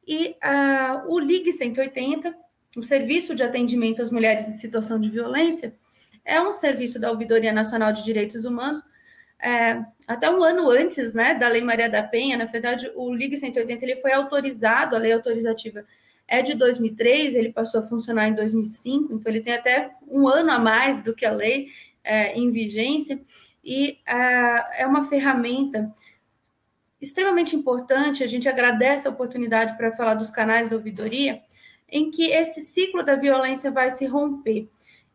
e 0.05 0.35
uh, 0.43 1.15
o 1.15 1.21
LIG 1.21 1.53
180, 1.53 2.35
o 2.77 2.83
Serviço 2.83 3.37
de 3.37 3.45
Atendimento 3.45 4.03
às 4.03 4.11
Mulheres 4.11 4.49
em 4.49 4.55
Situação 4.55 4.99
de 4.99 5.09
Violência, 5.09 5.73
é 6.25 6.41
um 6.41 6.53
serviço 6.53 6.99
da 6.99 7.13
Ouvidoria 7.13 7.53
Nacional 7.53 7.93
de 7.93 8.03
Direitos 8.03 8.45
Humanos. 8.45 8.83
É, 9.41 9.81
até 10.09 10.29
um 10.29 10.43
ano 10.43 10.69
antes 10.71 11.15
né, 11.15 11.35
da 11.35 11.47
Lei 11.47 11.63
Maria 11.63 11.89
da 11.89 12.03
Penha, 12.03 12.37
na 12.37 12.47
verdade, 12.47 12.91
o 12.97 13.15
Ligue 13.15 13.37
180 13.37 13.85
ele 13.85 13.97
foi 13.97 14.13
autorizado, 14.13 14.97
a 14.97 14.99
lei 14.99 15.13
autorizativa 15.13 15.85
é 16.33 16.41
de 16.41 16.55
2003, 16.55 17.35
ele 17.35 17.53
passou 17.53 17.81
a 17.81 17.83
funcionar 17.83 18.27
em 18.27 18.35
2005, 18.35 19.13
então 19.13 19.31
ele 19.31 19.43
tem 19.43 19.53
até 19.53 19.95
um 20.09 20.27
ano 20.27 20.51
a 20.51 20.59
mais 20.59 21.03
do 21.03 21.15
que 21.15 21.27
a 21.27 21.31
lei 21.31 21.69
é, 22.03 22.35
em 22.39 22.51
vigência, 22.51 23.21
e 23.63 23.99
é, 24.07 24.87
uma 24.87 25.07
ferramenta 25.11 25.93
extremamente 26.99 27.55
importante, 27.55 28.25
a 28.25 28.27
gente 28.27 28.49
agradece 28.49 29.07
a 29.07 29.11
oportunidade 29.11 29.77
para 29.77 29.93
falar 29.93 30.15
dos 30.15 30.31
canais 30.31 30.71
da 30.71 30.77
ouvidoria, 30.77 31.43
em 31.87 32.11
que 32.11 32.31
esse 32.31 32.63
ciclo 32.63 33.03
da 33.03 33.15
violência 33.15 33.71
vai 33.71 33.91
se 33.91 34.07
romper. 34.07 34.71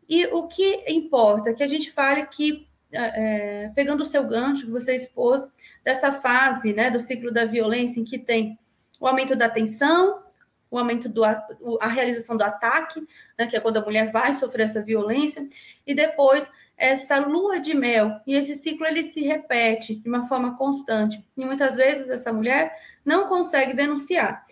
E 0.08 0.24
o 0.26 0.46
que 0.46 0.84
importa 0.86 1.52
que 1.52 1.64
a 1.64 1.66
gente 1.66 1.90
fale 1.90 2.26
que, 2.26 2.68
é, 2.92 3.64
é, 3.64 3.68
pegando 3.74 4.02
o 4.02 4.06
seu 4.06 4.22
gancho 4.24 4.66
que 4.66 4.70
você 4.70 4.94
expôs, 4.94 5.50
dessa 5.82 6.12
fase 6.12 6.72
né, 6.72 6.92
do 6.92 7.00
ciclo 7.00 7.32
da 7.32 7.44
violência, 7.44 7.98
em 7.98 8.04
que 8.04 8.20
tem 8.20 8.56
o 9.00 9.06
aumento 9.08 9.34
da 9.34 9.48
tensão, 9.48 10.27
o 10.70 10.78
aumento 10.78 11.08
do 11.08 11.24
a 11.24 11.88
realização 11.88 12.36
do 12.36 12.42
ataque, 12.42 13.06
né, 13.38 13.46
que 13.46 13.56
é 13.56 13.60
quando 13.60 13.78
a 13.78 13.84
mulher 13.84 14.10
vai 14.12 14.34
sofrer 14.34 14.64
essa 14.64 14.82
violência, 14.82 15.46
e 15.86 15.94
depois 15.94 16.50
esta 16.76 17.18
lua 17.18 17.58
de 17.58 17.74
mel, 17.74 18.20
e 18.26 18.34
esse 18.34 18.54
ciclo 18.54 18.86
ele 18.86 19.02
se 19.02 19.20
repete 19.20 19.96
de 19.96 20.08
uma 20.08 20.26
forma 20.26 20.56
constante. 20.56 21.24
E 21.36 21.44
muitas 21.44 21.74
vezes 21.74 22.08
essa 22.08 22.32
mulher 22.32 22.72
não 23.04 23.26
consegue 23.26 23.74
denunciar. 23.74 24.46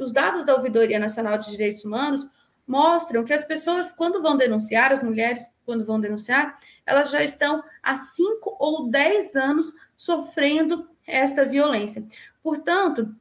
Os 0.00 0.12
dados 0.12 0.44
da 0.44 0.54
Ouvidoria 0.54 0.98
Nacional 1.00 1.36
de 1.38 1.50
Direitos 1.50 1.84
Humanos 1.84 2.30
mostram 2.64 3.24
que 3.24 3.32
as 3.32 3.44
pessoas, 3.44 3.92
quando 3.92 4.22
vão 4.22 4.36
denunciar, 4.36 4.92
as 4.92 5.02
mulheres, 5.02 5.50
quando 5.66 5.84
vão 5.84 6.00
denunciar, 6.00 6.56
elas 6.86 7.10
já 7.10 7.22
estão 7.22 7.62
há 7.82 7.96
5 7.96 8.56
ou 8.60 8.88
10 8.88 9.34
anos 9.34 9.72
sofrendo 9.96 10.88
esta 11.04 11.44
violência. 11.44 12.06
Portanto, 12.42 13.12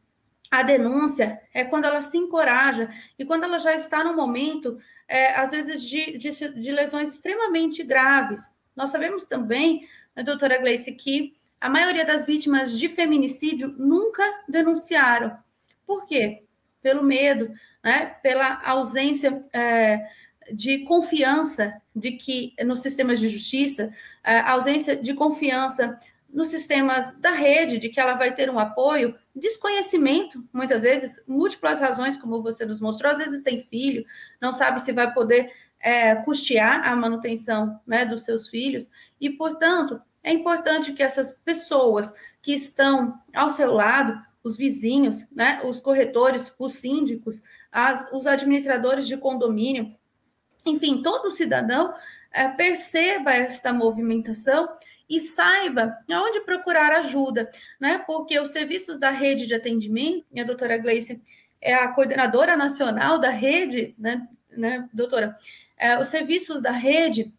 a 0.51 0.63
denúncia 0.63 1.41
é 1.53 1.63
quando 1.63 1.85
ela 1.85 2.01
se 2.01 2.17
encoraja 2.17 2.89
e 3.17 3.23
quando 3.23 3.45
ela 3.45 3.57
já 3.57 3.73
está 3.73 4.03
no 4.03 4.13
momento, 4.13 4.77
é, 5.07 5.33
às 5.35 5.51
vezes, 5.51 5.81
de, 5.81 6.17
de, 6.17 6.29
de, 6.29 6.71
lesões 6.71 7.07
extremamente 7.07 7.81
graves. 7.83 8.43
Nós 8.75 8.91
sabemos 8.91 9.25
também, 9.25 9.87
né, 10.13 10.23
doutora 10.23 10.59
Gleice, 10.59 10.91
que 10.91 11.33
a 11.59 11.69
maioria 11.69 12.03
das 12.03 12.25
vítimas 12.25 12.77
de 12.77 12.89
feminicídio 12.89 13.73
nunca 13.77 14.23
denunciaram. 14.47 15.37
Por 15.87 16.05
quê? 16.05 16.43
Pelo 16.81 17.01
medo, 17.01 17.49
né, 17.81 18.17
pela 18.21 18.61
ausência 18.65 19.45
é, 19.53 20.05
de 20.51 20.79
confiança 20.79 21.81
de 21.95 22.13
que 22.13 22.53
nos 22.65 22.81
sistemas 22.81 23.19
de 23.21 23.29
justiça, 23.29 23.89
é, 24.21 24.39
a 24.39 24.51
ausência 24.51 24.97
de 24.97 25.13
confiança 25.13 25.97
nos 26.33 26.49
sistemas 26.49 27.13
da 27.19 27.31
rede, 27.31 27.77
de 27.77 27.89
que 27.89 27.99
ela 27.99 28.13
vai 28.13 28.33
ter 28.33 28.49
um 28.49 28.59
apoio, 28.59 29.15
desconhecimento, 29.35 30.43
muitas 30.53 30.83
vezes, 30.83 31.21
múltiplas 31.27 31.79
razões, 31.79 32.17
como 32.17 32.41
você 32.41 32.65
nos 32.65 32.79
mostrou, 32.79 33.11
às 33.11 33.17
vezes 33.17 33.43
tem 33.43 33.63
filho, 33.63 34.05
não 34.41 34.53
sabe 34.53 34.81
se 34.81 34.91
vai 34.91 35.13
poder 35.13 35.51
é, 35.79 36.15
custear 36.15 36.87
a 36.87 36.95
manutenção 36.95 37.79
né, 37.85 38.05
dos 38.05 38.23
seus 38.23 38.47
filhos, 38.47 38.89
e, 39.19 39.29
portanto, 39.29 40.01
é 40.23 40.31
importante 40.31 40.93
que 40.93 41.03
essas 41.03 41.31
pessoas 41.31 42.13
que 42.41 42.53
estão 42.53 43.19
ao 43.33 43.49
seu 43.49 43.73
lado, 43.73 44.19
os 44.43 44.57
vizinhos, 44.57 45.29
né, 45.31 45.61
os 45.63 45.79
corretores, 45.79 46.51
os 46.57 46.75
síndicos, 46.75 47.41
as, 47.71 48.07
os 48.11 48.27
administradores 48.27 49.07
de 49.07 49.17
condomínio, 49.17 49.95
enfim, 50.65 51.01
todo 51.01 51.31
cidadão 51.31 51.93
é, 52.31 52.47
perceba 52.47 53.33
esta 53.33 53.73
movimentação 53.73 54.69
e 55.11 55.19
saiba 55.19 55.99
onde 56.09 56.39
procurar 56.39 56.93
ajuda, 56.93 57.51
né? 57.77 58.01
Porque 58.07 58.39
os 58.39 58.51
serviços 58.51 58.97
da 58.97 59.09
rede 59.09 59.45
de 59.45 59.53
atendimento, 59.53 60.25
a 60.39 60.43
doutora 60.43 60.77
Gleice 60.77 61.21
é 61.61 61.73
a 61.73 61.89
coordenadora 61.89 62.55
nacional 62.55 63.19
da 63.19 63.29
rede, 63.29 63.93
né, 63.99 64.25
né 64.49 64.87
doutora? 64.93 65.37
É, 65.77 65.99
os 65.99 66.07
serviços 66.07 66.61
da 66.61 66.71
rede, 66.71 67.33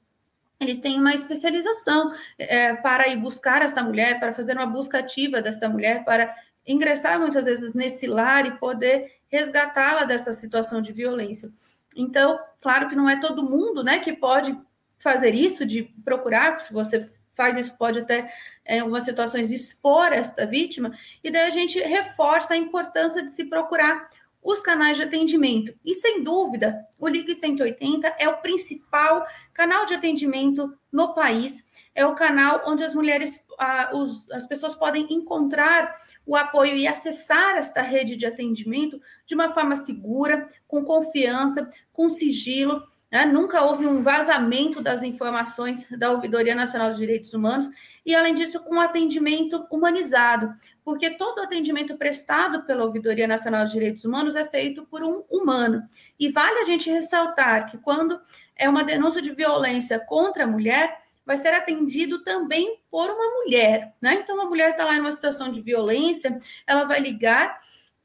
eles 0.60 0.80
têm 0.80 1.00
uma 1.00 1.14
especialização 1.14 2.12
é, 2.38 2.74
para 2.74 3.08
ir 3.08 3.16
buscar 3.16 3.62
essa 3.62 3.82
mulher, 3.82 4.20
para 4.20 4.34
fazer 4.34 4.52
uma 4.52 4.66
busca 4.66 4.98
ativa 4.98 5.40
desta 5.40 5.66
mulher, 5.66 6.04
para 6.04 6.34
ingressar 6.66 7.18
muitas 7.18 7.46
vezes 7.46 7.72
nesse 7.72 8.06
lar 8.06 8.46
e 8.46 8.58
poder 8.58 9.12
resgatá-la 9.28 10.04
dessa 10.04 10.30
situação 10.34 10.82
de 10.82 10.92
violência. 10.92 11.50
Então, 11.96 12.38
claro 12.60 12.86
que 12.86 12.94
não 12.94 13.08
é 13.08 13.18
todo 13.18 13.42
mundo, 13.42 13.82
né, 13.82 13.98
que 13.98 14.12
pode 14.12 14.54
fazer 14.98 15.34
isso, 15.34 15.64
de 15.64 15.84
procurar, 16.04 16.60
se 16.60 16.70
você 16.70 17.10
faz 17.34 17.56
isso, 17.56 17.76
pode 17.76 18.00
até, 18.00 18.32
em 18.66 18.80
algumas 18.80 19.04
situações, 19.04 19.50
expor 19.50 20.12
esta 20.12 20.46
vítima, 20.46 20.96
e 21.22 21.30
daí 21.30 21.46
a 21.46 21.50
gente 21.50 21.78
reforça 21.78 22.54
a 22.54 22.56
importância 22.56 23.22
de 23.22 23.32
se 23.32 23.44
procurar 23.44 24.08
os 24.42 24.60
canais 24.60 24.96
de 24.96 25.04
atendimento. 25.04 25.72
E 25.84 25.94
sem 25.94 26.22
dúvida, 26.22 26.84
o 26.98 27.06
Ligue 27.06 27.34
180 27.34 28.16
é 28.18 28.28
o 28.28 28.38
principal 28.38 29.24
canal 29.54 29.86
de 29.86 29.94
atendimento 29.94 30.76
no 30.90 31.14
país. 31.14 31.64
É 31.94 32.04
o 32.04 32.14
canal 32.16 32.62
onde 32.66 32.82
as 32.82 32.92
mulheres, 32.92 33.46
os, 33.92 34.28
as 34.32 34.44
pessoas 34.46 34.74
podem 34.74 35.06
encontrar 35.10 35.94
o 36.26 36.34
apoio 36.34 36.76
e 36.76 36.88
acessar 36.88 37.56
esta 37.56 37.82
rede 37.82 38.16
de 38.16 38.26
atendimento 38.26 39.00
de 39.24 39.34
uma 39.34 39.52
forma 39.52 39.76
segura, 39.76 40.48
com 40.66 40.84
confiança, 40.84 41.70
com 41.92 42.08
sigilo 42.08 42.82
né? 43.12 43.26
Nunca 43.26 43.62
houve 43.62 43.86
um 43.86 44.02
vazamento 44.02 44.80
das 44.80 45.02
informações 45.02 45.86
da 45.90 46.10
Ouvidoria 46.10 46.54
Nacional 46.54 46.88
dos 46.88 46.98
Direitos 46.98 47.34
Humanos, 47.34 47.68
e, 48.06 48.14
além 48.14 48.34
disso, 48.34 48.58
com 48.60 48.76
um 48.76 48.80
atendimento 48.80 49.66
humanizado, 49.70 50.54
porque 50.82 51.10
todo 51.10 51.42
atendimento 51.42 51.98
prestado 51.98 52.64
pela 52.64 52.84
Ouvidoria 52.84 53.28
Nacional 53.28 53.64
dos 53.64 53.72
Direitos 53.72 54.02
Humanos 54.06 54.34
é 54.34 54.46
feito 54.46 54.86
por 54.86 55.04
um 55.04 55.24
humano. 55.30 55.86
E 56.18 56.30
vale 56.30 56.60
a 56.60 56.64
gente 56.64 56.90
ressaltar 56.90 57.70
que, 57.70 57.76
quando 57.76 58.18
é 58.56 58.66
uma 58.66 58.82
denúncia 58.82 59.20
de 59.20 59.30
violência 59.32 60.00
contra 60.00 60.44
a 60.44 60.46
mulher, 60.46 60.98
vai 61.24 61.36
ser 61.36 61.52
atendido 61.52 62.24
também 62.24 62.80
por 62.90 63.10
uma 63.10 63.42
mulher, 63.42 63.94
né? 64.00 64.14
Então, 64.14 64.40
a 64.40 64.46
mulher 64.46 64.70
está 64.70 64.86
lá 64.86 64.96
em 64.96 65.00
uma 65.00 65.12
situação 65.12 65.52
de 65.52 65.60
violência, 65.60 66.38
ela 66.66 66.84
vai 66.84 66.98
ligar 66.98 67.60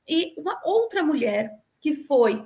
e 0.06 0.34
uma 0.38 0.60
outra 0.66 1.02
mulher 1.02 1.58
que 1.80 1.96
foi 1.96 2.46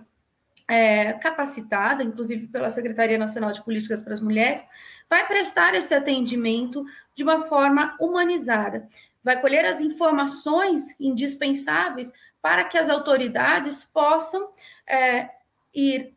é, 0.72 1.12
capacitada, 1.12 2.02
inclusive 2.02 2.48
pela 2.48 2.70
Secretaria 2.70 3.18
Nacional 3.18 3.52
de 3.52 3.62
Políticas 3.62 4.02
para 4.02 4.14
as 4.14 4.22
Mulheres, 4.22 4.64
vai 5.10 5.28
prestar 5.28 5.76
esse 5.76 5.94
atendimento 5.94 6.86
de 7.14 7.24
uma 7.24 7.42
forma 7.42 7.94
humanizada, 8.00 8.88
vai 9.22 9.42
colher 9.42 9.66
as 9.66 9.82
informações 9.82 10.98
indispensáveis 10.98 12.14
para 12.42 12.64
que 12.64 12.78
as 12.78 12.88
autoridades 12.88 13.84
possam 13.84 14.50
é, 14.88 15.30
ir 15.76 16.16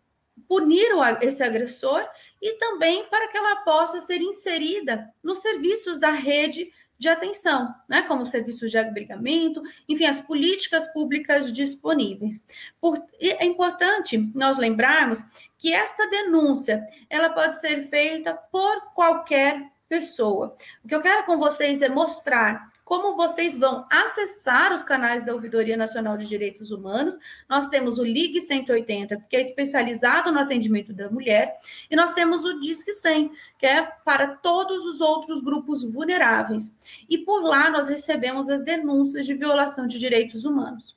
punir 0.48 0.86
esse 1.20 1.42
agressor 1.42 2.06
e 2.40 2.52
também 2.56 3.06
para 3.08 3.26
que 3.26 3.36
ela 3.36 3.56
possa 3.56 4.00
ser 4.00 4.20
inserida 4.20 5.12
nos 5.20 5.40
serviços 5.40 5.98
da 5.98 6.10
rede 6.10 6.70
de 6.98 7.08
atenção, 7.08 7.74
né, 7.88 8.02
como 8.02 8.24
serviços 8.24 8.70
de 8.70 8.78
abrigamento, 8.78 9.62
enfim, 9.88 10.04
as 10.06 10.20
políticas 10.20 10.86
públicas 10.92 11.52
disponíveis. 11.52 12.44
Por, 12.80 13.02
é 13.20 13.44
importante 13.44 14.30
nós 14.34 14.58
lembrarmos 14.58 15.24
que 15.58 15.72
essa 15.72 16.08
denúncia 16.08 16.86
ela 17.08 17.30
pode 17.30 17.58
ser 17.58 17.82
feita 17.88 18.34
por 18.34 18.92
qualquer 18.94 19.70
pessoa. 19.88 20.54
O 20.84 20.88
que 20.88 20.94
eu 20.94 21.00
quero 21.00 21.24
com 21.24 21.38
vocês 21.38 21.82
é 21.82 21.88
mostrar 21.88 22.72
como 22.84 23.16
vocês 23.16 23.56
vão 23.56 23.86
acessar 23.90 24.72
os 24.72 24.84
canais 24.84 25.24
da 25.24 25.32
Ouvidoria 25.32 25.76
Nacional 25.76 26.16
de 26.16 26.26
Direitos 26.26 26.70
Humanos. 26.70 27.18
Nós 27.48 27.68
temos 27.68 27.98
o 27.98 28.04
Ligue 28.04 28.40
180, 28.40 29.24
que 29.28 29.36
é 29.36 29.40
especializado 29.40 30.30
no 30.30 30.38
atendimento 30.38 30.92
da 30.92 31.10
mulher, 31.10 31.56
e 31.90 31.96
nós 31.96 32.12
temos 32.12 32.44
o 32.44 32.60
Disque 32.60 32.92
100, 32.92 33.32
que 33.58 33.66
é 33.66 33.82
para 34.04 34.36
todos 34.36 34.84
os 34.84 35.00
outros 35.00 35.40
grupos 35.40 35.82
vulneráveis. 35.82 36.78
E 37.08 37.18
por 37.18 37.42
lá 37.42 37.70
nós 37.70 37.88
recebemos 37.88 38.48
as 38.48 38.62
denúncias 38.62 39.24
de 39.24 39.34
violação 39.34 39.86
de 39.86 39.98
direitos 39.98 40.44
humanos. 40.44 40.96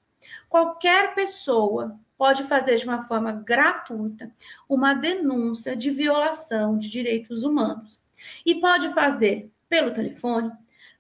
Qualquer 0.50 1.16
pessoa 1.16 1.98
pode 2.18 2.44
fazer 2.44 2.78
de 2.78 2.86
uma 2.86 3.04
forma 3.04 3.32
gratuita 3.32 4.32
uma 4.68 4.94
denúncia 4.94 5.76
de 5.76 5.90
violação 5.90 6.78
de 6.78 6.90
direitos 6.90 7.44
humanos. 7.44 8.02
E 8.46 8.56
pode 8.56 8.92
fazer 8.94 9.52
pelo 9.70 9.94
telefone, 9.94 10.52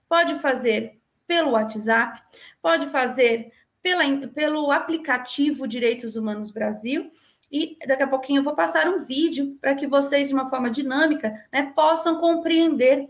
pode 0.07 0.35
fazer 0.35 0.99
pelo 1.25 1.51
WhatsApp, 1.51 2.21
pode 2.61 2.87
fazer 2.87 3.51
pela, 3.81 4.03
pelo 4.29 4.71
aplicativo 4.71 5.67
Direitos 5.67 6.15
Humanos 6.15 6.51
Brasil. 6.51 7.09
E 7.51 7.77
daqui 7.87 8.03
a 8.03 8.07
pouquinho 8.07 8.39
eu 8.39 8.43
vou 8.43 8.55
passar 8.55 8.87
um 8.87 8.99
vídeo 8.99 9.57
para 9.61 9.75
que 9.75 9.87
vocês, 9.87 10.27
de 10.27 10.33
uma 10.33 10.49
forma 10.49 10.69
dinâmica, 10.69 11.33
né, 11.51 11.71
possam 11.75 12.19
compreender 12.19 13.09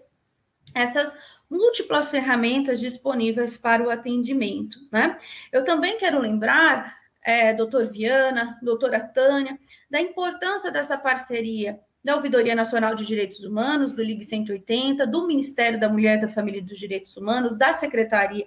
essas 0.74 1.18
múltiplas 1.50 2.10
ferramentas 2.10 2.80
disponíveis 2.80 3.58
para 3.58 3.84
o 3.84 3.90
atendimento. 3.90 4.78
Né? 4.92 5.18
Eu 5.52 5.64
também 5.64 5.98
quero 5.98 6.20
lembrar, 6.20 6.98
é, 7.24 7.54
doutor 7.54 7.88
Viana, 7.88 8.60
doutora 8.62 9.00
Tânia, 9.00 9.58
da 9.90 10.00
importância 10.00 10.72
dessa 10.72 10.98
parceria 10.98 11.80
da 12.04 12.16
Ouvidoria 12.16 12.56
Nacional 12.56 12.96
de 12.96 13.06
Direitos 13.06 13.44
Humanos, 13.44 13.92
do 13.92 14.04
Ligue 14.04 14.24
180, 14.24 15.06
do 15.06 15.28
Ministério 15.28 15.80
da 15.80 15.90
Mulher, 15.90 16.20
da 16.20 16.28
Família 16.28 16.60
e 16.60 16.64
dos 16.64 16.80
Direitos 16.80 17.16
Humanos, 17.18 17.58
da 17.58 17.74
Secretaria 17.74 18.46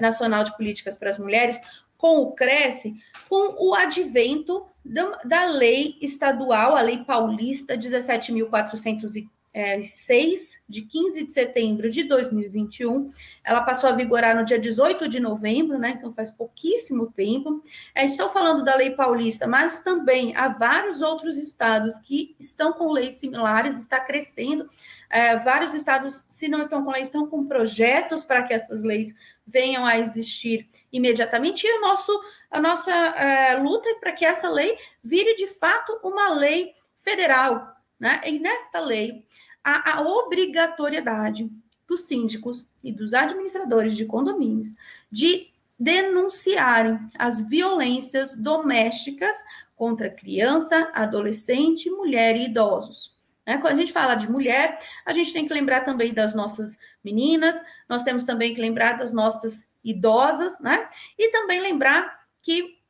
Nacional 0.00 0.44
de 0.44 0.56
Políticas 0.56 0.96
para 0.96 1.10
as 1.10 1.18
Mulheres, 1.18 1.60
com 1.98 2.16
o 2.18 2.32
Cresce, 2.32 2.94
com 3.28 3.68
o 3.68 3.74
advento 3.74 4.66
da, 4.84 5.44
lei 5.44 5.96
estadual, 6.00 6.74
a 6.74 6.82
lei 6.82 7.04
paulista 7.04 7.76
17.440 7.76 9.30
é, 9.52 9.82
6 9.82 10.64
de 10.68 10.82
15 10.82 11.26
de 11.26 11.32
setembro 11.32 11.90
de 11.90 12.04
2021. 12.04 13.10
Ela 13.44 13.60
passou 13.60 13.88
a 13.88 13.92
vigorar 13.92 14.34
no 14.34 14.44
dia 14.44 14.58
18 14.58 15.08
de 15.08 15.20
novembro, 15.20 15.78
né? 15.78 15.94
Então 15.98 16.12
faz 16.12 16.30
pouquíssimo 16.30 17.12
tempo. 17.12 17.62
É, 17.94 18.04
estou 18.04 18.30
falando 18.30 18.64
da 18.64 18.74
lei 18.76 18.90
paulista, 18.90 19.46
mas 19.46 19.82
também 19.82 20.34
há 20.36 20.48
vários 20.48 21.02
outros 21.02 21.36
estados 21.36 21.98
que 21.98 22.34
estão 22.40 22.72
com 22.72 22.90
leis 22.90 23.14
similares, 23.14 23.76
está 23.76 24.00
crescendo. 24.00 24.66
É, 25.10 25.36
vários 25.38 25.74
estados, 25.74 26.24
se 26.28 26.48
não 26.48 26.62
estão 26.62 26.82
com 26.82 26.90
leis, 26.90 27.08
estão 27.08 27.26
com 27.26 27.46
projetos 27.46 28.24
para 28.24 28.44
que 28.44 28.54
essas 28.54 28.82
leis 28.82 29.14
venham 29.46 29.84
a 29.84 29.98
existir 29.98 30.66
imediatamente. 30.90 31.66
E 31.66 31.78
o 31.78 31.80
nosso, 31.82 32.12
a 32.50 32.58
nossa 32.58 32.90
é, 32.90 33.56
luta 33.58 33.88
é 33.90 33.94
para 33.96 34.12
que 34.12 34.24
essa 34.24 34.48
lei 34.48 34.78
vire 35.04 35.34
de 35.36 35.46
fato 35.48 36.00
uma 36.02 36.30
lei 36.32 36.72
federal, 36.96 37.76
né? 38.02 38.20
E 38.26 38.40
nesta 38.40 38.80
lei, 38.80 39.24
a, 39.62 39.98
a 39.98 40.02
obrigatoriedade 40.02 41.48
dos 41.86 42.02
síndicos 42.02 42.68
e 42.82 42.90
dos 42.90 43.14
administradores 43.14 43.96
de 43.96 44.04
condomínios 44.04 44.74
de 45.10 45.52
denunciarem 45.78 46.98
as 47.16 47.40
violências 47.40 48.34
domésticas 48.34 49.36
contra 49.76 50.10
criança, 50.10 50.90
adolescente, 50.92 51.88
mulher 51.90 52.36
e 52.36 52.46
idosos. 52.46 53.16
Né? 53.46 53.58
Quando 53.58 53.74
a 53.74 53.80
gente 53.80 53.92
fala 53.92 54.16
de 54.16 54.28
mulher, 54.28 54.76
a 55.06 55.12
gente 55.12 55.32
tem 55.32 55.46
que 55.46 55.54
lembrar 55.54 55.82
também 55.82 56.12
das 56.12 56.34
nossas 56.34 56.76
meninas, 57.04 57.60
nós 57.88 58.02
temos 58.02 58.24
também 58.24 58.52
que 58.52 58.60
lembrar 58.60 58.98
das 58.98 59.12
nossas 59.12 59.70
idosas, 59.84 60.58
né? 60.60 60.88
E 61.16 61.30
também 61.30 61.60
lembrar 61.60 62.20
que 62.40 62.81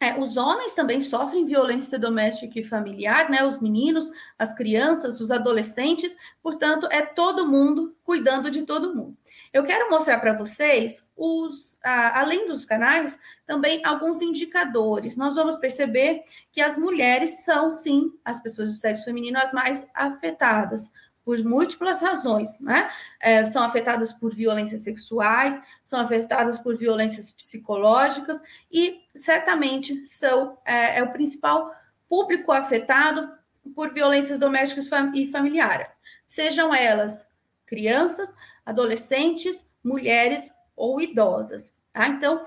é, 0.00 0.16
os 0.18 0.36
homens 0.36 0.74
também 0.74 1.00
sofrem 1.00 1.44
violência 1.44 1.98
doméstica 1.98 2.58
e 2.58 2.62
familiar, 2.62 3.28
né? 3.28 3.44
Os 3.44 3.60
meninos, 3.60 4.10
as 4.38 4.54
crianças, 4.54 5.20
os 5.20 5.32
adolescentes, 5.32 6.16
portanto, 6.40 6.86
é 6.92 7.02
todo 7.02 7.48
mundo 7.48 7.96
cuidando 8.04 8.48
de 8.48 8.62
todo 8.62 8.94
mundo. 8.94 9.16
Eu 9.52 9.64
quero 9.64 9.90
mostrar 9.90 10.18
para 10.20 10.32
vocês, 10.32 11.08
os, 11.16 11.78
além 11.82 12.46
dos 12.46 12.64
canais, 12.64 13.18
também 13.44 13.84
alguns 13.84 14.22
indicadores. 14.22 15.16
Nós 15.16 15.34
vamos 15.34 15.56
perceber 15.56 16.22
que 16.52 16.60
as 16.60 16.78
mulheres 16.78 17.44
são, 17.44 17.70
sim, 17.70 18.12
as 18.24 18.40
pessoas 18.40 18.70
do 18.70 18.76
sexo 18.76 19.04
feminino 19.04 19.38
as 19.38 19.52
mais 19.52 19.86
afetadas 19.94 20.90
por 21.28 21.44
múltiplas 21.44 22.00
razões, 22.00 22.58
né? 22.58 22.90
É, 23.20 23.44
são 23.44 23.62
afetadas 23.62 24.14
por 24.14 24.34
violências 24.34 24.80
sexuais, 24.80 25.60
são 25.84 26.00
afetadas 26.00 26.58
por 26.58 26.74
violências 26.74 27.30
psicológicas 27.30 28.40
e 28.72 29.02
certamente 29.18 30.06
são 30.06 30.58
é, 30.64 30.98
é 30.98 31.02
o 31.02 31.12
principal 31.12 31.72
público 32.08 32.52
afetado 32.52 33.30
por 33.74 33.92
violências 33.92 34.38
domésticas 34.38 34.88
e 35.14 35.30
familiares, 35.30 35.88
sejam 36.26 36.74
elas 36.74 37.28
crianças, 37.66 38.34
adolescentes, 38.64 39.68
mulheres 39.84 40.50
ou 40.74 41.00
idosas. 41.00 41.76
Tá? 41.92 42.08
Então, 42.08 42.42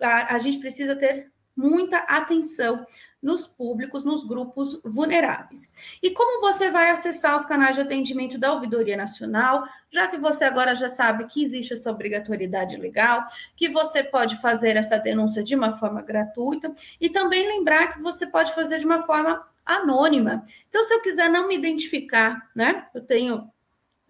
a, 0.00 0.36
a 0.36 0.38
gente 0.38 0.58
precisa 0.58 0.94
ter 0.94 1.30
muita 1.56 1.98
atenção 1.98 2.86
nos 3.22 3.46
públicos, 3.46 4.02
nos 4.02 4.24
grupos 4.24 4.80
vulneráveis. 4.84 5.72
E 6.02 6.10
como 6.10 6.40
você 6.40 6.70
vai 6.70 6.90
acessar 6.90 7.36
os 7.36 7.44
canais 7.44 7.74
de 7.74 7.82
atendimento 7.82 8.38
da 8.38 8.52
Ouvidoria 8.52 8.96
Nacional, 8.96 9.64
já 9.90 10.08
que 10.08 10.18
você 10.18 10.44
agora 10.44 10.74
já 10.74 10.88
sabe 10.88 11.26
que 11.26 11.42
existe 11.42 11.74
essa 11.74 11.90
obrigatoriedade 11.90 12.76
legal, 12.76 13.24
que 13.54 13.68
você 13.68 14.02
pode 14.02 14.36
fazer 14.40 14.76
essa 14.76 14.98
denúncia 14.98 15.42
de 15.42 15.54
uma 15.54 15.76
forma 15.76 16.00
gratuita 16.00 16.72
e 17.00 17.10
também 17.10 17.46
lembrar 17.46 17.92
que 17.92 18.00
você 18.00 18.26
pode 18.26 18.54
fazer 18.54 18.78
de 18.78 18.86
uma 18.86 19.02
forma 19.02 19.46
anônima. 19.64 20.42
Então, 20.68 20.82
se 20.82 20.94
eu 20.94 21.02
quiser 21.02 21.28
não 21.28 21.46
me 21.46 21.56
identificar, 21.56 22.50
né? 22.54 22.86
Eu 22.94 23.02
tenho 23.02 23.50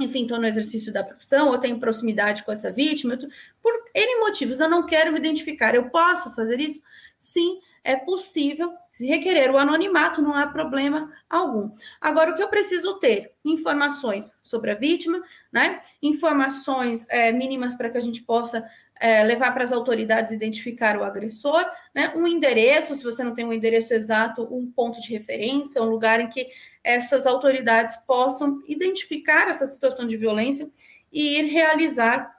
enfim, 0.02 0.22
estou 0.22 0.40
no 0.40 0.46
exercício 0.46 0.90
da 0.90 1.04
profissão, 1.04 1.48
ou 1.48 1.58
tenho 1.58 1.78
proximidade 1.78 2.42
com 2.42 2.50
essa 2.50 2.72
vítima, 2.72 3.18
tô, 3.18 3.28
por 3.62 3.72
N 3.94 4.20
motivos, 4.20 4.58
eu 4.58 4.68
não 4.68 4.86
quero 4.86 5.12
me 5.12 5.18
identificar. 5.18 5.74
Eu 5.74 5.90
posso 5.90 6.34
fazer 6.34 6.58
isso? 6.58 6.80
Sim, 7.18 7.60
é 7.82 7.96
possível. 7.96 8.74
Se 8.92 9.06
requerer 9.06 9.50
o 9.50 9.58
anonimato, 9.58 10.20
não 10.20 10.34
há 10.34 10.46
problema 10.46 11.10
algum. 11.28 11.70
Agora, 12.00 12.32
o 12.32 12.34
que 12.34 12.42
eu 12.42 12.48
preciso 12.48 12.98
ter? 12.98 13.32
Informações 13.44 14.32
sobre 14.42 14.70
a 14.70 14.74
vítima, 14.74 15.22
né? 15.50 15.80
Informações 16.02 17.06
é, 17.08 17.32
mínimas 17.32 17.74
para 17.74 17.88
que 17.88 17.96
a 17.96 18.00
gente 18.00 18.22
possa 18.22 18.64
é, 19.00 19.22
levar 19.22 19.52
para 19.52 19.64
as 19.64 19.72
autoridades 19.72 20.32
identificar 20.32 20.98
o 20.98 21.04
agressor, 21.04 21.64
né? 21.94 22.12
Um 22.14 22.26
endereço, 22.26 22.94
se 22.94 23.04
você 23.04 23.24
não 23.24 23.34
tem 23.34 23.46
um 23.46 23.52
endereço 23.52 23.94
exato, 23.94 24.46
um 24.54 24.70
ponto 24.70 25.00
de 25.00 25.10
referência, 25.10 25.82
um 25.82 25.88
lugar 25.88 26.20
em 26.20 26.28
que 26.28 26.48
essas 26.84 27.26
autoridades 27.26 27.96
possam 28.06 28.60
identificar 28.66 29.48
essa 29.48 29.66
situação 29.66 30.06
de 30.06 30.16
violência 30.16 30.70
e 31.10 31.38
ir 31.38 31.44
realizar 31.44 32.38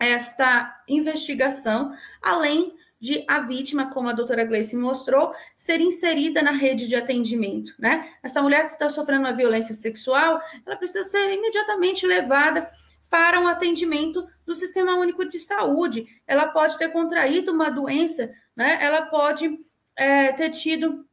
esta 0.00 0.82
investigação, 0.88 1.92
além 2.20 2.74
de 3.02 3.24
a 3.26 3.40
vítima, 3.40 3.90
como 3.90 4.08
a 4.08 4.12
doutora 4.12 4.44
Gleice 4.44 4.76
mostrou, 4.76 5.34
ser 5.56 5.80
inserida 5.80 6.40
na 6.40 6.52
rede 6.52 6.86
de 6.86 6.94
atendimento, 6.94 7.74
né? 7.76 8.08
Essa 8.22 8.40
mulher 8.40 8.68
que 8.68 8.74
está 8.74 8.88
sofrendo 8.88 9.22
uma 9.22 9.32
violência 9.32 9.74
sexual, 9.74 10.40
ela 10.64 10.76
precisa 10.76 11.02
ser 11.02 11.32
imediatamente 11.32 12.06
levada 12.06 12.70
para 13.10 13.40
um 13.40 13.48
atendimento 13.48 14.24
do 14.46 14.54
Sistema 14.54 14.94
Único 14.94 15.24
de 15.24 15.40
Saúde. 15.40 16.06
Ela 16.28 16.46
pode 16.46 16.78
ter 16.78 16.90
contraído 16.90 17.50
uma 17.50 17.70
doença, 17.70 18.32
né? 18.54 18.78
Ela 18.80 19.06
pode 19.06 19.58
é, 19.96 20.30
ter 20.30 20.50
tido 20.50 21.04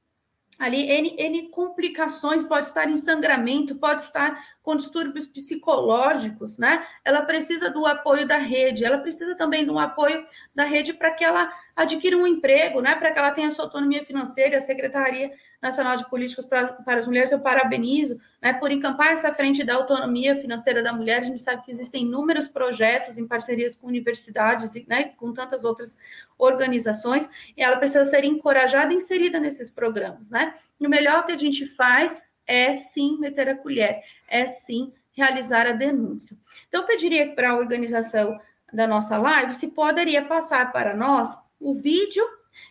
ali 0.60 0.92
N, 0.92 1.16
N 1.18 1.50
complicações, 1.50 2.44
pode 2.44 2.68
estar 2.68 2.88
em 2.88 2.98
sangramento, 2.98 3.80
pode 3.80 4.04
estar 4.04 4.40
com 4.70 4.76
distúrbios 4.76 5.26
psicológicos, 5.26 6.60
né? 6.60 6.86
Ela 7.04 7.24
precisa 7.24 7.72
do 7.72 7.88
apoio 7.88 8.28
da 8.28 8.38
rede, 8.38 8.86
ela 8.86 9.00
precisa 9.00 9.34
também 9.34 9.66
do 9.66 9.80
apoio 9.80 10.24
da 10.54 10.64
rede 10.64 10.94
para 10.94 11.10
que 11.10 11.24
ela 11.24 11.52
adquira 11.76 12.16
um 12.16 12.28
emprego, 12.28 12.80
né? 12.80 12.94
Para 12.94 13.12
que 13.12 13.18
ela 13.18 13.32
tenha 13.32 13.50
sua 13.50 13.66
autonomia 13.66 14.06
financeira. 14.06 14.58
A 14.58 14.60
Secretaria 14.60 15.32
Nacional 15.60 15.96
de 15.98 16.08
Políticas 16.08 16.46
para, 16.46 16.68
para 16.68 17.00
as 17.00 17.08
Mulheres, 17.08 17.32
eu 17.32 17.40
parabenizo, 17.40 18.20
né? 18.40 18.54
Por 18.54 18.72
encampar 18.72 19.12
essa 19.12 19.34
frente 19.34 19.64
da 19.64 19.74
autonomia 19.74 20.36
financeira 20.40 20.84
da 20.84 20.94
mulher. 20.94 21.24
A 21.24 21.26
gente 21.26 21.42
sabe 21.42 21.64
que 21.64 21.72
existem 21.72 22.04
inúmeros 22.04 22.48
projetos 22.48 23.18
em 23.18 23.26
parcerias 23.26 23.76
com 23.76 23.88
universidades 23.88 24.76
e 24.76 24.86
né, 24.88 25.06
com 25.18 25.34
tantas 25.34 25.64
outras 25.64 25.98
organizações, 26.38 27.28
e 27.58 27.64
ela 27.64 27.78
precisa 27.78 28.06
ser 28.06 28.24
encorajada 28.24 28.94
e 28.94 28.98
inserida 28.98 29.40
nesses 29.40 29.72
programas, 29.72 30.30
né? 30.30 30.54
E 30.80 30.86
o 30.86 30.90
melhor 30.90 31.26
que 31.26 31.32
a 31.32 31.38
gente 31.38 31.66
faz 31.66 32.29
é 32.50 32.74
sim 32.74 33.20
meter 33.20 33.48
a 33.48 33.56
colher, 33.56 34.02
é 34.28 34.48
sim 34.48 34.92
realizar 35.12 35.68
a 35.68 35.72
denúncia. 35.72 36.36
Então, 36.68 36.82
eu 36.82 36.88
pediria 36.88 37.34
para 37.36 37.52
a 37.52 37.56
organização 37.56 38.40
da 38.74 38.88
nossa 38.88 39.18
live 39.18 39.54
se 39.54 39.68
poderia 39.68 40.26
passar 40.26 40.72
para 40.72 40.96
nós 40.96 41.36
o 41.60 41.74
vídeo 41.76 42.24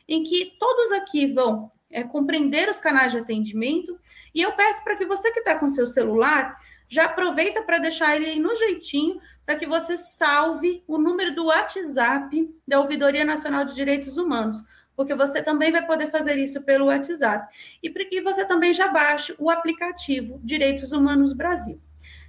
em 0.08 0.24
que 0.24 0.56
todos 0.58 0.92
aqui 0.92 1.32
vão 1.32 1.70
é, 1.90 2.02
compreender 2.02 2.68
os 2.68 2.78
canais 2.78 3.12
de 3.12 3.18
atendimento. 3.18 3.98
E 4.34 4.42
eu 4.42 4.52
peço 4.52 4.82
para 4.82 4.96
que 4.96 5.06
você 5.06 5.30
que 5.32 5.40
está 5.40 5.56
com 5.56 5.68
seu 5.68 5.86
celular 5.86 6.54
já 6.88 7.04
aproveita 7.04 7.62
para 7.62 7.78
deixar 7.78 8.16
ele 8.16 8.26
aí 8.26 8.40
no 8.40 8.56
jeitinho 8.56 9.20
para 9.44 9.56
que 9.56 9.66
você 9.66 9.96
salve 9.96 10.82
o 10.86 10.98
número 10.98 11.34
do 11.34 11.46
WhatsApp 11.46 12.54
da 12.66 12.80
Ouvidoria 12.80 13.24
Nacional 13.24 13.64
de 13.64 13.74
Direitos 13.74 14.16
Humanos 14.16 14.62
porque 14.98 15.14
você 15.14 15.40
também 15.40 15.70
vai 15.70 15.86
poder 15.86 16.10
fazer 16.10 16.36
isso 16.38 16.60
pelo 16.62 16.86
WhatsApp. 16.86 17.46
E 17.80 17.88
para 17.88 18.04
que 18.04 18.20
você 18.20 18.44
também 18.44 18.74
já 18.74 18.88
baixe 18.88 19.32
o 19.38 19.48
aplicativo 19.48 20.40
Direitos 20.42 20.90
Humanos 20.90 21.32
Brasil. 21.32 21.80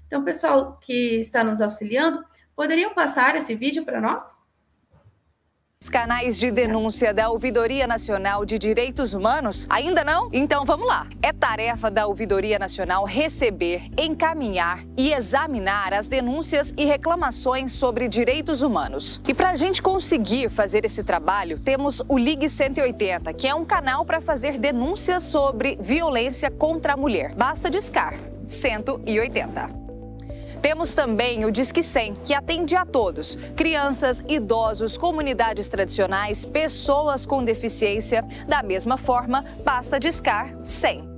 Então, 0.06 0.24
pessoal 0.24 0.78
que 0.80 1.16
está 1.20 1.44
nos 1.44 1.62
auxiliando, 1.62 2.24
poderiam 2.56 2.94
passar 2.94 3.36
esse 3.36 3.56
vídeo 3.56 3.84
para 3.84 4.00
nós? 4.00 4.38
Os 5.82 5.88
canais 5.88 6.38
de 6.38 6.52
denúncia 6.52 7.14
da 7.14 7.30
Ouvidoria 7.30 7.88
Nacional 7.88 8.44
de 8.44 8.60
Direitos 8.60 9.14
Humanos? 9.14 9.66
Ainda 9.70 10.04
não? 10.04 10.30
Então 10.34 10.66
vamos 10.66 10.86
lá. 10.86 11.08
É 11.24 11.32
tarefa 11.32 11.90
da 11.90 12.06
Ouvidoria 12.06 12.60
Nacional 12.60 13.06
receber, 13.06 13.90
encaminhar 13.98 14.84
e 14.98 15.14
examinar 15.14 15.94
as 15.94 16.10
denúncias 16.10 16.74
e 16.78 16.84
reclamações 16.84 17.72
sobre 17.72 18.10
direitos 18.10 18.62
humanos. 18.62 19.22
E 19.26 19.34
para 19.34 19.52
a 19.52 19.56
gente 19.56 19.82
conseguir 19.82 20.50
fazer 20.50 20.84
esse 20.84 21.02
trabalho, 21.02 21.58
temos 21.58 22.04
o 22.10 22.18
Ligue 22.18 22.50
180, 22.50 23.34
que 23.34 23.48
é 23.48 23.56
um 23.56 23.64
canal 23.64 24.04
para 24.04 24.20
fazer 24.20 24.58
denúncias 24.58 25.24
sobre 25.24 25.78
violência 25.80 26.52
contra 26.52 26.92
a 26.92 26.98
mulher. 26.98 27.34
Basta 27.36 27.70
discar 27.70 28.16
180. 28.46 29.79
Temos 30.62 30.94
também 30.94 31.46
o 31.46 31.52
Disque 31.52 31.82
100, 31.82 32.16
que 32.16 32.34
atende 32.34 32.76
a 32.76 32.86
todos: 32.86 33.38
crianças, 33.56 34.24
idosos, 34.28 34.98
comunidades 34.98 35.70
tradicionais, 35.70 36.46
pessoas 36.46 37.26
com 37.26 37.44
deficiência. 37.44 38.24
Da 38.48 38.62
mesma 38.62 38.98
forma, 38.98 39.44
basta 39.64 40.00
discar 40.00 40.54
100. 40.64 41.09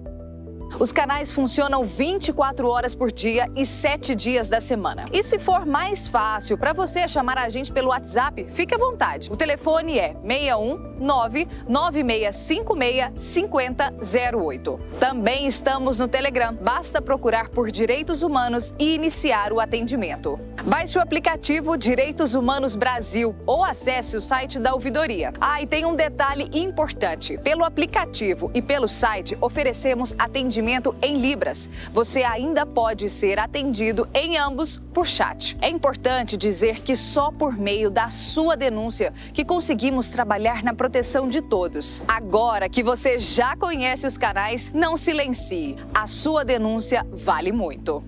Os 0.80 0.92
canais 0.92 1.32
funcionam 1.32 1.84
24 1.84 2.68
horas 2.68 2.96
por 2.96 3.12
dia 3.12 3.48
e 3.56 3.64
7 3.66 4.16
dias 4.16 4.50
da 4.50 4.62
semana. 4.62 5.06
E 5.12 5.22
se 5.22 5.38
for 5.38 5.64
mais 5.66 6.08
fácil 6.08 6.58
para 6.58 6.72
você 6.74 7.08
chamar 7.08 7.38
a 7.38 7.50
gente 7.50 7.72
pelo 7.72 7.90
WhatsApp, 7.90 8.48
fique 8.52 8.74
à 8.74 8.78
vontade. 8.78 9.30
O 9.32 9.36
telefone 9.36 10.00
é 10.00 10.16
61 10.24 10.92
99656 11.02 13.12
5008. 13.16 14.80
Também 15.00 15.46
estamos 15.46 15.98
no 15.98 16.08
Telegram. 16.08 16.54
Basta 16.54 17.02
procurar 17.02 17.50
por 17.50 17.70
Direitos 17.70 18.24
Humanos 18.24 18.74
e 18.80 18.96
iniciar 18.96 19.52
o 19.52 19.60
atendimento. 19.60 20.40
Baixe 20.64 20.98
o 20.98 21.02
aplicativo 21.02 21.78
Direitos 21.78 22.34
Humanos 22.34 22.76
Brasil 22.76 23.36
ou 23.46 23.66
acesse 23.66 24.16
o 24.16 24.22
site 24.22 24.60
da 24.60 24.74
ouvidoria. 24.74 25.34
Ah, 25.42 25.62
e 25.62 25.68
tem 25.68 25.86
um 25.86 25.96
detalhe 25.96 26.50
importante. 26.54 27.38
Pelo 27.40 27.64
aplicativo 27.64 28.52
e 28.54 28.62
pelo 28.62 28.88
site 28.88 29.36
oferecemos 29.42 30.14
atendimento 30.18 30.61
atendimento 30.62 30.96
em 31.02 31.18
Libras. 31.18 31.70
Você 31.92 32.24
ainda 32.24 32.66
pode 32.66 33.10
ser 33.10 33.40
atendido 33.40 34.08
em 34.14 34.38
ambos 34.38 34.78
por 34.94 35.08
chat. 35.08 35.58
É 35.60 35.70
importante 35.70 36.38
dizer 36.38 36.82
que 36.82 36.96
só 36.96 37.32
por 37.32 37.58
meio 37.58 37.90
da 37.90 38.10
sua 38.10 38.56
denúncia 38.56 39.12
que 39.34 39.44
conseguimos 39.44 40.10
trabalhar 40.10 40.64
na 40.64 40.74
proteção 40.74 41.28
de 41.28 41.42
todos. 41.42 42.02
Agora 42.08 42.70
que 42.70 42.84
você 42.84 43.18
já 43.18 43.56
conhece 43.58 44.06
os 44.06 44.18
canais, 44.18 44.72
não 44.72 44.96
silencie. 44.96 45.76
A 45.94 46.06
sua 46.06 46.46
denúncia 46.46 47.06
vale 47.12 47.52
muito. 47.52 48.04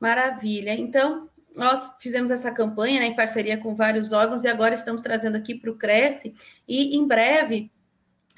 Maravilha. 0.00 0.74
Então, 0.74 1.28
nós 1.56 1.90
fizemos 2.00 2.30
essa 2.30 2.52
campanha 2.52 3.00
né, 3.00 3.06
em 3.06 3.16
parceria 3.16 3.58
com 3.58 3.74
vários 3.74 4.12
órgãos 4.12 4.44
e 4.44 4.48
agora 4.48 4.74
estamos 4.74 5.02
trazendo 5.02 5.36
aqui 5.36 5.54
para 5.54 5.70
o 5.70 5.76
Cresce 5.76 6.32
e 6.68 6.96
em 6.96 7.06
breve 7.06 7.70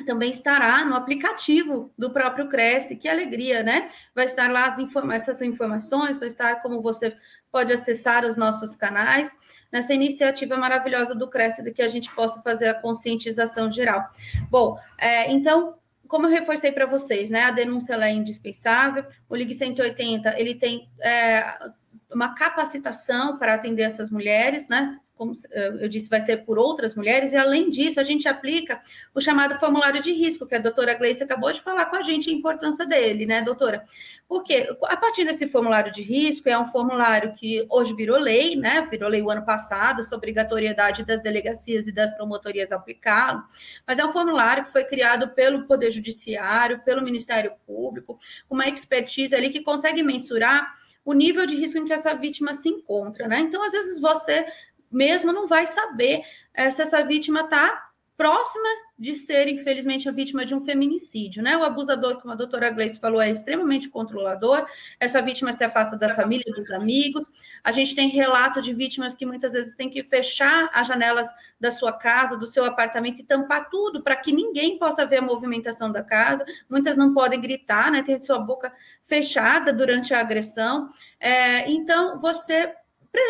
também 0.05 0.31
estará 0.31 0.85
no 0.85 0.95
aplicativo 0.95 1.93
do 1.97 2.11
próprio 2.11 2.49
Cresce. 2.49 2.97
Que 2.97 3.09
alegria, 3.09 3.63
né? 3.63 3.89
Vai 4.15 4.27
estar 4.27 4.51
lá 4.51 4.81
informa 4.81 5.15
essas 5.15 5.41
informações, 5.43 6.19
vai 6.19 6.29
estar 6.29 6.63
como 6.63 6.81
você 6.81 7.17
pode 7.51 7.73
acessar 7.73 8.25
os 8.25 8.37
nossos 8.37 8.77
canais, 8.77 9.33
nessa 9.73 9.93
iniciativa 9.93 10.57
maravilhosa 10.57 11.15
do 11.15 11.29
Cresce, 11.29 11.63
de 11.63 11.73
que 11.73 11.83
a 11.83 11.89
gente 11.89 12.13
possa 12.15 12.41
fazer 12.43 12.69
a 12.69 12.75
conscientização 12.75 13.71
geral. 13.71 14.09
Bom, 14.51 14.77
é, 14.99 15.31
então, 15.31 15.75
como 16.07 16.27
eu 16.27 16.31
reforcei 16.31 16.73
para 16.73 16.87
vocês, 16.87 17.31
né? 17.31 17.45
A 17.45 17.51
denúncia 17.51 17.95
é 17.95 18.13
indispensável. 18.13 19.05
O 19.29 19.37
Ligue 19.37 19.55
180 19.55 20.39
ele 20.39 20.55
tem 20.57 20.89
é, 21.01 21.45
uma 22.13 22.35
capacitação 22.35 23.39
para 23.39 23.55
atender 23.55 23.83
essas 23.83 24.11
mulheres, 24.11 24.69
né? 24.69 24.99
Como 25.21 25.35
eh, 25.53 25.73
eu 25.83 25.89
disse, 25.91 26.09
vai 26.09 26.23
ser 26.23 26.47
por 26.47 26.59
outras 26.59 26.95
mulheres, 26.95 27.35
e 27.35 27.37
além 27.37 27.69
disso, 27.69 28.01
a 28.01 28.03
gente 28.03 28.27
aplica 28.27 28.81
o 29.15 29.21
chamado 29.21 29.59
formulário 29.59 30.01
de 30.01 30.13
risco, 30.13 30.47
que 30.47 30.55
a 30.55 30.59
doutora 30.59 30.95
Gleice 30.95 31.23
acabou 31.23 31.53
de 31.53 31.61
falar 31.61 31.85
com 31.91 31.97
a 31.97 32.03
gente 32.03 32.31
a 32.31 32.33
importância 32.33 32.87
dele, 32.87 33.27
né, 33.27 33.43
doutora? 33.43 33.85
Porque 34.27 34.67
a 34.85 34.97
partir 34.97 35.27
desse 35.27 35.47
formulário 35.47 35.93
de 35.93 36.03
risco, 36.03 36.49
é 36.49 36.59
um 36.59 36.67
formulário 36.69 37.35
que 37.35 37.67
hoje 37.69 37.95
virou 37.95 38.19
lei, 38.19 38.57
né? 38.57 38.89
Virou 38.91 39.11
lei 39.11 39.21
o 39.21 39.29
ano 39.29 39.45
passado, 39.45 40.01
essa 40.01 40.17
obrigatoriedade 40.17 41.05
das 41.05 41.23
delegacias 41.23 41.87
e 41.87 41.93
das 41.93 42.17
promotorias 42.17 42.73
aplicá-lo, 42.73 43.45
mas 43.87 43.99
é 43.99 44.05
um 44.07 44.13
formulário 44.13 44.65
que 44.65 44.73
foi 44.73 44.85
criado 44.85 45.29
pelo 45.35 45.67
Poder 45.67 45.91
Judiciário, 45.91 46.81
pelo 46.83 47.03
Ministério 47.03 47.53
Público, 47.67 48.17
com 48.49 48.55
uma 48.55 48.69
expertise 48.69 49.35
ali 49.35 49.51
que 49.51 49.61
consegue 49.61 50.03
mensurar 50.03 50.81
o 51.05 51.13
nível 51.13 51.47
de 51.47 51.57
risco 51.57 51.79
em 51.79 51.85
que 51.85 51.93
essa 51.93 52.15
vítima 52.15 52.55
se 52.55 52.69
encontra, 52.69 53.27
né? 53.27 53.41
Então, 53.41 53.63
às 53.65 53.73
vezes, 53.73 53.99
você 53.99 54.45
mesmo 54.91 55.33
não 55.33 55.47
vai 55.47 55.67
saber 55.67 56.23
é, 56.55 56.71
se 56.71 56.83
essa 56.83 57.05
vítima 57.05 57.41
está 57.41 57.91
próxima 58.21 58.69
de 58.99 59.15
ser, 59.15 59.49
infelizmente, 59.49 60.07
a 60.07 60.13
vítima 60.13 60.45
de 60.45 60.55
um 60.55 60.61
feminicídio, 60.61 61.43
né? 61.43 61.57
O 61.57 61.65
abusador, 61.65 62.21
como 62.21 62.35
a 62.35 62.37
doutora 62.37 62.69
Gleice 62.69 63.01
falou, 63.01 63.19
é 63.19 63.31
extremamente 63.31 63.89
controlador. 63.89 64.67
Essa 65.01 65.23
vítima 65.23 65.55
se 65.55 65.65
afasta 65.65 65.97
da 65.97 66.15
família, 66.15 66.45
dos 66.55 66.71
amigos. 66.71 67.25
A 67.65 67.73
gente 67.73 67.95
tem 67.95 68.11
relato 68.11 68.61
de 68.61 68.75
vítimas 68.75 69.17
que 69.17 69.25
muitas 69.25 69.55
vezes 69.55 69.75
têm 69.75 69.89
que 69.89 70.05
fechar 70.05 70.69
as 70.75 70.87
janelas 70.87 71.29
da 71.59 71.71
sua 71.71 71.95
casa, 71.95 72.37
do 72.37 72.47
seu 72.47 72.63
apartamento 72.63 73.23
e 73.23 73.25
tampar 73.25 73.71
tudo 73.71 74.03
para 74.03 74.17
que 74.17 74.33
ninguém 74.33 74.79
possa 74.79 75.07
ver 75.07 75.21
a 75.21 75.23
movimentação 75.23 75.91
da 75.91 76.03
casa. 76.03 76.45
Muitas 76.69 76.99
não 76.99 77.15
podem 77.15 77.41
gritar, 77.41 77.91
né? 77.91 78.03
Ter 78.03 78.21
sua 78.21 78.39
boca 78.39 78.71
fechada 79.05 79.73
durante 79.73 80.13
a 80.13 80.21
agressão. 80.21 80.91
É, 81.19 81.71
então, 81.71 82.21
você 82.21 82.75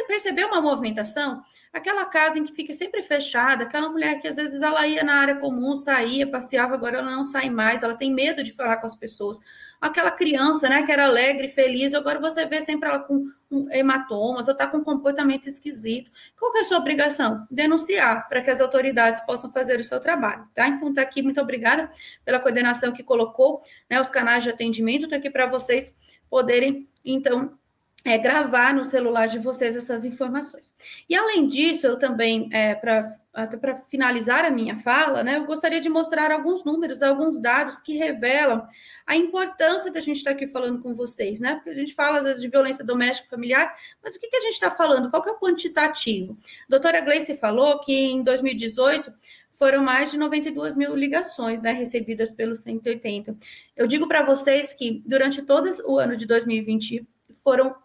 percebeu 0.07 0.49
uma 0.49 0.61
movimentação? 0.61 1.43
Aquela 1.73 2.05
casa 2.05 2.37
em 2.37 2.45
que 2.45 2.53
fica 2.53 2.75
sempre 2.75 3.01
fechada, 3.05 3.63
aquela 3.63 3.89
mulher 3.89 4.21
que 4.21 4.27
às 4.27 4.35
vezes 4.35 4.61
ela 4.61 4.85
ia 4.89 5.05
na 5.05 5.21
área 5.21 5.37
comum, 5.37 5.77
saía, 5.77 6.29
passeava, 6.29 6.75
agora 6.75 6.99
ela 6.99 7.11
não 7.13 7.25
sai 7.25 7.49
mais, 7.49 7.85
ela 7.85 7.97
tem 7.97 8.13
medo 8.13 8.43
de 8.43 8.53
falar 8.53 8.79
com 8.79 8.87
as 8.87 8.97
pessoas. 8.97 9.39
Aquela 9.81 10.11
criança, 10.11 10.69
né, 10.69 10.83
que 10.83 10.91
era 10.91 11.07
alegre, 11.07 11.49
feliz, 11.49 11.95
agora 11.95 12.19
você 12.19 12.45
vê 12.45 12.61
sempre 12.61 12.89
ela 12.89 12.99
com 12.99 13.25
hematomas 13.71 14.49
ou 14.49 14.53
está 14.53 14.67
com 14.67 14.79
um 14.79 14.85
comportamento 14.85 15.49
esquisito. 15.49 16.11
Qual 16.37 16.55
é 16.57 16.61
a 16.61 16.65
sua 16.65 16.79
obrigação? 16.79 17.47
Denunciar, 17.49 18.29
para 18.29 18.43
que 18.43 18.51
as 18.51 18.61
autoridades 18.61 19.21
possam 19.21 19.53
fazer 19.53 19.79
o 19.79 19.85
seu 19.85 20.01
trabalho, 20.01 20.49
tá? 20.53 20.67
Então, 20.67 20.93
tá 20.93 21.03
aqui, 21.03 21.23
muito 21.23 21.41
obrigada 21.41 21.89
pela 22.25 22.41
coordenação 22.41 22.93
que 22.93 23.05
colocou, 23.05 23.63
né, 23.89 24.01
os 24.01 24.11
canais 24.11 24.43
de 24.43 24.51
atendimento, 24.51 25.09
tá 25.09 25.17
aqui 25.17 25.31
para 25.31 25.47
vocês 25.47 25.95
poderem, 26.29 26.89
então, 27.05 27.59
é, 28.05 28.17
gravar 28.19 28.75
no 28.75 28.85
celular 28.85 29.27
de 29.27 29.39
vocês 29.39 29.77
essas 29.77 30.05
informações. 30.05 30.75
E 31.09 31.15
além 31.15 31.47
disso, 31.47 31.87
eu 31.87 31.99
também, 31.99 32.49
é, 32.53 32.75
para 32.75 33.17
para 33.33 33.77
finalizar 33.89 34.45
a 34.45 34.51
minha 34.51 34.77
fala, 34.77 35.23
né, 35.23 35.37
eu 35.37 35.45
gostaria 35.47 35.81
de 35.81 35.89
mostrar 35.89 36.33
alguns 36.33 36.65
números, 36.65 37.01
alguns 37.01 37.41
dados 37.41 37.81
que 37.81 37.97
revelam 37.97 38.67
a 39.07 39.15
importância 39.15 39.91
da 39.91 40.01
gente 40.01 40.17
estar 40.17 40.33
aqui 40.33 40.49
falando 40.49 40.81
com 40.83 40.97
vocês, 40.97 41.39
né? 41.39 41.55
Porque 41.55 41.71
a 41.71 41.75
gente 41.75 41.95
fala 41.95 42.19
às 42.19 42.25
vezes 42.25 42.43
de 42.43 42.49
violência 42.49 42.85
doméstica 42.85 43.29
familiar, 43.29 43.73
mas 44.03 44.17
o 44.17 44.19
que, 44.19 44.27
que 44.27 44.37
a 44.37 44.41
gente 44.41 44.55
está 44.55 44.71
falando? 44.73 45.11
Qual 45.11 45.23
que 45.23 45.29
é 45.29 45.33
o 45.33 45.39
quantitativo? 45.39 46.37
A 46.65 46.71
doutora 46.71 47.01
Gleice 47.01 47.37
falou 47.37 47.79
que 47.79 47.93
em 47.93 48.25
2018 48.25 49.13
foram 49.53 49.85
mais 49.85 50.11
de 50.11 50.19
92 50.19 50.75
mil 50.75 50.97
ligações 50.97 51.63
né, 51.63 51.71
recebidas 51.71 52.33
pelo 52.33 52.57
180. 52.57 53.37
Eu 53.77 53.87
digo 53.87 54.09
para 54.09 54.25
vocês 54.25 54.75
que 54.75 55.03
durante 55.07 55.43
todo 55.43 55.71
o 55.85 55.99
ano 55.99 56.17
de 56.17 56.27
2020 56.27 57.07
foram 57.45 57.77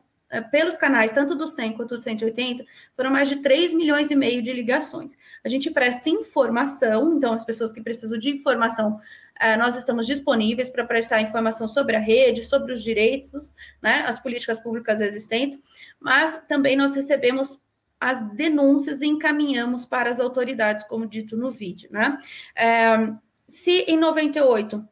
pelos 0.42 0.76
canais, 0.76 1.12
tanto 1.12 1.36
do 1.36 1.48
100 1.48 1.74
quanto 1.74 1.96
do 1.96 2.02
180, 2.02 2.66
foram 2.96 3.12
mais 3.12 3.30
de 3.30 3.38
3 3.38 3.74
milhões 3.74 4.12
e 4.12 4.16
meio 4.16 4.42
de 4.42 4.52
ligações. 4.52 5.18
A 5.44 5.50
gente 5.50 5.70
presta 5.72 6.10
informação, 6.10 7.18
então 7.18 7.34
as 7.34 7.46
pessoas 7.46 7.72
que 7.72 7.82
precisam 7.82 8.18
de 8.18 8.30
informação, 8.30 9.00
é, 9.40 9.58
nós 9.58 9.76
estamos 9.76 10.06
disponíveis 10.06 10.70
para 10.70 10.86
prestar 10.86 11.22
informação 11.22 11.68
sobre 11.68 11.96
a 11.96 12.00
rede, 12.00 12.44
sobre 12.44 12.74
os 12.74 12.84
direitos, 12.84 13.54
né, 13.82 14.04
as 14.08 14.20
políticas 14.20 14.60
públicas 14.60 15.02
existentes, 15.02 15.60
mas 16.00 16.42
também 16.48 16.76
nós 16.76 16.94
recebemos 16.94 17.60
as 18.00 18.22
denúncias 18.36 19.02
e 19.02 19.08
encaminhamos 19.08 19.86
para 19.86 20.10
as 20.10 20.20
autoridades, 20.20 20.86
como 20.86 21.08
dito 21.08 21.38
no 21.38 21.50
vídeo, 21.50 21.90
né? 21.92 22.18
É, 22.56 23.14
se 23.48 23.82
em 23.88 23.98
98, 23.98 24.88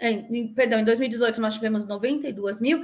em, 0.00 0.52
perdão, 0.54 0.80
em 0.80 0.84
2018 0.84 1.40
nós 1.40 1.54
tivemos 1.54 1.84
92 1.84 2.60
mil, 2.60 2.82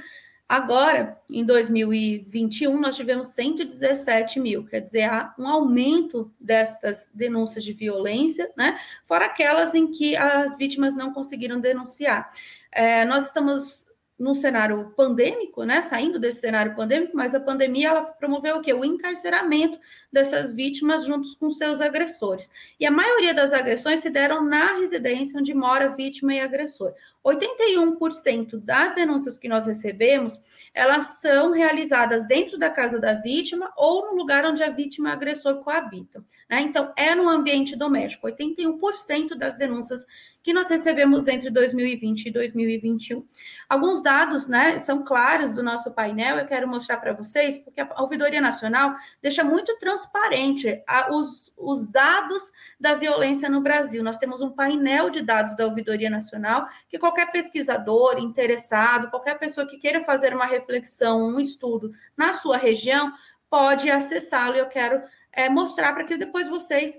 Agora, 0.49 1.19
em 1.29 1.43
2021, 1.45 2.79
nós 2.79 2.97
tivemos 2.97 3.29
117 3.29 4.39
mil, 4.39 4.67
quer 4.67 4.81
dizer, 4.81 5.05
há 5.05 5.35
um 5.39 5.49
aumento 5.49 6.31
destas 6.39 7.11
denúncias 7.15 7.65
de 7.65 7.73
violência, 7.73 8.53
né? 8.57 8.79
Fora 9.07 9.25
aquelas 9.27 9.75
em 9.75 9.91
que 9.91 10.15
as 10.15 10.57
vítimas 10.57 10.95
não 10.95 11.15
conseguiram 11.15 11.59
denunciar. 11.59 12.31
É, 12.71 13.05
nós 13.07 13.27
estamos 13.27 13.87
num 14.25 14.35
cenário 14.35 14.91
pandêmico, 14.97 15.65
né, 15.65 15.83
saindo 15.83 16.19
desse 16.19 16.41
cenário 16.41 16.75
pandêmico, 16.75 17.15
mas 17.15 17.35
a 17.35 17.41
pandemia 17.41 17.91
ela 17.91 18.03
promoveu 18.03 18.57
o 18.57 18.63
quê? 18.63 18.73
O 18.73 18.83
encarceramento 18.83 19.79
dessas 20.11 20.51
vítimas 20.51 21.05
juntos 21.05 21.35
com 21.35 21.51
seus 21.51 21.79
agressores. 21.83 22.49
E 22.81 22.87
a 22.87 22.91
maioria 22.91 23.35
das 23.35 23.53
agressões 23.53 24.01
se 24.01 24.09
deram 24.09 24.43
na 24.43 24.79
residência 24.79 25.39
onde 25.39 25.53
mora 25.53 25.91
vítima 25.91 26.33
e 26.33 26.41
agressor. 26.41 26.95
81% 27.23 28.59
das 28.59 28.95
denúncias 28.95 29.37
que 29.37 29.49
nós 29.49 29.67
recebemos, 29.67 30.41
elas 30.73 31.21
são 31.21 31.53
realizadas 31.53 32.27
dentro 32.27 32.59
da 32.59 32.71
casa 32.71 32.99
da 32.99 33.13
vítima 33.13 33.73
ou 33.77 34.11
no 34.11 34.17
lugar 34.17 34.47
onde 34.47 34.63
a 34.63 34.71
vítima 34.71 35.11
e 35.11 35.13
agressor 35.13 35.63
coabitam. 35.63 36.25
Né? 36.49 36.61
Então, 36.63 36.93
é 36.97 37.15
no 37.15 37.29
ambiente 37.29 37.77
doméstico. 37.77 38.27
81% 38.27 39.35
das 39.37 39.57
denúncias 39.57 40.05
que 40.45 40.53
nós 40.53 40.69
recebemos 40.69 41.27
entre 41.27 41.49
2020 41.49 42.27
e 42.27 42.31
2021. 42.31 43.27
Alguns 43.67 44.03
dados 44.03 44.47
né, 44.47 44.79
são 44.79 45.03
claros 45.03 45.55
do 45.55 45.63
nosso 45.63 45.95
painel, 45.95 46.37
eu 46.37 46.47
quero 46.47 46.69
mostrar 46.69 46.99
para 46.99 47.15
vocês, 47.15 47.57
porque 47.57 47.81
a 47.81 47.89
Ouvidoria 48.03 48.43
Nacional 48.43 48.95
deixa 49.23 49.43
muito 49.43 49.75
transparente 49.79 50.83
a, 50.87 51.11
os, 51.11 51.51
os 51.57 51.87
dados 51.87 52.53
da 52.79 52.95
violência 52.95 53.49
no 53.49 53.63
Brasil. 53.63 54.05
Nós 54.05 54.19
temos 54.19 54.43
um 54.43 54.51
painel 54.51 55.09
de 55.09 55.23
dados 55.23 55.57
da 55.57 55.65
Ouvidoria 55.65 56.11
Nacional 56.11 56.69
que 56.91 56.99
qualquer 56.99 57.33
pesquisador 57.33 58.19
interessado, 58.19 59.09
qualquer 59.09 59.39
pessoa 59.39 59.67
que 59.67 59.79
queira 59.79 60.05
fazer 60.05 60.35
uma 60.35 60.45
reflexão, 60.45 61.23
um 61.23 61.41
estudo 61.41 61.91
na 62.15 62.35
sua 62.35 62.59
região, 62.59 63.11
pode 63.49 63.91
acessá-lo. 63.91 64.57
Eu 64.57 64.67
quero 64.67 65.01
é, 65.33 65.49
mostrar 65.49 65.95
para 65.95 66.05
que 66.05 66.19
depois 66.19 66.49
vocês 66.49 66.95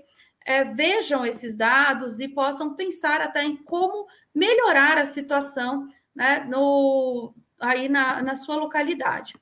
é, 0.46 0.62
vejam 0.62 1.26
esses 1.26 1.56
dados 1.56 2.20
e 2.20 2.28
possam 2.28 2.74
pensar 2.74 3.20
até 3.20 3.44
em 3.44 3.56
como 3.56 4.06
melhorar 4.32 4.96
a 4.96 5.04
situação 5.04 5.88
né, 6.14 6.44
no, 6.48 7.34
aí 7.60 7.88
na, 7.88 8.22
na 8.22 8.36
sua 8.36 8.54
localidade. 8.54 9.34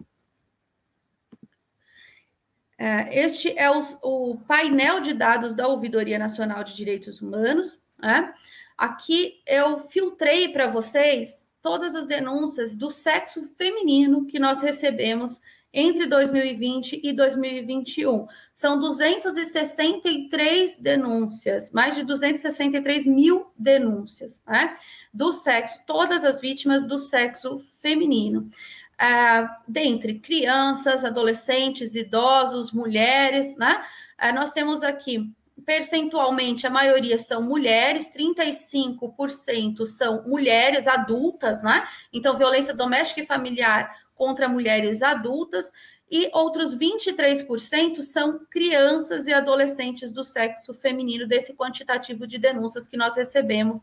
É, 2.78 3.22
este 3.24 3.56
é 3.56 3.70
o, 3.70 3.80
o, 4.02 4.38
painel 4.48 5.00
de 5.00 5.12
dados 5.12 5.54
da 5.54 5.68
Ouvidoria 5.68 6.18
Nacional 6.18 6.64
de 6.64 6.74
Direitos 6.74 7.20
Humanos. 7.20 7.82
Né? 7.98 8.32
Aqui 8.76 9.42
eu 9.46 9.78
filtrei 9.78 10.48
para 10.48 10.68
vocês 10.68 11.48
todas 11.62 11.94
as 11.94 12.06
denúncias 12.06 12.74
do 12.74 12.90
sexo 12.90 13.46
feminino 13.56 14.26
que 14.26 14.38
nós 14.38 14.62
recebemos 14.62 15.38
entre 15.74 16.06
2020 16.06 17.00
e 17.02 17.12
2021. 17.12 18.28
São 18.54 18.78
263 18.78 20.78
denúncias, 20.78 21.72
mais 21.72 21.96
de 21.96 22.04
263 22.04 23.06
mil 23.06 23.46
denúncias, 23.58 24.40
né? 24.46 24.76
Do 25.12 25.32
sexo, 25.32 25.82
todas 25.84 26.24
as 26.24 26.40
vítimas 26.40 26.84
do 26.84 26.96
sexo 26.96 27.58
feminino. 27.82 28.48
É, 28.96 29.48
dentre 29.66 30.20
crianças, 30.20 31.04
adolescentes, 31.04 31.96
idosos, 31.96 32.70
mulheres, 32.70 33.56
né? 33.56 33.84
É, 34.16 34.32
nós 34.32 34.52
temos 34.52 34.84
aqui 34.84 35.34
percentualmente 35.64 36.66
a 36.66 36.70
maioria 36.70 37.18
são 37.18 37.42
mulheres, 37.42 38.12
35% 38.12 39.86
são 39.86 40.22
mulheres 40.26 40.86
adultas, 40.86 41.62
né? 41.62 41.86
Então, 42.12 42.36
violência 42.36 42.74
doméstica 42.74 43.22
e 43.22 43.26
familiar 43.26 43.90
contra 44.14 44.48
mulheres 44.48 45.02
adultas 45.02 45.70
e 46.10 46.30
outros 46.32 46.76
23% 46.76 48.02
são 48.02 48.46
crianças 48.50 49.26
e 49.26 49.32
adolescentes 49.32 50.12
do 50.12 50.24
sexo 50.24 50.72
feminino, 50.74 51.26
desse 51.26 51.54
quantitativo 51.54 52.26
de 52.26 52.38
denúncias 52.38 52.86
que 52.86 52.96
nós 52.96 53.16
recebemos. 53.16 53.82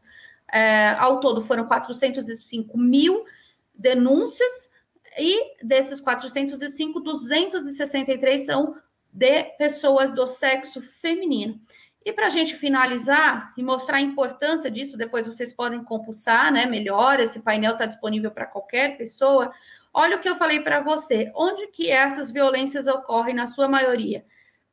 É, 0.52 0.90
ao 0.92 1.20
todo 1.20 1.42
foram 1.42 1.66
405 1.66 2.78
mil 2.78 3.26
denúncias, 3.74 4.70
e 5.18 5.58
desses 5.64 6.00
405, 6.00 7.00
263 7.00 8.46
são 8.46 8.76
de 9.12 9.44
pessoas 9.58 10.12
do 10.12 10.26
sexo 10.26 10.82
feminino. 10.82 11.60
E 12.04 12.12
para 12.12 12.28
a 12.28 12.30
gente 12.30 12.56
finalizar 12.56 13.54
e 13.58 13.62
mostrar 13.62 13.98
a 13.98 14.02
importância 14.02 14.72
disso, 14.72 14.98
depois 14.98 15.26
vocês 15.26 15.54
podem 15.54 15.84
compulsar, 15.84 16.52
né? 16.52 16.66
Melhor, 16.66 17.20
esse 17.20 17.42
painel 17.42 17.74
está 17.74 17.86
disponível 17.86 18.32
para 18.32 18.48
qualquer 18.48 18.98
pessoa. 18.98 19.52
Olha 19.94 20.18
o 20.18 20.20
que 20.20 20.30
eu 20.30 20.36
falei 20.36 20.60
para 20.62 20.82
você. 20.82 21.32
Onde 21.36 21.68
que 21.68 21.90
essas 21.90 22.32
violências 22.32 22.88
ocorrem 22.88 23.36
na 23.36 23.48
sua 23.48 23.68
maioria? 23.68 24.26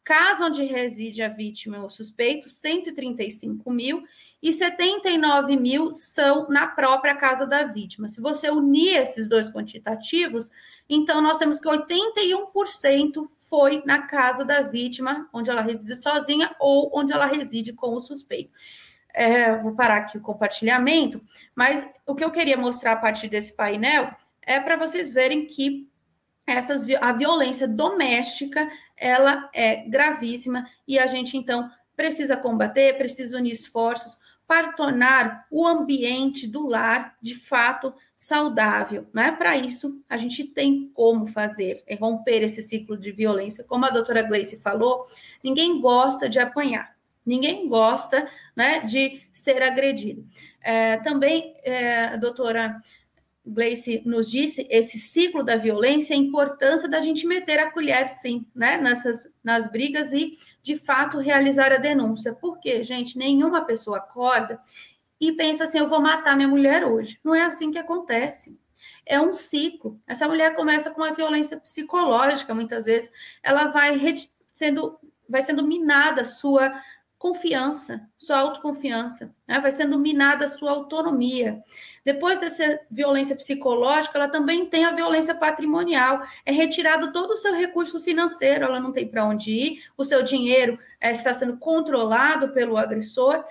Casa 0.05 0.47
onde 0.47 0.65
reside 0.65 1.23
a 1.23 1.29
vítima 1.29 1.83
ou 1.83 1.91
suspeito, 1.91 2.49
135 2.49 3.71
mil, 3.71 4.03
e 4.43 4.53
79 4.53 5.57
mil 5.57 5.93
são 5.93 6.49
na 6.49 6.67
própria 6.67 7.15
casa 7.15 7.47
da 7.47 7.65
vítima. 7.65 8.09
Se 8.09 8.21
você 8.21 8.51
unir 8.51 8.97
esses 8.97 9.29
dois 9.29 9.51
quantitativos, 9.51 10.51
então 10.89 11.21
nós 11.21 11.39
temos 11.39 11.59
que 11.59 11.69
81% 11.69 13.29
foi 13.43 13.83
na 13.85 14.07
casa 14.07 14.45
da 14.45 14.63
vítima, 14.63 15.29
onde 15.33 15.51
ela 15.51 15.61
reside 15.61 15.97
sozinha 15.97 16.55
ou 16.61 16.91
onde 16.95 17.13
ela 17.13 17.27
reside 17.27 17.73
com 17.73 17.95
o 17.95 18.01
suspeito. 18.01 18.53
É, 19.13 19.57
vou 19.59 19.75
parar 19.75 19.99
aqui 19.99 20.17
o 20.17 20.23
compartilhamento, 20.23 21.21
mas 21.55 21.87
o 22.07 22.15
que 22.15 22.25
eu 22.25 22.31
queria 22.31 22.57
mostrar 22.57 22.93
a 22.93 22.97
partir 22.97 23.29
desse 23.29 23.57
painel 23.57 24.11
é 24.49 24.59
para 24.59 24.79
vocês 24.79 25.13
verem 25.13 25.47
que 25.47 25.87
essas, 26.47 26.87
a 27.03 27.13
violência 27.13 27.69
doméstica 27.69 28.67
ela 28.97 29.51
é 29.55 29.87
gravíssima 29.87 30.67
e 30.87 30.99
a 30.99 31.07
gente 31.07 31.37
então 31.37 31.71
precisa 31.95 32.35
combater, 32.35 32.97
precisa 32.97 33.37
unir 33.37 33.53
esforços 33.53 34.19
para 34.47 34.73
tornar 34.73 35.45
o 35.51 35.67
ambiente 35.67 36.47
do 36.47 36.67
lar 36.67 37.15
de 37.21 37.35
fato 37.35 37.93
saudável. 38.17 39.07
Né? 39.13 39.33
Para 39.33 39.59
isso, 39.59 40.03
a 40.09 40.17
gente 40.17 40.43
tem 40.43 40.91
como 40.95 41.27
fazer, 41.27 41.83
é 41.87 41.95
romper 41.95 42.43
esse 42.43 42.63
ciclo 42.63 42.97
de 42.97 43.13
violência. 43.13 43.63
Como 43.65 43.85
a 43.85 43.91
doutora 43.91 44.23
Gleice 44.23 44.63
falou, 44.63 45.05
ninguém 45.45 45.79
gosta 45.79 46.27
de 46.27 46.39
apanhar, 46.39 46.97
ninguém 47.27 47.69
gosta 47.69 48.27
né, 48.57 48.81
de 48.81 49.21
ser 49.31 49.63
agredido. 49.63 50.25
É, 50.63 50.97
também, 50.97 51.55
é, 51.63 52.17
doutora 52.17 52.81
Gleice 53.49 54.03
nos 54.05 54.31
disse, 54.31 54.67
esse 54.71 54.99
ciclo 54.99 55.43
da 55.43 55.57
violência, 55.57 56.15
a 56.15 56.19
importância 56.19 56.89
da 56.89 57.01
gente 57.01 57.27
meter 57.27 57.59
a 57.59 57.71
colher, 57.71 58.09
sim, 58.09 58.47
né, 58.55 58.77
nessas, 58.79 59.29
nas 59.43 59.71
brigas 59.71 60.13
e, 60.13 60.33
de 60.63 60.77
fato, 60.77 61.19
realizar 61.19 61.73
a 61.73 61.79
denúncia. 61.79 62.35
Porque, 62.35 62.83
gente, 62.85 63.17
nenhuma 63.17 63.65
pessoa 63.65 63.99
acorda 63.99 64.61
e 65.21 65.33
pensa 65.33 65.65
assim, 65.65 65.79
eu 65.79 65.89
vou 65.89 66.01
matar 66.01 66.37
minha 66.37 66.49
mulher 66.49 66.85
hoje. 66.85 67.19
Não 67.25 67.35
é 67.35 67.43
assim 67.43 67.71
que 67.71 67.79
acontece. 67.79 68.59
É 69.05 69.21
um 69.21 69.33
ciclo. 69.33 70.01
Essa 70.07 70.29
mulher 70.29 70.55
começa 70.55 70.91
com 70.91 71.01
uma 71.01 71.15
violência 71.15 71.59
psicológica, 71.59 72.55
muitas 72.55 72.85
vezes. 72.85 73.11
Ela 73.43 73.69
vai 73.69 73.99
sendo, 74.53 74.99
vai 75.29 75.43
sendo 75.43 75.67
minada 75.67 76.23
a 76.23 76.27
sua 76.27 76.73
confiança, 77.19 78.09
sua 78.17 78.39
autoconfiança, 78.39 79.35
né? 79.47 79.59
vai 79.59 79.73
sendo 79.73 79.99
minada 79.99 80.45
a 80.45 80.49
sua 80.49 80.71
autonomia. 80.71 81.61
Depois 82.05 82.39
dessa 82.39 82.81
violência 82.89 83.35
psicológica, 83.35 84.17
ela 84.17 84.29
também 84.29 84.67
tem 84.67 84.85
a 84.85 84.95
violência 84.95 85.35
patrimonial. 85.35 86.23
É 86.47 86.53
retirado 86.53 87.13
todo 87.13 87.33
o 87.33 87.37
seu 87.37 87.53
recurso 87.53 88.01
financeiro, 88.01 88.65
ela 88.65 88.79
não 88.79 88.93
tem 88.93 89.09
para 89.09 89.25
onde 89.25 89.51
ir, 89.51 89.85
o 89.97 90.05
seu 90.05 90.23
dinheiro 90.23 90.79
é, 91.01 91.11
está 91.11 91.35
sendo 91.35 91.57
controlado 91.57 92.51
pelo 92.51 92.77
agressor, 92.77 93.43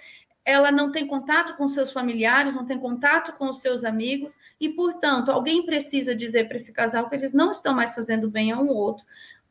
ela 0.46 0.72
não 0.72 0.90
tem 0.90 1.06
contato 1.06 1.58
com 1.58 1.68
seus 1.68 1.92
familiares, 1.92 2.56
não 2.56 2.66
tem 2.66 2.80
contato 2.80 3.34
com 3.34 3.50
os 3.50 3.60
seus 3.60 3.84
amigos, 3.84 4.38
e, 4.62 4.70
portanto, 4.70 5.30
alguém 5.30 5.66
precisa 5.66 6.16
dizer 6.16 6.48
para 6.48 6.56
esse 6.56 6.72
casal 6.72 7.10
que 7.10 7.16
eles 7.16 7.34
não 7.34 7.52
estão 7.52 7.76
mais 7.76 7.94
fazendo 7.94 8.30
bem 8.30 8.54
a 8.54 8.58
um 8.58 8.70
outro, 8.70 9.04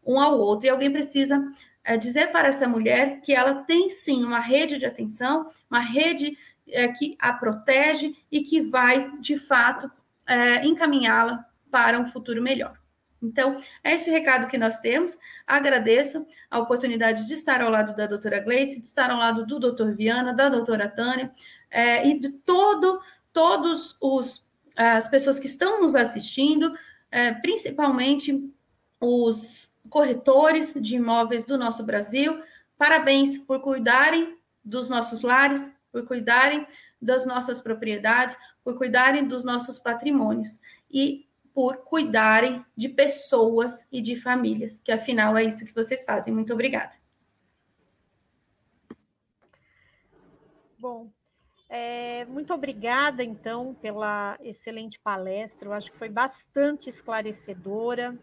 um 0.06 0.18
ao 0.18 0.38
outro, 0.38 0.66
e 0.66 0.70
alguém 0.70 0.90
precisa 0.90 1.38
é, 1.86 1.96
dizer 1.96 2.32
para 2.32 2.48
essa 2.48 2.68
mulher 2.68 3.20
que 3.20 3.32
ela 3.32 3.62
tem 3.62 3.88
sim 3.88 4.24
uma 4.24 4.40
rede 4.40 4.78
de 4.78 4.84
atenção, 4.84 5.46
uma 5.70 5.80
rede 5.80 6.36
é, 6.68 6.88
que 6.88 7.16
a 7.18 7.32
protege 7.32 8.14
e 8.30 8.42
que 8.42 8.60
vai, 8.60 9.16
de 9.20 9.38
fato, 9.38 9.90
é, 10.26 10.66
encaminhá-la 10.66 11.46
para 11.70 11.98
um 11.98 12.04
futuro 12.04 12.42
melhor. 12.42 12.76
Então, 13.22 13.56
é 13.82 13.94
esse 13.94 14.10
o 14.10 14.12
recado 14.12 14.48
que 14.48 14.58
nós 14.58 14.78
temos. 14.80 15.16
Agradeço 15.46 16.26
a 16.50 16.58
oportunidade 16.58 17.26
de 17.26 17.34
estar 17.34 17.62
ao 17.62 17.70
lado 17.70 17.94
da 17.96 18.06
doutora 18.06 18.40
Gleice, 18.40 18.80
de 18.80 18.86
estar 18.86 19.10
ao 19.10 19.18
lado 19.18 19.46
do 19.46 19.58
doutor 19.58 19.94
Viana, 19.94 20.34
da 20.34 20.48
doutora 20.48 20.88
Tânia, 20.88 21.32
é, 21.70 22.06
e 22.06 22.18
de 22.18 22.30
todo, 22.30 23.00
todos 23.32 23.96
os 24.00 24.44
as 24.76 25.08
pessoas 25.08 25.38
que 25.38 25.46
estão 25.46 25.80
nos 25.80 25.94
assistindo, 25.96 26.76
é, 27.10 27.32
principalmente 27.32 28.52
os 29.00 29.70
corretores 29.88 30.74
de 30.74 30.96
imóveis 30.96 31.44
do 31.44 31.56
nosso 31.56 31.84
Brasil. 31.84 32.42
Parabéns 32.78 33.38
por 33.38 33.60
cuidarem 33.60 34.38
dos 34.64 34.88
nossos 34.88 35.22
lares, 35.22 35.70
por 35.92 36.06
cuidarem 36.06 36.66
das 37.00 37.26
nossas 37.26 37.60
propriedades, 37.60 38.36
por 38.64 38.76
cuidarem 38.76 39.26
dos 39.26 39.44
nossos 39.44 39.78
patrimônios 39.78 40.60
e 40.90 41.26
por 41.54 41.78
cuidarem 41.78 42.64
de 42.76 42.88
pessoas 42.88 43.86
e 43.90 44.02
de 44.02 44.14
famílias, 44.14 44.78
que 44.78 44.92
afinal 44.92 45.38
é 45.38 45.44
isso 45.44 45.64
que 45.64 45.74
vocês 45.74 46.04
fazem. 46.04 46.34
Muito 46.34 46.52
obrigada. 46.52 46.94
Bom, 50.78 51.10
é, 51.68 52.24
muito 52.26 52.52
obrigada, 52.52 53.24
então, 53.24 53.74
pela 53.80 54.38
excelente 54.40 54.98
palestra. 55.00 55.68
Eu 55.68 55.72
acho 55.72 55.90
que 55.90 55.98
foi 55.98 56.08
bastante 56.08 56.90
esclarecedora. 56.90 58.16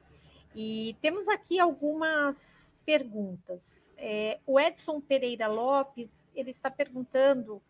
E 0.55 0.95
temos 1.01 1.27
aqui 1.27 1.59
algumas 1.59 2.75
perguntas. 2.85 3.81
É, 3.97 4.39
o 4.45 4.59
Edson 4.59 4.99
Pereira 4.99 5.47
Lopes 5.47 6.27
ele 6.35 6.51
está 6.51 6.69
perguntando 6.69 7.61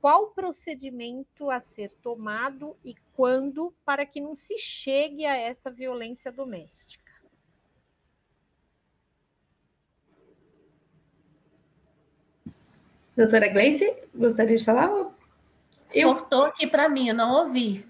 qual 0.00 0.28
procedimento 0.28 1.50
a 1.50 1.60
ser 1.60 1.90
tomado 2.02 2.76
e 2.84 2.94
quando 3.14 3.74
para 3.84 4.06
que 4.06 4.20
não 4.20 4.34
se 4.34 4.56
chegue 4.56 5.26
a 5.26 5.36
essa 5.36 5.70
violência 5.70 6.32
doméstica. 6.32 7.10
Doutora 13.14 13.48
Gleice, 13.48 13.94
gostaria 14.14 14.56
de 14.56 14.64
falar? 14.64 14.88
Eu... 15.92 16.14
Cortou 16.14 16.44
aqui 16.44 16.66
para 16.66 16.88
mim, 16.88 17.08
eu 17.08 17.14
não 17.14 17.44
ouvi. 17.44 17.89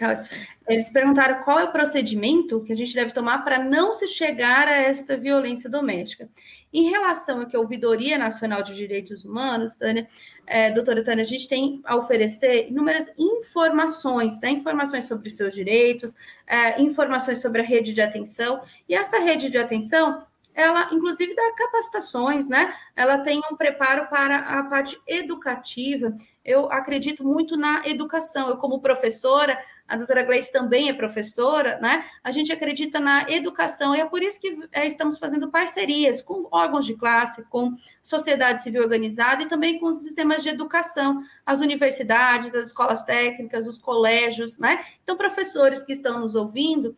Tá 0.00 0.24
Eles 0.66 0.88
perguntaram 0.90 1.42
qual 1.44 1.58
é 1.58 1.64
o 1.64 1.72
procedimento 1.72 2.62
que 2.62 2.72
a 2.72 2.76
gente 2.76 2.94
deve 2.94 3.12
tomar 3.12 3.44
para 3.44 3.62
não 3.62 3.92
se 3.92 4.08
chegar 4.08 4.66
a 4.66 4.74
esta 4.74 5.14
violência 5.14 5.68
doméstica. 5.68 6.26
Em 6.72 6.88
relação 6.88 7.42
à 7.42 7.44
que 7.44 7.54
a 7.54 7.60
Ouvidoria 7.60 8.16
Nacional 8.16 8.62
de 8.62 8.74
Direitos 8.74 9.26
Humanos, 9.26 9.76
Tânia, 9.76 10.06
é, 10.46 10.70
doutora 10.70 11.04
Tânia, 11.04 11.22
a 11.22 11.26
gente 11.26 11.46
tem 11.46 11.82
a 11.84 11.96
oferecer 11.96 12.68
inúmeras 12.70 13.10
informações, 13.18 14.40
né? 14.40 14.48
informações 14.48 15.06
sobre 15.06 15.28
seus 15.28 15.52
direitos, 15.52 16.14
é, 16.46 16.80
informações 16.80 17.42
sobre 17.42 17.60
a 17.60 17.64
rede 17.64 17.92
de 17.92 18.00
atenção, 18.00 18.62
e 18.88 18.94
essa 18.94 19.18
rede 19.18 19.50
de 19.50 19.58
atenção 19.58 20.24
ela 20.54 20.88
inclusive 20.92 21.34
dá 21.34 21.52
capacitações, 21.54 22.48
né? 22.48 22.74
Ela 22.96 23.18
tem 23.18 23.40
um 23.50 23.56
preparo 23.56 24.08
para 24.08 24.38
a 24.38 24.64
parte 24.64 25.00
educativa. 25.06 26.14
Eu 26.44 26.70
acredito 26.70 27.24
muito 27.24 27.56
na 27.56 27.82
educação. 27.86 28.48
Eu, 28.48 28.56
como 28.56 28.80
professora, 28.80 29.58
a 29.90 29.96
doutora 29.96 30.22
Gleice 30.22 30.52
também 30.52 30.88
é 30.88 30.92
professora, 30.92 31.80
né? 31.82 32.04
A 32.22 32.30
gente 32.30 32.52
acredita 32.52 33.00
na 33.00 33.28
educação 33.28 33.92
e 33.92 34.00
é 34.00 34.04
por 34.04 34.22
isso 34.22 34.40
que 34.40 34.56
é, 34.70 34.86
estamos 34.86 35.18
fazendo 35.18 35.50
parcerias 35.50 36.22
com 36.22 36.46
órgãos 36.52 36.86
de 36.86 36.94
classe, 36.94 37.44
com 37.48 37.74
sociedade 38.00 38.62
civil 38.62 38.82
organizada 38.82 39.42
e 39.42 39.48
também 39.48 39.80
com 39.80 39.86
os 39.86 39.98
sistemas 39.98 40.44
de 40.44 40.48
educação, 40.48 41.20
as 41.44 41.58
universidades, 41.58 42.54
as 42.54 42.68
escolas 42.68 43.02
técnicas, 43.02 43.66
os 43.66 43.80
colégios, 43.80 44.58
né? 44.58 44.84
Então, 45.02 45.16
professores 45.16 45.82
que 45.82 45.92
estão 45.92 46.20
nos 46.20 46.36
ouvindo, 46.36 46.96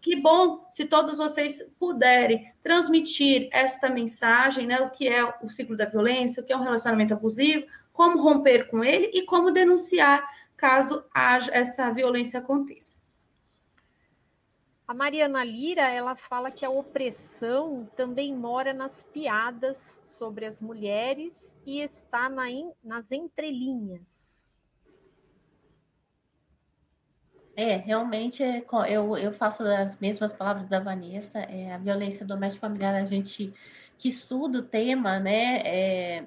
que 0.00 0.16
bom 0.16 0.66
se 0.70 0.86
todos 0.86 1.18
vocês 1.18 1.62
puderem 1.78 2.50
transmitir 2.62 3.50
esta 3.52 3.90
mensagem, 3.90 4.66
né? 4.66 4.80
O 4.80 4.88
que 4.88 5.06
é 5.06 5.22
o 5.42 5.50
ciclo 5.50 5.76
da 5.76 5.84
violência, 5.84 6.42
o 6.42 6.46
que 6.46 6.54
é 6.54 6.56
um 6.56 6.62
relacionamento 6.62 7.12
abusivo, 7.12 7.66
como 7.92 8.20
romper 8.20 8.68
com 8.68 8.82
ele 8.82 9.10
e 9.14 9.22
como 9.22 9.52
denunciar 9.52 10.26
caso 10.56 11.04
haja 11.14 11.50
essa 11.52 11.90
violência 11.90 12.40
aconteça. 12.40 12.94
A 14.86 14.92
Mariana 14.92 15.42
Lira, 15.42 15.88
ela 15.88 16.14
fala 16.14 16.50
que 16.50 16.64
a 16.64 16.70
opressão 16.70 17.88
também 17.96 18.34
mora 18.36 18.74
nas 18.74 19.02
piadas 19.02 19.98
sobre 20.04 20.44
as 20.44 20.60
mulheres 20.60 21.34
e 21.64 21.80
está 21.80 22.28
na, 22.28 22.44
nas 22.82 23.10
entrelinhas. 23.10 24.02
É, 27.56 27.76
realmente 27.76 28.42
é, 28.42 28.64
eu, 28.88 29.16
eu 29.16 29.32
faço 29.32 29.62
as 29.62 29.98
mesmas 29.98 30.32
palavras 30.32 30.66
da 30.66 30.80
Vanessa. 30.80 31.38
É, 31.38 31.72
a 31.72 31.78
violência 31.78 32.26
doméstica 32.26 32.66
familiar, 32.66 32.94
a 32.94 33.06
gente 33.06 33.54
que 33.96 34.08
estuda 34.08 34.58
o 34.58 34.62
tema, 34.62 35.18
né? 35.18 35.62
É, 35.64 36.26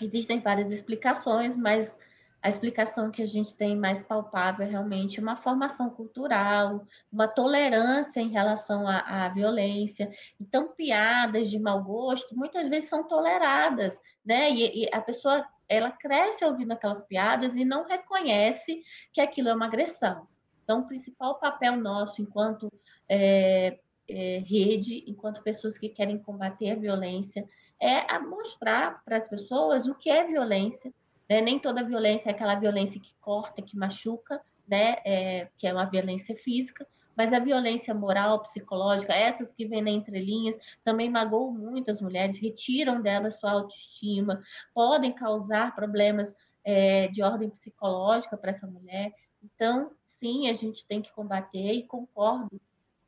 existem 0.00 0.38
várias 0.40 0.70
explicações, 0.70 1.56
mas 1.56 1.98
a 2.42 2.48
explicação 2.48 3.10
que 3.10 3.22
a 3.22 3.26
gente 3.26 3.54
tem 3.54 3.76
mais 3.76 4.02
palpável 4.02 4.64
é 4.64 4.68
realmente 4.68 5.20
uma 5.20 5.36
formação 5.36 5.90
cultural, 5.90 6.86
uma 7.12 7.28
tolerância 7.28 8.20
em 8.20 8.30
relação 8.30 8.86
à, 8.86 9.26
à, 9.26 9.28
violência. 9.28 10.10
Então, 10.40 10.68
piadas 10.68 11.50
de 11.50 11.58
mau 11.58 11.82
gosto 11.82 12.36
muitas 12.36 12.68
vezes 12.68 12.88
são 12.88 13.06
toleradas, 13.06 14.00
né? 14.24 14.50
E, 14.50 14.84
e, 14.84 14.88
a 14.92 15.00
pessoa 15.00 15.46
ela 15.68 15.90
cresce 15.90 16.44
ouvindo 16.44 16.72
aquelas 16.72 17.02
piadas 17.02 17.56
e 17.56 17.64
não 17.64 17.84
reconhece 17.84 18.82
que 19.12 19.20
aquilo 19.20 19.50
é 19.50 19.54
uma 19.54 19.66
agressão. 19.66 20.26
Então, 20.64 20.80
o 20.80 20.86
principal 20.86 21.38
papel 21.38 21.76
nosso 21.76 22.22
enquanto 22.22 22.72
é, 23.08 23.78
é, 24.08 24.38
rede, 24.38 25.04
enquanto 25.06 25.42
pessoas 25.42 25.78
que 25.78 25.88
querem 25.88 26.18
combater 26.18 26.70
a 26.70 26.76
violência, 26.76 27.46
é 27.78 28.18
mostrar 28.18 29.02
para 29.04 29.16
as 29.16 29.26
pessoas 29.26 29.86
o 29.86 29.94
que 29.94 30.10
é 30.10 30.26
violência. 30.26 30.92
Né? 31.30 31.40
Nem 31.40 31.60
toda 31.60 31.84
violência 31.84 32.28
é 32.28 32.32
aquela 32.32 32.56
violência 32.56 33.00
que 33.00 33.14
corta, 33.20 33.62
que 33.62 33.76
machuca, 33.76 34.42
né? 34.66 34.96
É, 35.04 35.48
que 35.56 35.66
é 35.66 35.72
uma 35.72 35.84
violência 35.84 36.34
física, 36.34 36.84
mas 37.16 37.32
a 37.32 37.38
violência 37.38 37.94
moral, 37.94 38.40
psicológica, 38.40 39.12
essas 39.12 39.52
que 39.52 39.66
vêm 39.66 39.82
na 39.82 39.90
entrelinhas, 39.90 40.56
também 40.82 41.08
magoam 41.08 41.52
muitas 41.52 42.00
mulheres, 42.00 42.36
retiram 42.36 43.00
delas 43.00 43.38
sua 43.38 43.52
autoestima, 43.52 44.42
podem 44.74 45.12
causar 45.12 45.74
problemas 45.74 46.34
é, 46.64 47.08
de 47.08 47.22
ordem 47.22 47.48
psicológica 47.48 48.36
para 48.36 48.50
essa 48.50 48.66
mulher. 48.66 49.12
Então, 49.42 49.92
sim, 50.02 50.48
a 50.48 50.54
gente 50.54 50.86
tem 50.86 51.00
que 51.00 51.12
combater 51.12 51.72
e 51.72 51.86
concordo 51.86 52.60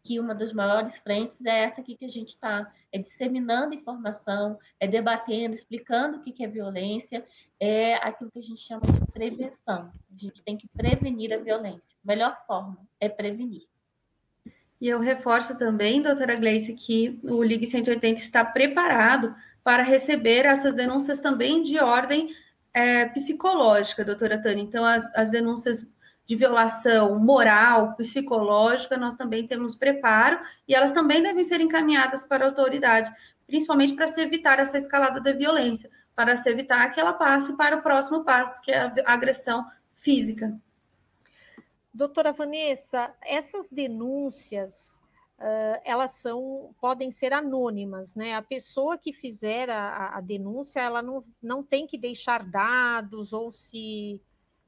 que 0.02 0.18
uma 0.18 0.34
das 0.34 0.52
maiores 0.52 0.98
frentes 0.98 1.44
é 1.44 1.62
essa 1.62 1.80
aqui 1.80 1.96
que 1.96 2.04
a 2.04 2.08
gente 2.08 2.30
está, 2.30 2.72
é 2.90 2.98
disseminando 2.98 3.74
informação, 3.74 4.58
é 4.80 4.86
debatendo, 4.86 5.54
explicando 5.54 6.18
o 6.18 6.20
que 6.20 6.42
é 6.42 6.48
violência, 6.48 7.24
é 7.60 7.94
aquilo 7.94 8.30
que 8.30 8.40
a 8.40 8.42
gente 8.42 8.60
chama 8.60 8.82
de 8.82 9.12
prevenção. 9.12 9.92
A 10.12 10.16
gente 10.16 10.42
tem 10.42 10.56
que 10.56 10.68
prevenir 10.68 11.32
a 11.32 11.38
violência. 11.38 11.96
A 12.04 12.06
melhor 12.06 12.36
forma 12.46 12.78
é 12.98 13.08
prevenir. 13.08 13.62
E 14.80 14.88
eu 14.88 14.98
reforço 14.98 15.56
também, 15.56 16.02
doutora 16.02 16.34
Gleice, 16.34 16.74
que 16.74 17.20
o 17.22 17.40
Ligue 17.40 17.68
180 17.68 18.20
está 18.20 18.44
preparado 18.44 19.32
para 19.62 19.84
receber 19.84 20.44
essas 20.44 20.74
denúncias 20.74 21.20
também 21.20 21.62
de 21.62 21.78
ordem 21.78 22.34
é, 22.74 23.06
psicológica, 23.06 24.04
doutora 24.04 24.42
Tânia. 24.42 24.62
Então, 24.62 24.84
as, 24.84 25.08
as 25.14 25.30
denúncias 25.30 25.86
de 26.26 26.36
violação 26.36 27.18
moral, 27.18 27.94
psicológica, 27.94 28.96
nós 28.96 29.16
também 29.16 29.46
temos 29.46 29.74
preparo 29.74 30.40
e 30.66 30.74
elas 30.74 30.92
também 30.92 31.22
devem 31.22 31.44
ser 31.44 31.60
encaminhadas 31.60 32.24
para 32.24 32.44
a 32.44 32.48
autoridade, 32.48 33.12
principalmente 33.46 33.94
para 33.94 34.08
se 34.08 34.20
evitar 34.20 34.58
essa 34.58 34.78
escalada 34.78 35.20
da 35.20 35.32
violência, 35.32 35.90
para 36.14 36.36
se 36.36 36.48
evitar 36.48 36.88
que 36.90 37.00
ela 37.00 37.12
passe 37.12 37.56
para 37.56 37.76
o 37.76 37.82
próximo 37.82 38.24
passo, 38.24 38.62
que 38.62 38.70
é 38.70 38.78
a 39.04 39.12
agressão 39.12 39.66
física. 39.94 40.58
Doutora 41.92 42.32
Vanessa, 42.32 43.14
essas 43.20 43.68
denúncias, 43.68 44.98
uh, 45.38 45.80
elas 45.84 46.12
são, 46.12 46.74
podem 46.80 47.10
ser 47.10 47.32
anônimas, 47.34 48.14
né? 48.14 48.34
A 48.34 48.42
pessoa 48.42 48.96
que 48.96 49.12
fizer 49.12 49.68
a, 49.68 50.16
a, 50.16 50.20
denúncia, 50.22 50.80
ela 50.80 51.02
não, 51.02 51.22
não 51.42 51.62
tem 51.62 51.86
que 51.86 51.98
deixar 51.98 52.44
dados 52.44 53.32
ou 53.34 53.52
se... 53.52 54.20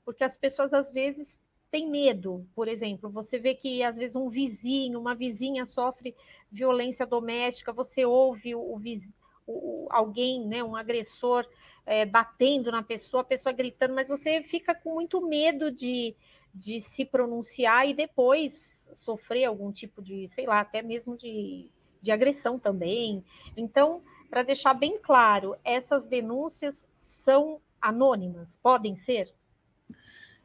Porque 0.05 0.23
as 0.23 0.37
pessoas, 0.37 0.75
às 0.75 0.93
vezes, 0.93 1.41
têm 1.75 1.91
medo, 1.91 2.47
por 2.55 2.69
exemplo, 2.69 3.11
você 3.11 3.37
vê 3.37 3.53
que, 3.53 3.83
às 3.83 3.97
vezes, 3.97 4.15
um 4.15 4.29
vizinho, 4.29 5.01
uma 5.01 5.13
vizinha 5.13 5.67
sofre 5.67 6.15
violência 6.49 7.05
doméstica, 7.05 7.73
você 7.73 8.05
ouve 8.05 8.55
o, 8.55 8.77
vizinho, 8.77 9.13
o, 9.45 9.89
alguém, 9.91 10.47
né, 10.47 10.63
um 10.63 10.77
agressor 10.77 11.45
é, 11.85 12.07
batendo 12.07 12.71
na 12.71 12.81
pessoa, 12.81 13.23
a 13.23 13.25
pessoa 13.25 13.53
gritando, 13.53 13.93
mas 13.93 14.07
você 14.07 14.41
fica 14.41 14.73
com 14.73 14.95
muito 14.95 15.21
medo 15.21 15.69
de, 15.69 16.15
de 16.55 16.81
se 16.81 17.05
pronunciar 17.05 17.89
e 17.89 17.93
depois 17.93 18.89
sofrer 18.93 19.47
algum 19.47 19.73
tipo 19.73 20.01
de, 20.01 20.29
sei 20.29 20.47
lá, 20.47 20.61
até 20.61 20.81
mesmo 20.81 21.17
de, 21.17 21.69
de 22.01 22.13
agressão 22.13 22.57
também. 22.57 23.25
Então, 23.57 24.01
para 24.31 24.45
deixar 24.45 24.75
bem 24.75 24.97
claro, 24.97 25.57
essas 25.65 26.07
denúncias 26.07 26.87
são 26.93 27.61
anônimas, 27.81 28.57
podem 28.59 28.95
ser? 28.95 29.35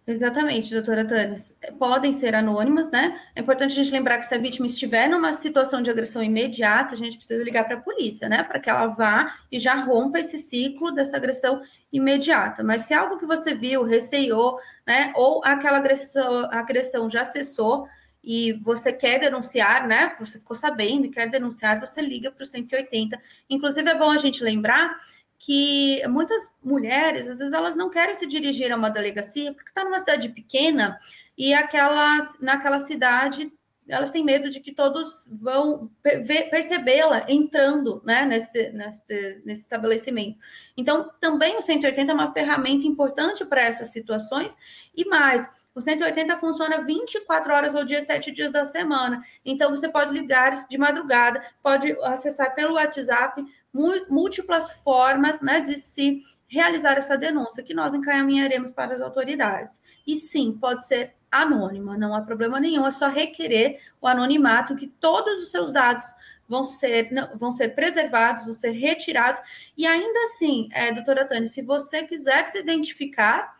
Exatamente, 0.07 0.73
doutora 0.73 1.05
Tânis. 1.05 1.53
Podem 1.77 2.11
ser 2.11 2.33
anônimas, 2.33 2.89
né? 2.89 3.19
É 3.35 3.41
importante 3.41 3.73
a 3.73 3.75
gente 3.83 3.91
lembrar 3.91 4.17
que 4.17 4.25
se 4.25 4.33
a 4.33 4.39
vítima 4.39 4.65
estiver 4.65 5.07
numa 5.07 5.33
situação 5.33 5.83
de 5.83 5.91
agressão 5.91 6.23
imediata, 6.23 6.95
a 6.95 6.97
gente 6.97 7.15
precisa 7.15 7.43
ligar 7.43 7.65
para 7.65 7.75
a 7.77 7.81
polícia, 7.81 8.27
né? 8.27 8.41
Para 8.43 8.59
que 8.59 8.69
ela 8.69 8.87
vá 8.87 9.31
e 9.51 9.59
já 9.59 9.75
rompa 9.75 10.19
esse 10.19 10.39
ciclo 10.39 10.91
dessa 10.91 11.15
agressão 11.15 11.61
imediata. 11.93 12.63
Mas 12.63 12.83
se 12.83 12.93
é 12.93 12.97
algo 12.97 13.19
que 13.19 13.25
você 13.25 13.53
viu, 13.53 13.83
receiou, 13.83 14.57
né? 14.87 15.13
Ou 15.15 15.41
aquela 15.45 15.77
agressão, 15.77 16.47
agressão 16.51 17.07
já 17.07 17.23
cessou 17.23 17.87
e 18.23 18.53
você 18.63 18.91
quer 18.91 19.19
denunciar, 19.19 19.87
né? 19.87 20.15
Você 20.19 20.39
ficou 20.39 20.55
sabendo 20.55 21.05
e 21.05 21.09
quer 21.09 21.29
denunciar, 21.29 21.79
você 21.79 22.01
liga 22.01 22.31
para 22.31 22.43
o 22.43 22.47
180. 22.47 23.19
Inclusive, 23.47 23.89
é 23.89 23.95
bom 23.95 24.09
a 24.09 24.17
gente 24.17 24.43
lembrar 24.43 24.95
que 25.39 26.05
muitas 26.09 26.51
mulheres, 26.61 27.27
às 27.27 27.37
vezes, 27.37 27.53
elas 27.53 27.75
não 27.75 27.89
querem 27.89 28.13
se 28.13 28.27
dirigir 28.27 28.71
a 28.71 28.75
uma 28.75 28.89
delegacia 28.89 29.53
porque 29.53 29.69
está 29.69 29.85
numa 29.85 29.97
cidade 29.97 30.27
pequena 30.29 30.99
e 31.37 31.53
aquelas, 31.53 32.37
naquela 32.39 32.79
cidade 32.81 33.51
elas 33.89 34.11
têm 34.11 34.23
medo 34.23 34.49
de 34.49 34.59
que 34.59 34.71
todos 34.71 35.27
vão 35.41 35.89
percebê-la 36.01 37.25
entrando 37.27 38.01
né, 38.05 38.23
nesse, 38.23 38.69
nesse, 38.69 39.41
nesse 39.43 39.61
estabelecimento. 39.61 40.37
Então, 40.77 41.11
também 41.19 41.57
o 41.57 41.61
180 41.61 42.11
é 42.11 42.15
uma 42.15 42.31
ferramenta 42.31 42.85
importante 42.85 43.43
para 43.43 43.61
essas 43.61 43.89
situações, 43.89 44.55
e 44.95 45.05
mais, 45.05 45.49
o 45.73 45.81
180 45.81 46.37
funciona 46.37 46.83
24 46.83 47.53
horas 47.53 47.75
ao 47.75 47.83
dia, 47.83 48.01
7 48.01 48.31
dias 48.31 48.51
da 48.51 48.63
semana. 48.63 49.21
Então, 49.43 49.71
você 49.71 49.89
pode 49.89 50.13
ligar 50.13 50.67
de 50.67 50.77
madrugada, 50.77 51.41
pode 51.63 51.97
acessar 52.03 52.53
pelo 52.53 52.75
WhatsApp, 52.75 53.43
múltiplas 53.73 54.71
formas 54.71 55.41
né, 55.41 55.61
de 55.61 55.77
se 55.77 56.21
realizar 56.47 56.97
essa 56.97 57.17
denúncia, 57.17 57.63
que 57.63 57.73
nós 57.73 57.93
encaminharemos 57.93 58.71
para 58.71 58.95
as 58.95 59.01
autoridades. 59.01 59.81
E 60.05 60.17
sim, 60.17 60.57
pode 60.59 60.85
ser 60.85 61.13
anônima, 61.31 61.95
não 61.95 62.15
há 62.15 62.21
problema 62.21 62.59
nenhum, 62.59 62.87
é 62.87 62.91
só 62.91 63.07
requerer 63.07 63.79
o 64.01 64.07
anonimato, 64.07 64.75
que 64.75 64.87
todos 64.87 65.43
os 65.43 65.51
seus 65.51 65.71
dados 65.71 66.03
vão 66.47 66.63
ser, 66.63 67.09
vão 67.35 67.51
ser 67.51 67.75
preservados, 67.75 68.43
vão 68.43 68.53
ser 68.53 68.71
retirados, 68.71 69.39
e 69.77 69.85
ainda 69.85 70.19
assim, 70.23 70.67
é, 70.73 70.91
doutora 70.91 71.25
Tânia, 71.25 71.47
se 71.47 71.61
você 71.61 72.03
quiser 72.03 72.47
se 72.47 72.57
identificar, 72.57 73.55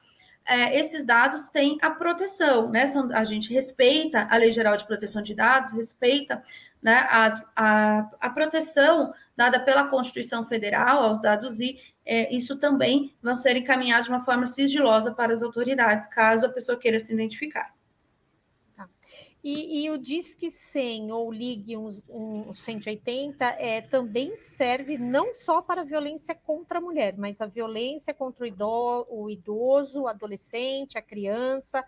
é, 0.50 0.80
esses 0.80 1.06
dados 1.06 1.50
têm 1.50 1.78
a 1.80 1.92
proteção, 1.92 2.72
né? 2.72 2.88
São, 2.88 3.14
a 3.14 3.24
gente 3.24 3.54
respeita 3.54 4.28
a 4.32 4.36
Lei 4.36 4.52
Geral 4.52 4.76
de 4.76 4.88
Proteção 4.88 5.22
de 5.22 5.36
Dados, 5.36 5.72
respeita 5.74 6.42
né, 6.82 7.06
as, 7.10 7.46
a, 7.56 8.10
a 8.20 8.30
proteção 8.30 9.14
dada 9.36 9.60
pela 9.60 9.88
Constituição 9.88 10.46
Federal 10.46 11.04
aos 11.04 11.22
dados 11.22 11.60
e 11.60 11.78
é, 12.06 12.34
isso 12.34 12.58
também 12.58 13.14
vão 13.22 13.36
ser 13.36 13.56
encaminhados 13.56 14.06
de 14.06 14.12
uma 14.12 14.22
forma 14.22 14.48
sigilosa 14.48 15.14
para 15.14 15.34
as 15.34 15.44
autoridades, 15.44 16.08
caso 16.08 16.46
a 16.46 16.50
pessoa 16.50 16.78
queira 16.78 17.00
se 17.00 17.14
identificar. 17.14 17.74
Tá. 18.76 18.90
E, 19.44 19.84
e, 19.84 19.92
o 19.92 19.98
Disque 19.98 20.50
100 20.50 21.12
ou 21.12 21.32
Ligue 21.32 21.78
um, 21.78 21.90
um 22.10 22.54
180 22.54 23.46
é, 23.46 23.82
também 23.82 24.36
serve 24.38 24.98
não 24.98 25.36
só 25.36 25.62
para 25.62 25.82
a 25.82 25.86
violência 25.86 26.34
contra 26.34 26.80
a 26.80 26.82
mulher, 26.82 27.16
mas 27.18 27.40
a 27.42 27.46
violência 27.46 28.14
contra 28.14 28.44
o 28.44 28.48
idoso, 28.48 29.08
o, 29.10 29.30
idoso, 29.30 30.08
adolescente, 30.08 30.98
a 30.98 31.02
criança. 31.02 31.84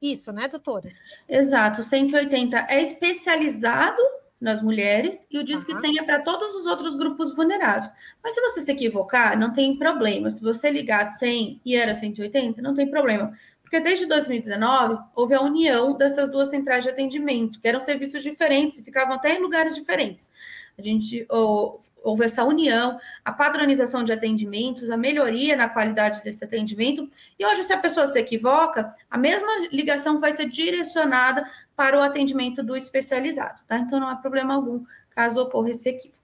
Isso, 0.00 0.32
né, 0.32 0.48
doutora? 0.48 0.90
Exato. 1.28 1.82
O 1.82 1.84
180 1.84 2.66
é 2.68 2.82
especializado 2.82 4.02
nas 4.40 4.62
mulheres 4.62 5.26
e 5.30 5.38
o 5.38 5.44
Disque 5.44 5.72
uhum. 5.72 5.80
100 5.80 5.98
é 5.98 6.02
para 6.02 6.20
todos 6.20 6.54
os 6.54 6.66
outros 6.66 6.94
grupos 6.94 7.34
vulneráveis. 7.34 7.92
Mas 8.22 8.34
se 8.34 8.40
você 8.40 8.60
se 8.62 8.72
equivocar, 8.72 9.38
não 9.38 9.52
tem 9.52 9.76
problema. 9.76 10.30
Se 10.30 10.42
você 10.42 10.70
ligar 10.70 11.04
100 11.04 11.60
e 11.64 11.76
era 11.76 11.94
180, 11.94 12.62
não 12.62 12.74
tem 12.74 12.90
problema. 12.90 13.32
Porque 13.62 13.78
desde 13.78 14.06
2019 14.06 14.98
houve 15.14 15.34
a 15.34 15.40
união 15.40 15.96
dessas 15.96 16.30
duas 16.30 16.48
centrais 16.48 16.82
de 16.82 16.90
atendimento, 16.90 17.60
que 17.60 17.68
eram 17.68 17.78
serviços 17.78 18.22
diferentes 18.22 18.78
e 18.78 18.82
ficavam 18.82 19.14
até 19.14 19.36
em 19.36 19.40
lugares 19.40 19.76
diferentes. 19.76 20.28
A 20.76 20.82
gente 20.82 21.24
houve 22.02 22.24
essa 22.24 22.44
união, 22.44 22.98
a 23.24 23.32
padronização 23.32 24.04
de 24.04 24.12
atendimentos, 24.12 24.90
a 24.90 24.96
melhoria 24.96 25.56
na 25.56 25.68
qualidade 25.68 26.22
desse 26.22 26.44
atendimento. 26.44 27.08
E 27.38 27.46
hoje, 27.46 27.64
se 27.64 27.72
a 27.72 27.78
pessoa 27.78 28.06
se 28.06 28.18
equivoca, 28.18 28.90
a 29.10 29.18
mesma 29.18 29.68
ligação 29.70 30.20
vai 30.20 30.32
ser 30.32 30.48
direcionada 30.48 31.48
para 31.76 31.98
o 31.98 32.02
atendimento 32.02 32.62
do 32.62 32.76
especializado, 32.76 33.60
tá? 33.66 33.78
Então, 33.78 33.98
não 33.98 34.08
há 34.08 34.16
problema 34.16 34.54
algum 34.54 34.84
caso 35.10 35.40
ocorra 35.40 35.70
esse 35.70 35.88
equívoco. 35.88 36.19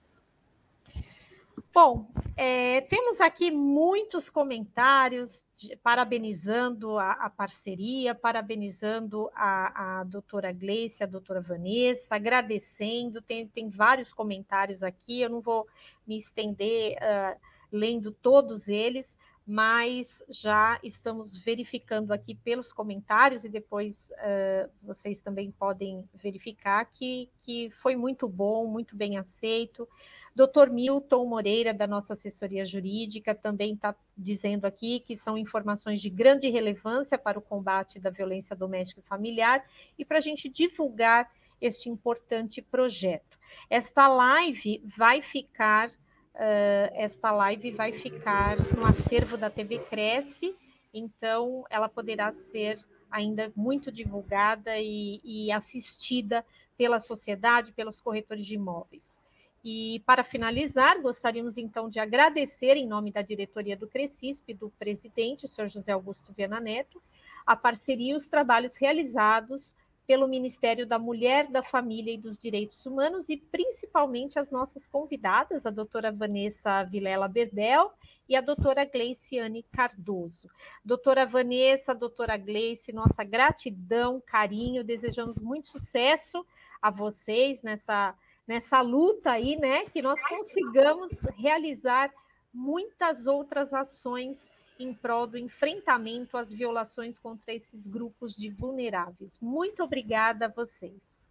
Bom, 1.73 2.07
é, 2.35 2.81
temos 2.81 3.19
aqui 3.19 3.49
muitos 3.51 4.29
comentários 4.29 5.45
de, 5.55 5.75
parabenizando 5.77 6.97
a, 6.99 7.11
a, 7.13 7.29
parceria, 7.29 8.13
parabenizando 8.13 9.29
a, 9.33 10.01
a 10.01 10.03
doutora 10.03 10.51
Gleice, 10.51 11.03
a 11.03 11.07
doutora 11.07 11.41
Vanessa, 11.41 12.15
agradecendo, 12.15 13.21
tem, 13.21 13.47
tem 13.47 13.69
vários 13.69 14.13
comentários 14.13 14.83
aqui, 14.83 15.21
eu 15.21 15.29
não 15.29 15.41
vou 15.41 15.67
me 16.05 16.15
estender 16.15 16.95
uh, 16.97 17.39
lendo 17.71 18.11
todos 18.11 18.67
eles, 18.67 19.16
mas 19.47 20.21
já 20.27 20.77
estamos 20.83 21.37
verificando 21.37 22.11
aqui 22.11 22.35
pelos 22.35 22.73
comentários 22.73 23.45
e 23.45 23.49
depois 23.49 24.11
uh, 24.11 24.69
vocês 24.83 25.21
também 25.21 25.51
podem 25.51 26.03
verificar 26.13 26.83
que, 26.91 27.29
que 27.41 27.69
foi 27.69 27.95
muito 27.95 28.27
bom, 28.27 28.67
muito 28.67 28.93
bem 28.93 29.17
aceito. 29.17 29.87
Dr. 30.35 30.69
Milton 30.69 31.25
Moreira, 31.25 31.73
da 31.73 31.87
nossa 31.87 32.11
assessoria 32.11 32.65
jurídica, 32.65 33.33
também 33.33 33.73
está 33.73 33.95
dizendo 34.17 34.65
aqui 34.65 34.99
que 34.99 35.15
são 35.15 35.37
informações 35.37 36.01
de 36.01 36.09
grande 36.09 36.49
relevância 36.49 37.17
para 37.17 37.39
o 37.39 37.41
combate 37.41 38.01
da 38.01 38.09
violência 38.09 38.53
doméstica 38.53 38.99
e 38.99 39.03
familiar 39.03 39.65
e 39.97 40.03
para 40.03 40.17
a 40.17 40.21
gente 40.21 40.49
divulgar 40.49 41.31
este 41.61 41.89
importante 41.89 42.61
projeto. 42.61 43.39
Esta 43.69 44.09
live 44.09 44.83
vai 44.85 45.21
ficar 45.21 45.89
uh, 46.37 46.93
esta 46.93 47.31
live 47.31 47.71
vai 47.71 47.91
ficar 47.91 48.57
no 48.75 48.85
acervo 48.85 49.35
da 49.35 49.49
TV 49.49 49.79
Cresce, 49.79 50.55
então 50.93 51.65
ela 51.69 51.89
poderá 51.89 52.31
ser 52.31 52.79
ainda 53.09 53.51
muito 53.55 53.91
divulgada 53.91 54.77
e, 54.77 55.19
e 55.23 55.51
assistida 55.51 56.45
pela 56.77 56.99
sociedade, 56.99 57.73
pelos 57.73 57.99
corretores 57.99 58.45
de 58.45 58.55
imóveis. 58.55 59.17
E 59.63 60.01
para 60.05 60.23
finalizar, 60.23 61.01
gostaríamos 61.01 61.57
então 61.57 61.89
de 61.89 61.99
agradecer, 61.99 62.77
em 62.77 62.87
nome 62.87 63.11
da 63.11 63.21
diretoria 63.21 63.75
do 63.75 63.87
Crescisp, 63.87 64.53
do 64.53 64.69
presidente, 64.77 65.45
o 65.45 65.47
senhor 65.47 65.67
José 65.67 65.91
Augusto 65.91 66.31
Viana 66.31 66.59
Neto, 66.59 67.01
a 67.45 67.55
parceria 67.55 68.13
e 68.13 68.15
os 68.15 68.27
trabalhos 68.27 68.75
realizados 68.75 69.75
pelo 70.07 70.25
Ministério 70.25 70.87
da 70.87 70.97
Mulher, 70.97 71.47
da 71.47 71.61
Família 71.61 72.13
e 72.13 72.17
dos 72.17 72.39
Direitos 72.39 72.85
Humanos 72.85 73.27
e 73.27 73.35
principalmente 73.35 74.39
as 74.39 74.49
nossas 74.49 74.87
convidadas, 74.87 75.65
a 75.65 75.69
doutora 75.69 76.13
Vanessa 76.13 76.81
Vilela 76.85 77.27
Berbel 77.27 77.91
e 78.27 78.33
a 78.33 78.39
doutora 78.39 78.85
Gleiciane 78.85 79.63
Cardoso. 79.63 80.49
Doutora 80.83 81.25
Vanessa, 81.25 81.93
doutora 81.93 82.37
Gleice, 82.37 82.93
nossa 82.93 83.21
gratidão, 83.21 84.23
carinho, 84.25 84.81
desejamos 84.81 85.37
muito 85.37 85.67
sucesso 85.67 86.45
a 86.81 86.89
vocês 86.89 87.61
nessa, 87.61 88.15
nessa 88.47 88.79
luta 88.79 89.31
aí, 89.31 89.57
né? 89.57 89.85
Que 89.89 90.01
nós 90.01 90.21
consigamos 90.25 91.11
realizar 91.35 92.09
muitas 92.53 93.27
outras 93.27 93.73
ações 93.73 94.47
em 94.79 94.93
prol 94.93 95.27
do 95.27 95.37
enfrentamento 95.37 96.37
às 96.37 96.53
violações 96.53 97.19
contra 97.19 97.53
esses 97.53 97.85
grupos 97.87 98.35
de 98.35 98.49
vulneráveis. 98.49 99.37
Muito 99.41 99.83
obrigada 99.83 100.45
a 100.45 100.49
vocês. 100.49 101.27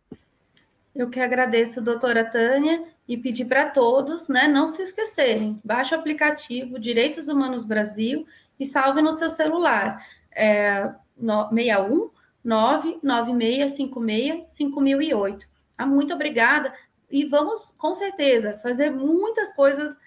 Eu 0.95 1.09
que 1.11 1.21
agradeço, 1.21 1.83
doutora 1.83 2.25
Tânia, 2.25 2.85
e 3.07 3.19
pedir 3.19 3.45
para 3.45 3.69
todos, 3.69 4.29
né, 4.29 4.49
não 4.49 4.67
se 4.67 4.83
esquecerem, 4.83 5.61
baixe 5.63 5.95
o 5.95 5.99
aplicativo 5.99 6.79
Direitos 6.79 7.29
Humanos 7.29 7.65
Brasil 7.65 8.27
e 8.59 8.65
salve 8.65 9.03
no 9.03 9.13
seu 9.13 9.29
celular. 9.29 10.03
É, 10.35 10.91
no, 11.17 11.51
61 11.51 12.11
99656 12.43 14.51
5008. 14.51 15.47
Ah, 15.77 15.85
muito 15.85 16.15
obrigada. 16.15 16.73
E 17.11 17.25
vamos, 17.25 17.75
com 17.77 17.93
certeza, 17.93 18.57
fazer 18.59 18.91
muitas 18.91 19.53
coisas 19.55 19.99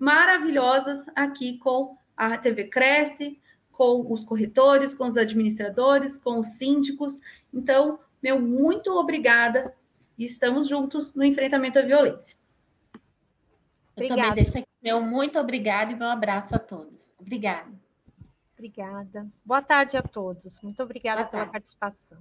maravilhosas 0.00 1.06
aqui 1.14 1.58
com 1.58 1.96
a 2.26 2.38
TV 2.38 2.64
cresce 2.64 3.40
com 3.70 4.12
os 4.12 4.22
corretores, 4.22 4.94
com 4.94 5.06
os 5.06 5.16
administradores, 5.16 6.18
com 6.18 6.38
os 6.38 6.58
síndicos. 6.58 7.20
Então, 7.52 7.98
meu 8.22 8.40
muito 8.40 8.92
obrigada 8.92 9.74
e 10.16 10.24
estamos 10.24 10.68
juntos 10.68 11.14
no 11.14 11.24
enfrentamento 11.24 11.78
à 11.78 11.82
violência. 11.82 12.36
Eu 13.96 14.04
obrigada. 14.06 14.20
também 14.20 14.34
deixo 14.34 14.58
aqui 14.58 14.72
meu 14.82 15.00
muito 15.00 15.38
obrigada 15.38 15.92
e 15.92 15.94
meu 15.94 16.08
abraço 16.08 16.56
a 16.56 16.58
todos. 16.58 17.14
Obrigada. 17.20 17.70
Obrigada. 18.54 19.28
Boa 19.44 19.62
tarde 19.62 19.96
a 19.96 20.02
todos. 20.02 20.60
Muito 20.60 20.82
obrigada 20.82 21.24
pela 21.24 21.46
participação. 21.46 22.18